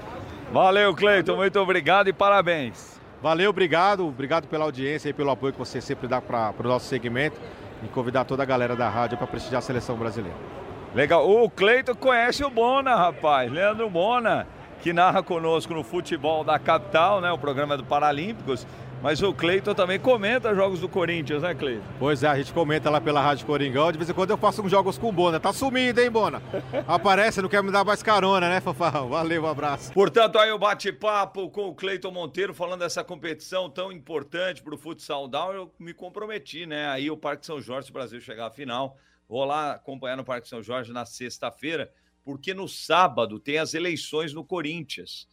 Valeu, 0.53 0.95
Cleiton. 0.95 1.37
Muito 1.37 1.59
obrigado 1.59 2.09
e 2.09 2.12
parabéns. 2.12 3.01
Valeu, 3.22 3.51
obrigado. 3.51 4.07
Obrigado 4.07 4.47
pela 4.47 4.64
audiência 4.64 5.09
e 5.09 5.12
pelo 5.12 5.31
apoio 5.31 5.53
que 5.53 5.59
você 5.59 5.81
sempre 5.81 6.07
dá 6.07 6.20
para 6.20 6.55
o 6.59 6.62
nosso 6.62 6.87
segmento 6.87 7.41
e 7.83 7.89
convidar 7.89 8.24
toda 8.24 8.43
a 8.43 8.47
galera 8.47 8.76
da 8.76 8.89
rádio 8.89 9.16
para 9.16 9.26
prestigiar 9.26 9.61
a 9.61 9.62
seleção 9.62 9.97
brasileira. 9.97 10.37
Legal. 10.95 11.28
O 11.28 11.49
Cleiton 11.49 11.95
conhece 11.95 12.45
o 12.45 12.51
Bona, 12.51 12.97
rapaz. 12.97 13.51
Leandro 13.51 13.89
Bona, 13.89 14.47
que 14.83 14.93
narra 14.93 15.22
conosco 15.22 15.72
no 15.72 15.85
futebol 15.85 16.43
da 16.43 16.59
capital, 16.59 17.20
né? 17.20 17.31
O 17.31 17.39
programa 17.39 17.76
do 17.76 17.85
Paralímpicos. 17.85 18.66
Mas 19.03 19.23
o 19.23 19.33
Cleiton 19.33 19.75
também 19.75 19.99
comenta 19.99 20.55
jogos 20.55 20.81
do 20.81 20.89
Corinthians, 20.89 21.43
né, 21.43 21.55
Cleiton? 21.55 21.83
Pois 21.99 22.23
é, 22.23 22.29
a 22.29 22.37
gente 22.37 22.53
comenta 22.53 22.91
lá 22.91 23.01
pela 23.01 23.23
Rádio 23.23 23.47
Coringão. 23.47 23.91
De 23.91 23.97
vez 23.97 24.11
em 24.11 24.13
quando 24.13 24.31
eu 24.31 24.37
faço 24.37 24.61
uns 24.61 24.71
jogos 24.71 24.99
com 24.99 25.09
o 25.09 25.13
Bona. 25.13 25.41
Tá 25.41 25.55
sumido, 25.55 26.03
hein, 26.03 26.11
Bona? 26.11 26.43
Aparece, 26.87 27.41
não 27.41 27.49
quer 27.49 27.63
me 27.63 27.73
dar 27.73 27.83
mais 27.83 28.03
carona, 28.03 28.47
né, 28.51 28.61
Fafão? 28.61 29.09
Valeu, 29.09 29.45
um 29.45 29.47
abraço. 29.47 29.91
Portanto, 29.95 30.39
aí 30.39 30.53
o 30.53 30.59
bate-papo 30.59 31.49
com 31.49 31.69
o 31.69 31.75
Cleiton 31.75 32.11
Monteiro 32.11 32.53
falando 32.53 32.81
dessa 32.81 33.03
competição 33.03 33.71
tão 33.71 33.91
importante 33.91 34.63
para 34.63 34.75
o 34.75 34.79
futsal 34.79 35.27
down. 35.27 35.53
Eu 35.53 35.75
me 35.79 35.95
comprometi, 35.95 36.67
né? 36.67 36.89
Aí 36.89 37.11
o 37.11 37.17
Parque 37.17 37.47
São 37.47 37.59
Jorge, 37.59 37.87
se 37.87 37.91
o 37.91 37.95
Brasil 37.95 38.21
chegar 38.21 38.49
à 38.49 38.51
final, 38.51 38.99
vou 39.27 39.45
lá 39.47 39.73
acompanhar 39.73 40.17
no 40.19 40.25
Parque 40.25 40.47
São 40.47 40.63
Jorge 40.63 40.93
na 40.93 41.07
sexta-feira, 41.07 41.91
porque 42.23 42.53
no 42.53 42.69
sábado 42.69 43.41
tem 43.41 43.57
as 43.57 43.73
eleições 43.73 44.35
no 44.35 44.45
Corinthians. 44.45 45.27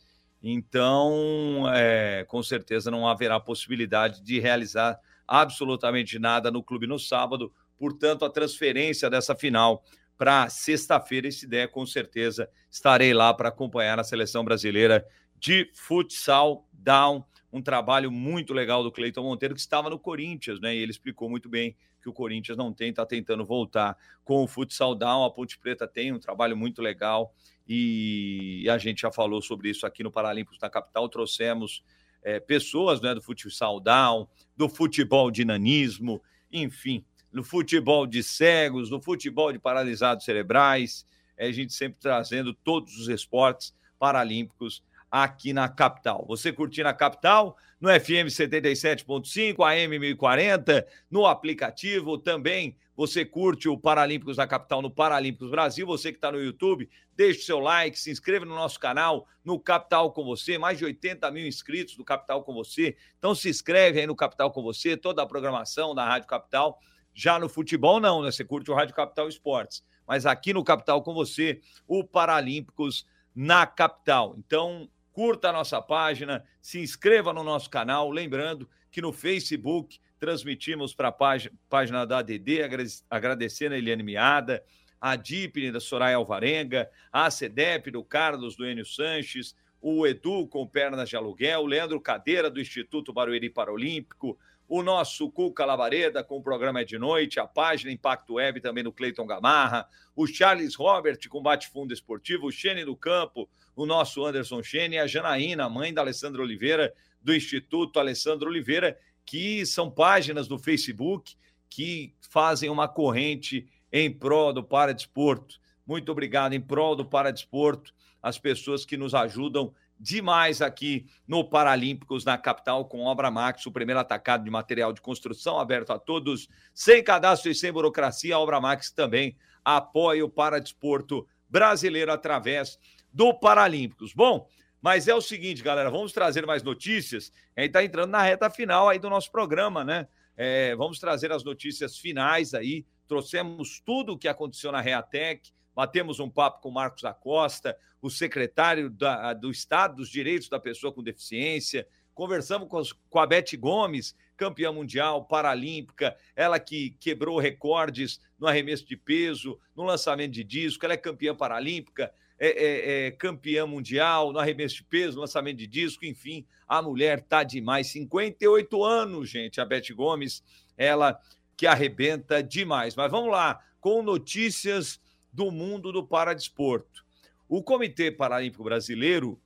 Então, 0.49 1.65
é, 1.73 2.23
com 2.23 2.41
certeza 2.41 2.89
não 2.89 3.05
haverá 3.05 3.37
possibilidade 3.37 4.21
de 4.21 4.39
realizar 4.39 4.97
absolutamente 5.27 6.17
nada 6.17 6.49
no 6.49 6.63
clube 6.63 6.87
no 6.87 6.97
sábado. 6.97 7.51
Portanto, 7.77 8.23
a 8.23 8.29
transferência 8.29 9.09
dessa 9.09 9.35
final 9.35 9.83
para 10.17 10.47
sexta-feira, 10.47 11.29
se 11.29 11.45
der, 11.45 11.67
com 11.67 11.85
certeza 11.85 12.49
estarei 12.71 13.13
lá 13.13 13.33
para 13.33 13.49
acompanhar 13.49 13.99
a 13.99 14.05
seleção 14.05 14.45
brasileira 14.45 15.05
de 15.37 15.69
futsal 15.73 16.65
down. 16.71 17.25
Um 17.51 17.61
trabalho 17.61 18.09
muito 18.09 18.53
legal 18.53 18.81
do 18.83 18.91
Cleiton 18.91 19.23
Monteiro, 19.23 19.53
que 19.53 19.59
estava 19.59 19.89
no 19.89 19.99
Corinthians, 19.99 20.61
né? 20.61 20.73
E 20.73 20.79
ele 20.79 20.91
explicou 20.91 21.29
muito 21.29 21.49
bem 21.49 21.75
que 22.01 22.07
o 22.07 22.13
Corinthians 22.13 22.57
não 22.57 22.71
tem, 22.71 22.91
está 22.91 23.05
tentando 23.05 23.43
voltar 23.43 23.97
com 24.23 24.45
o 24.45 24.47
futsal 24.47 24.95
down. 24.95 25.25
A 25.25 25.29
Ponte 25.29 25.59
Preta 25.59 25.85
tem 25.85 26.13
um 26.13 26.19
trabalho 26.19 26.55
muito 26.55 26.81
legal 26.81 27.33
e 27.67 28.69
a 28.69 28.77
gente 28.77 29.01
já 29.01 29.11
falou 29.11 29.41
sobre 29.41 29.69
isso 29.69 29.85
aqui 29.85 30.03
no 30.03 30.11
Paralímpicos 30.11 30.59
na 30.61 30.69
capital. 30.69 31.09
Trouxemos 31.09 31.83
é, 32.23 32.39
pessoas 32.39 33.01
né, 33.01 33.13
do 33.13 33.21
futsal 33.21 33.79
down, 33.79 34.27
do 34.55 34.69
futebol 34.69 35.29
de 35.29 35.43
nanismo, 35.43 36.21
enfim, 36.51 37.03
no 37.31 37.43
futebol 37.43 38.07
de 38.07 38.23
cegos, 38.23 38.89
no 38.89 39.01
futebol 39.01 39.51
de 39.51 39.59
paralisados 39.59 40.23
cerebrais. 40.23 41.05
É, 41.37 41.47
a 41.47 41.51
gente 41.51 41.73
sempre 41.73 41.99
trazendo 41.99 42.53
todos 42.53 42.97
os 42.97 43.09
esportes 43.09 43.73
paralímpicos 43.99 44.83
aqui 45.11 45.53
na 45.53 45.67
capital. 45.67 46.25
Você 46.27 46.51
curtir 46.51 46.83
na 46.83 46.93
capital, 46.93 47.57
no 47.79 47.89
FM 47.89 48.27
77.5, 48.29 49.65
AM 49.65 49.99
1040, 49.99 50.87
no 51.09 51.25
aplicativo 51.25 52.17
também. 52.17 52.75
Você 52.97 53.23
curte 53.23 53.69
o 53.69 53.77
Paralímpicos 53.77 54.37
da 54.37 54.47
Capital 54.47 54.81
no 54.81 54.89
Paralímpicos 54.89 55.51
Brasil. 55.51 55.85
Você 55.85 56.11
que 56.11 56.17
está 56.17 56.31
no 56.31 56.41
YouTube, 56.41 56.89
deixe 57.15 57.41
seu 57.41 57.59
like, 57.59 57.97
se 57.97 58.09
inscreva 58.09 58.43
no 58.43 58.55
nosso 58.55 58.79
canal, 58.79 59.27
no 59.45 59.59
Capital 59.59 60.11
com 60.11 60.25
Você. 60.25 60.57
Mais 60.57 60.79
de 60.79 60.85
80 60.85 61.29
mil 61.29 61.45
inscritos 61.45 61.95
do 61.95 62.03
Capital 62.03 62.43
com 62.43 62.55
Você. 62.55 62.97
Então 63.19 63.35
se 63.35 63.49
inscreve 63.49 63.99
aí 63.99 64.07
no 64.07 64.15
Capital 64.15 64.51
com 64.51 64.63
Você, 64.63 64.97
toda 64.97 65.21
a 65.21 65.27
programação 65.27 65.93
da 65.93 66.03
Rádio 66.03 66.27
Capital. 66.27 66.79
Já 67.13 67.37
no 67.37 67.47
futebol, 67.47 67.99
não, 67.99 68.23
né? 68.23 68.31
Você 68.31 68.43
curte 68.43 68.71
o 68.71 68.73
Rádio 68.73 68.95
Capital 68.95 69.29
Esportes. 69.29 69.83
Mas 70.07 70.25
aqui 70.25 70.51
no 70.51 70.63
Capital 70.63 71.03
com 71.03 71.13
Você, 71.13 71.61
o 71.87 72.03
Paralímpicos 72.03 73.05
na 73.35 73.67
capital. 73.67 74.33
Então, 74.39 74.89
curta 75.13 75.49
a 75.49 75.53
nossa 75.53 75.79
página, 75.79 76.43
se 76.59 76.79
inscreva 76.79 77.31
no 77.31 77.43
nosso 77.43 77.69
canal. 77.69 78.09
Lembrando 78.09 78.67
que 78.89 79.03
no 79.03 79.13
Facebook 79.13 79.99
transmitimos 80.19 80.93
para 80.93 81.09
a 81.09 81.11
página, 81.11 81.53
página 81.69 82.05
da 82.05 82.19
ADD, 82.19 82.61
agradecendo 83.09 83.75
a 83.75 83.77
Eliane 83.77 84.03
Miada, 84.03 84.63
a 84.99 85.15
DIPNE 85.15 85.71
da 85.71 85.79
Soraya 85.79 86.17
Alvarenga, 86.17 86.89
a 87.11 87.29
CEDEP 87.29 87.91
do 87.91 88.03
Carlos 88.03 88.55
do 88.55 88.65
Enio 88.65 88.85
Sanches, 88.85 89.55
o 89.79 90.07
Edu 90.07 90.47
com 90.47 90.67
pernas 90.67 91.09
de 91.09 91.15
aluguel, 91.15 91.61
o 91.61 91.67
Leandro 91.67 92.01
Cadeira 92.01 92.49
do 92.49 92.59
Instituto 92.59 93.13
Barueri 93.13 93.49
Paralímpico, 93.49 94.37
o 94.67 94.83
nosso 94.83 95.31
Cuca 95.31 95.63
Labareda 95.63 96.23
com 96.23 96.37
o 96.37 96.43
programa 96.43 96.83
de 96.83 96.97
noite, 96.97 97.39
a 97.39 97.47
página 97.47 97.91
Impacto 97.91 98.33
Web 98.33 98.59
também 98.59 98.83
do 98.83 98.91
Cleiton 98.91 99.25
Gamarra, 99.25 99.87
o 100.15 100.27
Charles 100.27 100.75
Robert 100.75 101.19
com 101.29 101.41
Bate 101.41 101.69
Fundo 101.69 101.93
Esportivo, 101.93 102.47
o 102.47 102.51
Xene 102.51 102.83
do 102.83 102.95
Campo, 102.95 103.49
o 103.75 103.85
nosso 103.85 104.25
Anderson 104.25 104.61
Xene 104.61 104.97
a 104.97 105.07
Janaína, 105.07 105.69
mãe 105.69 105.93
da 105.93 106.01
Alessandra 106.01 106.41
Oliveira, 106.41 106.93
do 107.21 107.33
Instituto 107.33 107.99
Alessandro 107.99 108.49
Oliveira, 108.49 108.97
que 109.27 109.65
são 109.65 109.91
páginas 109.91 110.47
do 110.47 110.57
Facebook 110.57 111.35
que 111.69 112.15
fazem 112.21 112.69
uma 112.69 112.87
corrente 112.87 113.67
em 113.91 114.09
prol 114.09 114.53
do 114.53 114.63
Paradesporto. 114.63 115.59
Muito 115.85 116.11
obrigado 116.11 116.53
em 116.53 116.61
prol 116.61 116.95
do 116.95 117.05
Paradesporto, 117.05 117.93
as 118.23 118.39
pessoas 118.39 118.85
que 118.85 118.95
nos 118.95 119.13
ajudam 119.13 119.73
demais 119.99 120.61
aqui 120.61 121.07
no 121.27 121.43
Paralímpicos, 121.43 122.23
na 122.23 122.37
capital, 122.37 122.85
com 122.85 123.03
Obra 123.03 123.29
Max, 123.29 123.65
o 123.65 123.71
primeiro 123.71 123.99
atacado 123.99 124.45
de 124.45 124.49
material 124.49 124.93
de 124.93 125.01
construção 125.01 125.59
aberto 125.59 125.91
a 125.91 125.99
todos, 125.99 126.47
sem 126.73 127.03
cadastro 127.03 127.51
e 127.51 127.55
sem 127.55 127.71
burocracia. 127.71 128.35
A 128.35 128.39
Obra 128.39 128.61
Max 128.61 128.91
também 128.91 129.35
apoia 129.63 130.23
o 130.23 130.29
Paradesporto 130.29 131.27
brasileiro 131.49 132.13
através 132.13 132.79
do 133.11 133.33
Paralímpicos. 133.33 134.13
Bom, 134.13 134.47
mas 134.81 135.07
é 135.07 135.15
o 135.15 135.21
seguinte, 135.21 135.63
galera, 135.63 135.89
vamos 135.89 136.13
trazer 136.13 136.45
mais 136.45 136.63
notícias. 136.63 137.31
A 137.55 137.61
gente 137.61 137.69
está 137.69 137.83
entrando 137.83 138.11
na 138.11 138.21
reta 138.21 138.49
final 138.49 138.87
aí 138.87 138.99
do 138.99 139.09
nosso 139.09 139.31
programa, 139.31 139.83
né? 139.83 140.07
É, 140.35 140.75
vamos 140.75 140.99
trazer 140.99 141.31
as 141.31 141.43
notícias 141.43 141.97
finais 141.97 142.53
aí. 142.53 142.85
Trouxemos 143.07 143.79
tudo 143.79 144.13
o 144.13 144.17
que 144.17 144.27
aconteceu 144.27 144.71
na 144.71 144.81
Reatec, 144.81 145.51
batemos 145.75 146.19
um 146.19 146.29
papo 146.29 146.61
com 146.61 146.69
o 146.69 146.73
Marcos 146.73 147.03
Acosta, 147.05 147.77
o 148.01 148.09
secretário 148.09 148.89
da, 148.89 149.33
do 149.33 149.49
Estado 149.49 149.95
dos 149.95 150.09
Direitos 150.09 150.49
da 150.49 150.59
Pessoa 150.59 150.93
com 150.93 151.01
Deficiência, 151.01 151.87
conversamos 152.13 152.67
com, 152.67 152.81
com 153.09 153.19
a 153.19 153.25
Beth 153.25 153.55
Gomes, 153.57 154.15
campeã 154.35 154.71
mundial, 154.71 155.25
paralímpica, 155.25 156.15
ela 156.35 156.59
que 156.59 156.91
quebrou 156.99 157.39
recordes 157.39 158.19
no 158.37 158.47
arremesso 158.47 158.85
de 158.85 158.95
peso, 158.95 159.59
no 159.75 159.83
lançamento 159.83 160.31
de 160.31 160.43
disco, 160.43 160.85
ela 160.85 160.93
é 160.93 160.97
campeã 160.97 161.35
paralímpica, 161.35 162.13
é, 162.39 162.47
é, 162.47 163.07
é 163.07 163.11
campeã 163.11 163.65
mundial 163.65 164.31
no 164.31 164.39
arremesso 164.39 164.75
de 164.75 164.83
peso, 164.83 165.19
lançamento 165.19 165.57
de 165.57 165.67
disco, 165.67 166.05
enfim, 166.05 166.45
a 166.67 166.81
mulher 166.81 167.21
tá 167.21 167.43
demais, 167.43 167.87
58 167.87 168.83
anos, 168.83 169.29
gente, 169.29 169.61
a 169.61 169.65
Beth 169.65 169.93
Gomes, 169.95 170.43
ela 170.77 171.19
que 171.55 171.65
arrebenta 171.65 172.43
demais. 172.43 172.95
Mas 172.95 173.09
vamos 173.09 173.31
lá, 173.31 173.59
com 173.79 174.03
notícias 174.03 174.99
do 175.31 175.51
mundo 175.51 175.91
do 175.91 176.05
paradesporto. 176.05 177.05
O 177.47 177.63
Comitê 177.63 178.11
Paralímpico 178.11 178.63
Brasileiro, 178.63 179.41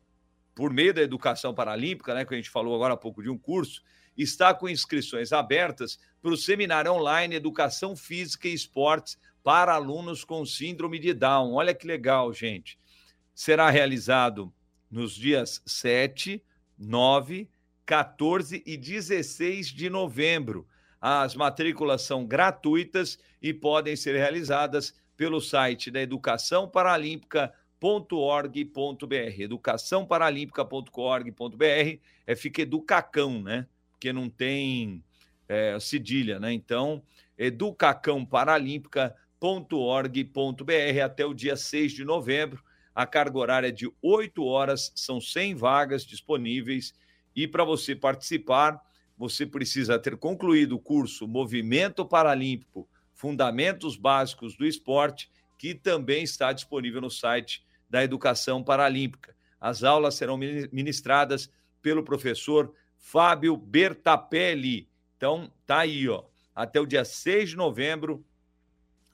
por 0.56 0.74
meio 0.74 0.94
da 0.94 1.02
educação 1.02 1.54
paralímpica, 1.54 2.14
né, 2.14 2.26
que 2.26 2.34
a 2.34 2.38
gente 2.38 2.50
falou 2.50 2.76
agora 2.76 2.96
há 2.96 2.98
pouco 2.98 3.22
de 3.22 3.30
um 3.30 3.38
curso, 3.38 3.82
está 4.18 4.54
com 4.54 4.68
inscrições 4.68 5.32
abertas 5.32 6.00
para 6.22 6.32
o 6.32 6.38
seminário 6.38 6.92
online 6.92 7.36
Educação 7.36 7.96
Física 7.96 8.48
e 8.48 8.54
Esportes 8.54 9.18
para 9.44 9.74
alunos 9.74 10.24
com 10.24 10.46
síndrome 10.46 11.00
de 11.00 11.14
Down. 11.14 11.54
Olha 11.54 11.74
que 11.74 11.88
legal, 11.88 12.34
gente. 12.34 12.78
Será 13.34 13.70
realizado 13.70 14.54
nos 14.90 15.16
dias 15.16 15.62
7, 15.66 16.44
9, 16.78 17.50
14 17.86 18.62
e 18.66 18.78
16 18.78 19.68
de 19.68 19.90
novembro. 19.90 20.68
As 21.00 21.36
matrículas 21.36 22.02
são 22.04 22.26
gratuitas 22.26 23.18
e 23.42 23.54
podem 23.54 23.96
ser 23.96 24.16
realizadas 24.16 24.94
pelo 25.18 25.42
site 25.42 25.90
da 25.90 26.00
Educação 26.02 26.68
Paralímpica.org.br. 26.68 29.40
Educação 29.40 30.06
Paralímpica.org.br 30.06 32.00
é 32.28 32.36
fica 32.36 32.62
educacão, 32.62 33.42
né? 33.42 33.66
Porque 33.92 34.14
não 34.14 34.30
tem 34.30 35.04
é, 35.48 35.80
cedilha, 35.80 36.40
né? 36.40 36.54
Então, 36.54 37.02
educacão 37.38 38.26
paralímpica.org.br 38.26 41.02
até 41.04 41.26
o 41.26 41.34
dia 41.34 41.56
6 41.56 41.94
de 41.94 42.06
novembro. 42.06 42.64
A 42.94 43.06
carga 43.06 43.38
horária 43.38 43.68
é 43.68 43.72
de 43.72 43.89
8 44.02 44.44
horas, 44.44 44.92
são 44.96 45.22
100 45.22 45.56
vagas 45.56 46.06
disponíveis. 46.06 46.94
E 47.36 47.48
para 47.48 47.64
você 47.64 47.96
participar, 47.96 48.82
você 49.18 49.46
precisa 49.46 50.00
ter 50.00 50.18
concluído 50.18 50.76
o 50.76 50.80
curso 50.80 51.28
Movimento 51.28 52.06
Paralímpico 52.06 52.89
Fundamentos 53.14 53.96
Básicos 53.96 54.58
do 54.58 54.66
Esporte, 54.66 55.32
que 55.58 55.76
também 55.76 56.24
está 56.24 56.52
disponível 56.52 57.00
no 57.00 57.10
site 57.10 57.64
da 57.89 58.04
Educação 58.04 58.64
Paralímpica. 58.64 59.36
As 59.60 59.84
aulas 59.84 60.16
serão 60.16 60.38
ministradas 60.38 61.52
pelo 61.82 62.04
professor 62.04 62.74
Fábio 62.98 63.56
Bertapelli. 63.56 64.89
Então, 65.18 65.52
tá 65.68 65.80
aí, 65.80 66.10
ó. 66.10 66.24
Até 66.56 66.80
o 66.82 66.86
dia 66.86 67.06
6 67.06 67.52
de 67.52 67.56
novembro, 67.56 68.26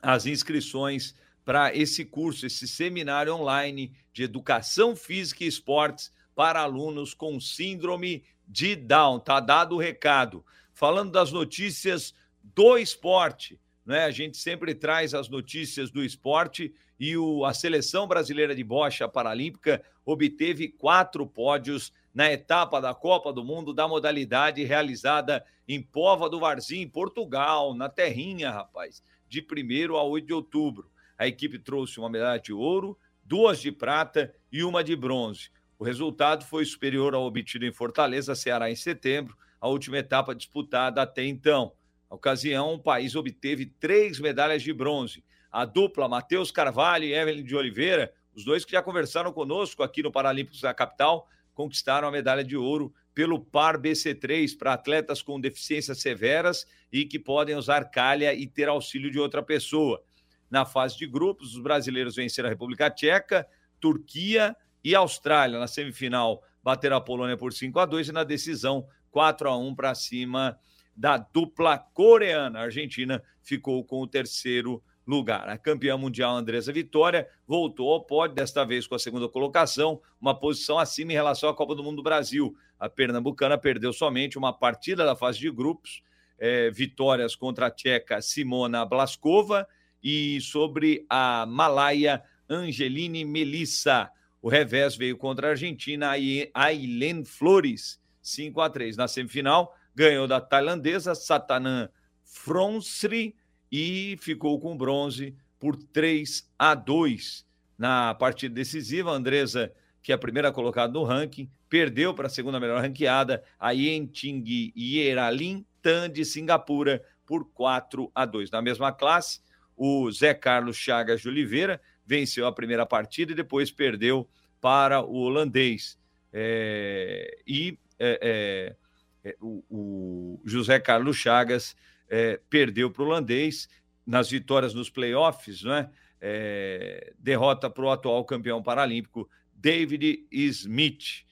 as 0.02 0.26
inscrições 0.26 1.16
para 1.48 1.74
esse 1.74 2.04
curso, 2.04 2.46
esse 2.46 2.68
seminário 2.68 3.34
online 3.34 3.94
de 4.12 4.22
educação 4.22 4.98
física 4.98 5.46
e 5.46 5.48
esportes 5.48 6.12
para 6.36 6.60
alunos 6.60 7.14
com 7.14 7.40
síndrome 7.40 8.26
de 8.46 8.76
Down. 8.76 9.18
Tá 9.22 9.40
dado 9.40 9.76
o 9.76 9.80
recado. 9.80 10.44
Falando 10.74 11.14
das 11.14 11.32
notícias 11.32 12.14
do 12.44 12.78
esporte, 12.78 13.58
né? 13.86 14.04
A 14.04 14.12
gente 14.12 14.36
sempre 14.36 14.76
traz 14.76 15.14
as 15.14 15.30
notícias 15.30 15.90
do 15.90 16.04
esporte 16.04 16.76
e 17.00 17.16
o, 17.16 17.46
a 17.46 17.54
seleção 17.54 18.10
brasileira 18.10 18.54
de 18.54 18.62
bocha 18.62 19.08
paralímpica 19.08 19.82
obteve 20.06 20.68
quatro 20.68 21.26
pódios 21.26 21.94
na 22.14 22.30
etapa 22.30 22.82
da 22.82 22.94
Copa 22.94 23.32
do 23.32 23.46
Mundo 23.46 23.74
da 23.74 23.88
modalidade 23.88 24.66
realizada 24.66 25.46
em 25.66 25.82
Pova 25.82 26.30
do 26.30 26.42
Varzim, 26.42 26.86
Portugal, 26.90 27.74
na 27.74 27.88
terrinha, 27.88 28.52
rapaz, 28.52 29.02
de 29.30 29.40
1 29.40 29.96
a 29.96 30.04
8 30.04 30.28
de 30.28 30.34
outubro. 30.34 30.92
A 31.18 31.28
equipe 31.28 31.58
trouxe 31.58 32.00
uma 32.00 32.10
medalha 32.10 32.40
de 32.40 32.54
ouro, 32.54 32.98
duas 33.24 33.60
de 33.60 33.72
prata 33.72 34.34
e 34.52 34.64
uma 34.64 34.84
de 34.84 34.96
bronze. 34.96 35.50
O 35.80 35.84
resultado 35.84 36.46
foi 36.46 36.66
superior 36.66 37.14
ao 37.14 37.24
obtido 37.24 37.66
em 37.66 37.72
Fortaleza, 37.72 38.36
Ceará, 38.36 38.70
em 38.70 38.76
setembro, 38.76 39.36
a 39.60 39.68
última 39.68 39.98
etapa 39.98 40.34
disputada 40.34 41.02
até 41.02 41.24
então. 41.24 41.74
Na 42.10 42.16
ocasião, 42.16 42.74
o 42.74 42.80
país 42.80 43.16
obteve 43.16 43.66
três 43.66 44.20
medalhas 44.20 44.64
de 44.64 44.72
bronze. 44.72 45.24
A 45.52 45.66
dupla 45.66 46.08
Matheus 46.08 46.52
Carvalho 46.52 47.06
e 47.06 47.14
Evelyn 47.14 47.44
de 47.44 47.56
Oliveira, 47.56 48.14
os 48.34 48.46
dois 48.46 48.64
que 48.64 48.72
já 48.72 48.82
conversaram 48.82 49.34
conosco 49.34 49.84
aqui 49.84 50.04
no 50.04 50.12
Paralímpicos 50.12 50.62
da 50.62 50.74
capital, 50.74 51.28
conquistaram 51.54 52.08
a 52.08 52.12
medalha 52.12 52.44
de 52.44 52.56
ouro 52.56 52.94
pelo 53.14 53.40
Par 53.40 53.80
BC3 53.80 54.56
para 54.56 54.74
atletas 54.74 55.24
com 55.24 55.40
deficiências 55.40 56.00
severas 56.00 56.68
e 56.92 57.04
que 57.04 57.18
podem 57.18 57.56
usar 57.56 57.86
calha 57.86 58.32
e 58.34 58.46
ter 58.46 58.70
auxílio 58.70 59.10
de 59.10 59.20
outra 59.20 59.42
pessoa. 59.42 60.04
Na 60.50 60.66
fase 60.66 60.98
de 60.98 61.06
grupos, 61.06 61.56
os 61.56 61.62
brasileiros 61.62 62.16
venceram 62.16 62.48
a 62.48 62.52
República 62.52 62.90
Tcheca, 62.90 63.48
Turquia 63.80 64.56
e 64.84 64.96
Austrália. 64.96 65.60
Na 65.60 65.68
semifinal, 65.68 66.44
bateram 66.64 66.98
a 66.98 67.02
Polônia 67.02 67.38
por 67.38 67.54
5 67.54 67.80
a 67.80 67.86
2 67.86 68.10
e 68.10 68.12
na 68.12 68.24
decisão, 68.24 68.88
4 69.12 69.50
a 69.50 69.58
1 69.58 69.76
para 69.76 69.94
cima 69.96 70.58
da 70.96 71.18
dupla 71.18 71.78
coreana. 71.78 72.60
A 72.60 72.64
Argentina 72.64 73.22
ficou 73.42 73.84
com 73.84 74.02
o 74.02 74.08
terceiro 74.08 74.82
lugar. 75.06 75.48
A 75.48 75.58
campeã 75.58 75.96
mundial 75.98 76.36
Andressa 76.36 76.74
Vitória 76.74 77.28
voltou 77.48 77.94
ao 77.94 78.04
pódio, 78.04 78.36
desta 78.36 78.66
vez 78.66 78.86
com 78.86 78.96
a 78.96 79.00
segunda 79.00 79.30
colocação, 79.30 80.02
uma 80.20 80.38
posição 80.38 80.78
acima 80.78 81.14
em 81.14 81.16
relação 81.16 81.50
à 81.50 81.56
Copa 81.56 81.74
do 81.74 81.84
Mundo 81.84 81.98
do 81.98 82.04
Brasil. 82.04 82.56
A 82.78 82.90
pernambucana 82.90 83.58
perdeu 83.58 83.94
somente 83.94 84.38
uma 84.38 84.52
partida 84.52 85.06
da 85.06 85.16
fase 85.16 85.40
de 85.40 85.50
grupos, 85.50 86.04
é, 86.38 86.70
vitórias 86.70 87.36
contra 87.36 87.68
a 87.68 87.72
tcheca 87.72 88.22
Simona 88.22 88.86
Blaskova 88.86 89.68
e 90.10 90.40
sobre 90.40 91.06
a 91.10 91.46
malaia 91.46 92.24
Angeline 92.48 93.26
Melissa. 93.26 94.10
O 94.42 94.48
revés 94.48 94.96
veio 94.96 95.18
contra 95.18 95.48
a 95.48 95.50
Argentina, 95.50 96.12
a 96.12 96.64
Ailen 96.64 97.26
Flores, 97.26 98.00
5 98.22 98.62
a 98.62 98.70
3 98.70 98.96
Na 98.96 99.10
semifinal, 99.10 99.76
ganhou 99.94 100.26
da 100.26 100.40
tailandesa 100.40 101.14
Satanan 101.14 101.90
Fronsri 102.24 103.36
e 103.70 104.16
ficou 104.22 104.58
com 104.62 104.78
bronze 104.78 105.36
por 105.60 105.76
3 105.76 106.50
a 106.58 106.74
2 106.74 107.46
na 107.78 108.14
partida 108.14 108.56
decisiva. 108.56 109.12
Andresa, 109.12 109.74
que 110.02 110.14
é 110.14 110.16
a 110.16 110.18
primeira 110.18 110.54
colocada 110.54 110.94
no 110.94 111.04
ranking, 111.04 111.52
perdeu 111.68 112.14
para 112.14 112.28
a 112.28 112.30
segunda 112.30 112.62
melhor 112.62 112.82
ranqueada, 112.82 113.44
a 113.60 113.72
Yenting 113.72 114.72
Yeralin 114.74 115.66
Tan 115.82 116.10
de 116.10 116.24
Singapura 116.24 117.04
por 117.26 117.52
4 117.52 118.10
a 118.16 118.26
2. 118.26 118.52
Na 118.52 118.62
mesma 118.62 118.94
classe, 118.94 119.42
o 119.78 120.12
Zé 120.12 120.34
Carlos 120.34 120.76
Chagas 120.76 121.22
de 121.22 121.30
Oliveira 121.30 121.80
venceu 122.06 122.48
a 122.48 122.52
primeira 122.52 122.86
partida 122.86 123.32
e 123.32 123.36
depois 123.36 123.72
perdeu 123.72 124.28
para 124.60 125.02
o 125.02 125.18
holandês. 125.20 125.98
É, 126.34 127.38
e 127.46 127.78
é, 128.00 128.76
é, 129.24 129.36
o, 129.40 129.64
o 129.70 130.42
José 130.44 130.80
Carlos 130.80 131.18
Chagas 131.18 131.76
é, 132.10 132.40
perdeu 132.50 132.90
para 132.90 133.04
o 133.04 133.06
holandês 133.06 133.70
nas 134.06 134.30
vitórias 134.30 134.74
nos 134.74 134.90
playoffs, 134.90 135.64
não 135.64 135.74
é? 135.74 135.90
é 136.20 137.14
derrota 137.20 137.70
para 137.70 137.84
o 137.84 137.92
atual 137.92 138.26
campeão 138.26 138.64
paralímpico 138.64 139.30
David 139.54 140.26
Smith. 140.32 141.26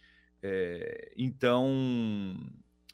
É, 0.44 1.12
então, 1.18 2.38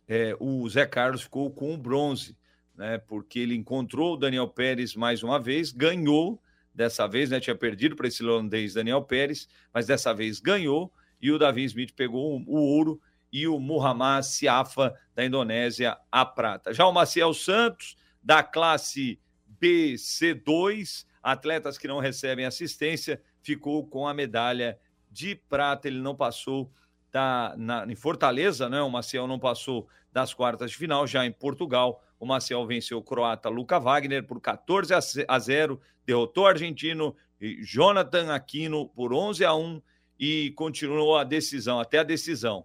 é, 0.08 0.36
o 0.40 0.68
Zé 0.70 0.86
Carlos 0.86 1.24
ficou 1.24 1.52
com 1.52 1.74
o 1.74 1.78
bronze, 1.78 2.38
né? 2.76 2.98
Porque 2.98 3.40
ele 3.40 3.56
encontrou 3.56 4.14
o 4.14 4.18
Daniel 4.18 4.48
Pérez 4.48 4.96
mais 4.96 5.24
uma 5.24 5.40
vez, 5.40 5.72
ganhou 5.72 6.42
dessa 6.74 7.08
vez, 7.08 7.30
né? 7.30 7.40
Tinha 7.40 7.56
perdido 7.56 7.96
para 7.96 8.08
esse 8.08 8.24
holandês 8.24 8.74
Daniel 8.74 9.02
Pérez, 9.04 9.48
mas 9.74 9.88
dessa 9.88 10.14
vez 10.14 10.40
ganhou 10.40 10.92
e 11.22 11.32
o 11.32 11.38
Davi 11.38 11.64
Smith 11.66 11.94
pegou 11.94 12.42
o 12.48 12.56
ouro 12.56 13.00
e 13.32 13.48
o 13.48 13.60
Muhammad 13.60 14.24
Siafa, 14.24 14.94
da 15.16 15.24
Indonésia, 15.24 15.98
a 16.12 16.26
prata. 16.26 16.74
Já 16.74 16.86
o 16.86 16.92
Maciel 16.92 17.34
Santos, 17.34 17.96
da 18.22 18.44
classe 18.44 19.20
BC2, 19.62 21.06
atletas 21.24 21.78
que 21.78 21.88
não 21.88 22.00
recebem 22.00 22.46
assistência, 22.46 23.22
ficou 23.42 23.86
com 23.88 24.08
a 24.08 24.14
medalha 24.14 24.80
de 25.10 25.36
prata. 25.36 25.88
Ele 25.88 26.00
não 26.00 26.16
passou 26.16 26.72
da, 27.12 27.54
na, 27.58 27.86
em 27.86 27.96
Fortaleza, 27.96 28.68
né? 28.68 28.82
O 28.82 28.90
Maciel 28.90 29.28
não 29.28 29.40
passou 29.40 29.88
das 30.12 30.34
quartas 30.34 30.72
de 30.72 30.78
final, 30.78 31.08
já 31.08 31.26
em 31.26 31.32
Portugal. 31.32 32.04
O 32.22 32.26
Maciel 32.28 32.68
venceu 32.68 33.00
o 33.00 33.04
croata 33.04 33.50
Luca 33.50 33.80
Wagner 33.80 34.24
por 34.24 34.40
14 34.40 34.94
a 35.28 35.40
0, 35.40 35.82
derrotou 36.06 36.44
o 36.44 36.48
argentino 36.48 37.16
Jonathan 37.64 38.32
Aquino 38.32 38.88
por 38.90 39.12
11 39.12 39.44
a 39.44 39.56
1 39.56 39.82
e 40.20 40.52
continuou 40.52 41.18
a 41.18 41.24
decisão, 41.24 41.80
até 41.80 41.98
a 41.98 42.04
decisão. 42.04 42.64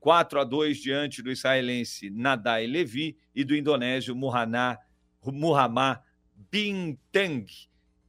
4 0.00 0.40
a 0.40 0.44
2 0.44 0.78
diante 0.78 1.22
do 1.22 1.30
israelense 1.30 2.10
Nadai 2.10 2.66
Levi 2.66 3.16
e 3.32 3.44
do 3.44 3.54
indonésio 3.54 4.16
Muhammad, 4.16 4.78
Muhammad 5.24 6.00
Bintang. 6.50 7.46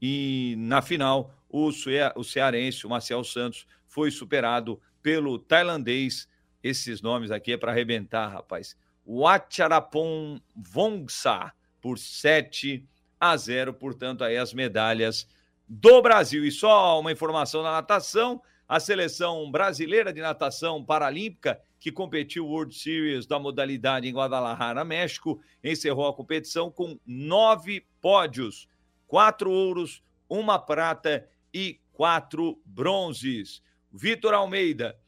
E 0.01 0.55
na 0.57 0.81
final, 0.81 1.35
o, 1.47 1.69
o 2.15 2.23
cearense, 2.23 2.87
o 2.87 2.89
Marcel 2.89 3.23
Santos, 3.23 3.67
foi 3.85 4.09
superado 4.09 4.81
pelo 5.03 5.37
tailandês. 5.37 6.27
Esses 6.63 6.99
nomes 6.99 7.29
aqui 7.29 7.53
é 7.53 7.57
para 7.57 7.71
arrebentar, 7.71 8.27
rapaz. 8.27 8.75
Wacharapon 9.05 10.39
Vongsa 10.55 11.51
por 11.81 11.97
7 11.97 12.85
a 13.19 13.35
0. 13.35 13.73
Portanto, 13.73 14.23
aí 14.23 14.37
as 14.37 14.53
medalhas 14.53 15.27
do 15.67 16.01
Brasil. 16.01 16.45
E 16.45 16.51
só 16.51 16.99
uma 16.99 17.11
informação 17.11 17.61
na 17.61 17.71
natação: 17.71 18.41
a 18.67 18.79
seleção 18.79 19.49
brasileira 19.51 20.11
de 20.11 20.21
natação 20.21 20.83
paralímpica 20.83 21.61
que 21.79 21.91
competiu 21.91 22.45
World 22.45 22.75
Series 22.75 23.25
da 23.25 23.39
modalidade 23.39 24.07
em 24.07 24.13
Guadalajara, 24.13 24.83
México, 24.83 25.41
encerrou 25.63 26.07
a 26.07 26.13
competição 26.13 26.69
com 26.69 26.99
nove 27.05 27.85
pódios, 28.01 28.67
quatro 29.07 29.49
ouros, 29.49 30.03
uma 30.27 30.59
prata 30.59 31.27
e 31.53 31.79
quatro 31.93 32.61
bronzes. 32.65 33.61
Vitor 33.91 34.33
Almeida, 34.33 34.99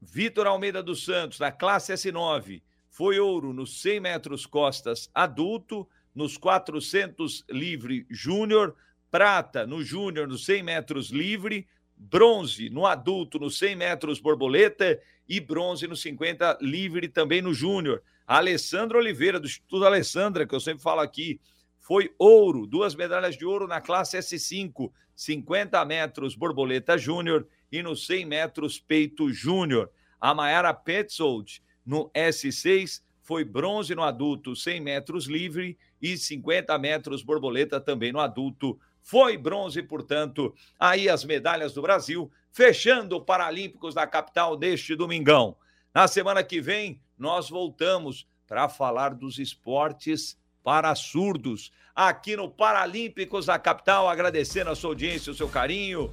Vitor 0.00 0.46
Almeida 0.46 0.82
dos 0.82 1.04
Santos, 1.04 1.38
da 1.38 1.52
classe 1.52 1.92
S9, 1.92 2.60
foi 2.90 3.18
ouro 3.18 3.52
nos 3.52 3.80
100 3.80 4.00
metros 4.00 4.46
costas 4.46 5.08
adulto, 5.14 5.88
nos 6.14 6.36
400 6.36 7.44
livre 7.48 8.04
júnior, 8.10 8.74
prata 9.10 9.66
no 9.66 9.82
júnior 9.82 10.26
nos 10.26 10.44
100 10.44 10.62
metros 10.62 11.10
livre, 11.10 11.66
bronze 11.96 12.68
no 12.68 12.86
adulto 12.86 13.38
nos 13.38 13.58
100 13.58 13.76
metros 13.76 14.20
borboleta 14.20 15.00
e 15.28 15.38
bronze 15.38 15.86
no 15.86 15.94
50 15.94 16.58
livre 16.60 17.08
também 17.08 17.40
no 17.40 17.54
júnior. 17.54 18.02
Alessandro 18.26 18.98
Oliveira, 18.98 19.38
do 19.38 19.46
Instituto 19.46 19.84
Alessandra, 19.84 20.46
que 20.46 20.54
eu 20.54 20.60
sempre 20.60 20.82
falo 20.82 21.00
aqui, 21.00 21.40
foi 21.78 22.12
ouro, 22.18 22.66
duas 22.66 22.94
medalhas 22.94 23.36
de 23.36 23.44
ouro 23.44 23.66
na 23.66 23.80
classe 23.80 24.18
S5, 24.18 24.90
50 25.14 25.84
metros 25.84 26.34
borboleta 26.34 26.96
júnior 26.96 27.46
e 27.70 27.82
nos 27.82 28.06
100 28.06 28.26
metros 28.26 28.78
peito 28.78 29.32
júnior. 29.32 29.90
A 30.20 30.34
Mayara 30.34 30.74
Petzold, 30.74 31.62
no 31.84 32.10
S6, 32.10 33.02
foi 33.22 33.44
bronze 33.44 33.94
no 33.94 34.02
adulto 34.02 34.56
100 34.56 34.80
metros 34.80 35.26
livre 35.26 35.78
e 36.00 36.16
50 36.16 36.76
metros 36.78 37.22
borboleta 37.22 37.80
também 37.80 38.12
no 38.12 38.20
adulto. 38.20 38.78
Foi 39.02 39.36
bronze, 39.36 39.82
portanto, 39.82 40.54
aí 40.78 41.08
as 41.08 41.24
medalhas 41.24 41.72
do 41.72 41.82
Brasil, 41.82 42.30
fechando 42.50 43.16
o 43.16 43.20
Paralímpicos 43.20 43.94
da 43.94 44.06
capital 44.06 44.56
deste 44.56 44.96
domingão. 44.96 45.56
Na 45.94 46.08
semana 46.08 46.42
que 46.42 46.60
vem, 46.60 47.00
nós 47.18 47.48
voltamos 47.48 48.26
para 48.46 48.68
falar 48.68 49.14
dos 49.14 49.38
esportes 49.38 50.38
para 50.62 50.94
surdos, 50.94 51.72
aqui 51.94 52.36
no 52.36 52.50
Paralímpicos 52.50 53.46
da 53.46 53.58
capital, 53.58 54.08
agradecendo 54.08 54.70
a 54.70 54.74
sua 54.74 54.90
audiência, 54.90 55.32
o 55.32 55.34
seu 55.34 55.48
carinho. 55.48 56.12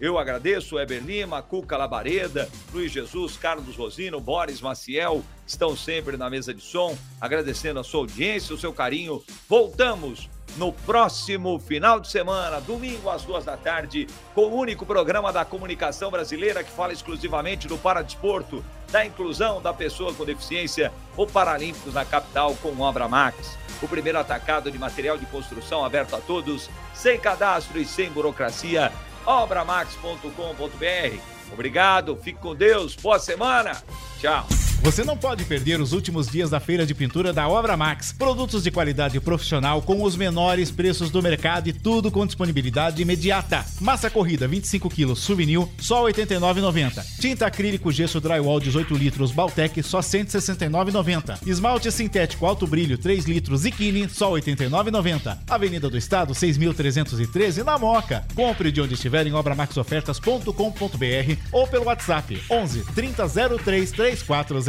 Eu 0.00 0.16
agradeço 0.16 0.78
Eber 0.78 1.02
Lima, 1.02 1.42
Cuca 1.42 1.76
Labareda, 1.76 2.48
Luiz 2.72 2.92
Jesus, 2.92 3.36
Carlos 3.36 3.74
Rosino, 3.74 4.20
Boris 4.20 4.60
Maciel, 4.60 5.24
estão 5.44 5.76
sempre 5.76 6.16
na 6.16 6.30
mesa 6.30 6.54
de 6.54 6.62
som, 6.62 6.96
agradecendo 7.20 7.80
a 7.80 7.84
sua 7.84 8.00
audiência, 8.00 8.54
o 8.54 8.58
seu 8.58 8.72
carinho. 8.72 9.20
Voltamos 9.48 10.30
no 10.56 10.72
próximo 10.72 11.58
final 11.58 11.98
de 11.98 12.08
semana, 12.08 12.60
domingo 12.60 13.10
às 13.10 13.24
duas 13.24 13.44
da 13.44 13.56
tarde, 13.56 14.06
com 14.36 14.42
o 14.42 14.56
único 14.56 14.86
programa 14.86 15.32
da 15.32 15.44
comunicação 15.44 16.12
brasileira 16.12 16.62
que 16.62 16.70
fala 16.70 16.92
exclusivamente 16.92 17.66
do 17.66 17.76
paradesporto, 17.76 18.64
da 18.92 19.04
inclusão 19.04 19.60
da 19.60 19.74
pessoa 19.74 20.14
com 20.14 20.24
deficiência, 20.24 20.92
o 21.16 21.26
Paralímpicos 21.26 21.92
na 21.92 22.04
capital 22.04 22.54
com 22.62 22.80
Obra 22.80 23.08
Max. 23.08 23.58
O 23.82 23.88
primeiro 23.88 24.18
atacado 24.18 24.70
de 24.70 24.78
material 24.78 25.18
de 25.18 25.26
construção 25.26 25.84
aberto 25.84 26.14
a 26.14 26.20
todos, 26.20 26.70
sem 26.94 27.18
cadastro 27.18 27.80
e 27.80 27.84
sem 27.84 28.10
burocracia 28.10 28.92
obramax.com.br. 29.28 31.52
Obrigado, 31.52 32.16
fique 32.16 32.40
com 32.40 32.54
Deus, 32.54 32.96
boa 32.96 33.18
semana, 33.18 33.82
tchau. 34.18 34.46
Você 34.80 35.02
não 35.02 35.16
pode 35.16 35.44
perder 35.44 35.80
os 35.80 35.92
últimos 35.92 36.28
dias 36.28 36.50
da 36.50 36.60
feira 36.60 36.86
de 36.86 36.94
pintura 36.94 37.32
da 37.32 37.48
Obra 37.48 37.76
Max. 37.76 38.14
Produtos 38.16 38.62
de 38.62 38.70
qualidade 38.70 39.18
profissional 39.20 39.82
com 39.82 40.04
os 40.04 40.14
menores 40.14 40.70
preços 40.70 41.10
do 41.10 41.20
mercado 41.20 41.68
e 41.68 41.72
tudo 41.72 42.12
com 42.12 42.24
disponibilidade 42.24 43.02
imediata. 43.02 43.66
Massa 43.80 44.08
corrida 44.08 44.46
25 44.46 44.88
kg 44.88 45.16
souvenir 45.16 45.66
só 45.78 46.04
89,90. 46.04 47.04
Tinta 47.18 47.46
acrílico 47.46 47.90
gesso 47.90 48.20
drywall 48.20 48.60
18 48.60 48.94
litros 48.94 49.32
Baltec 49.32 49.82
só 49.82 49.98
169,90. 49.98 51.40
Esmalte 51.44 51.90
sintético 51.90 52.46
alto 52.46 52.64
brilho 52.66 52.96
3 52.96 53.24
litros 53.24 53.62
Zikini 53.62 54.08
só 54.08 54.30
89,90. 54.32 55.38
Avenida 55.50 55.90
do 55.90 55.98
Estado 55.98 56.32
6.313 56.32 57.64
na 57.64 57.76
Moca. 57.78 58.24
Compre 58.34 58.70
de 58.70 58.80
onde 58.80 58.94
estiver 58.94 59.26
em 59.26 59.34
obramaxofertas.com.br 59.34 61.36
ou 61.50 61.66
pelo 61.66 61.86
WhatsApp 61.86 62.40
11 62.48 62.84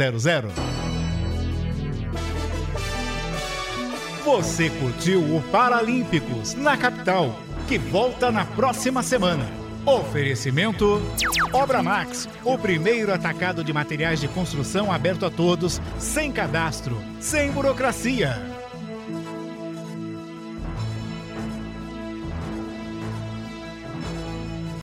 3400. 0.00 0.52
Você 4.24 4.70
curtiu 4.70 5.20
o 5.20 5.42
Paralímpicos 5.50 6.54
na 6.54 6.76
capital, 6.76 7.38
que 7.68 7.76
volta 7.76 8.30
na 8.30 8.46
próxima 8.46 9.02
semana. 9.02 9.46
Oferecimento 9.84 11.02
Obra 11.52 11.82
Max, 11.82 12.28
o 12.44 12.56
primeiro 12.56 13.12
atacado 13.12 13.64
de 13.64 13.72
materiais 13.72 14.20
de 14.20 14.28
construção 14.28 14.92
aberto 14.92 15.26
a 15.26 15.30
todos, 15.30 15.80
sem 15.98 16.30
cadastro, 16.30 16.96
sem 17.18 17.50
burocracia. 17.50 18.59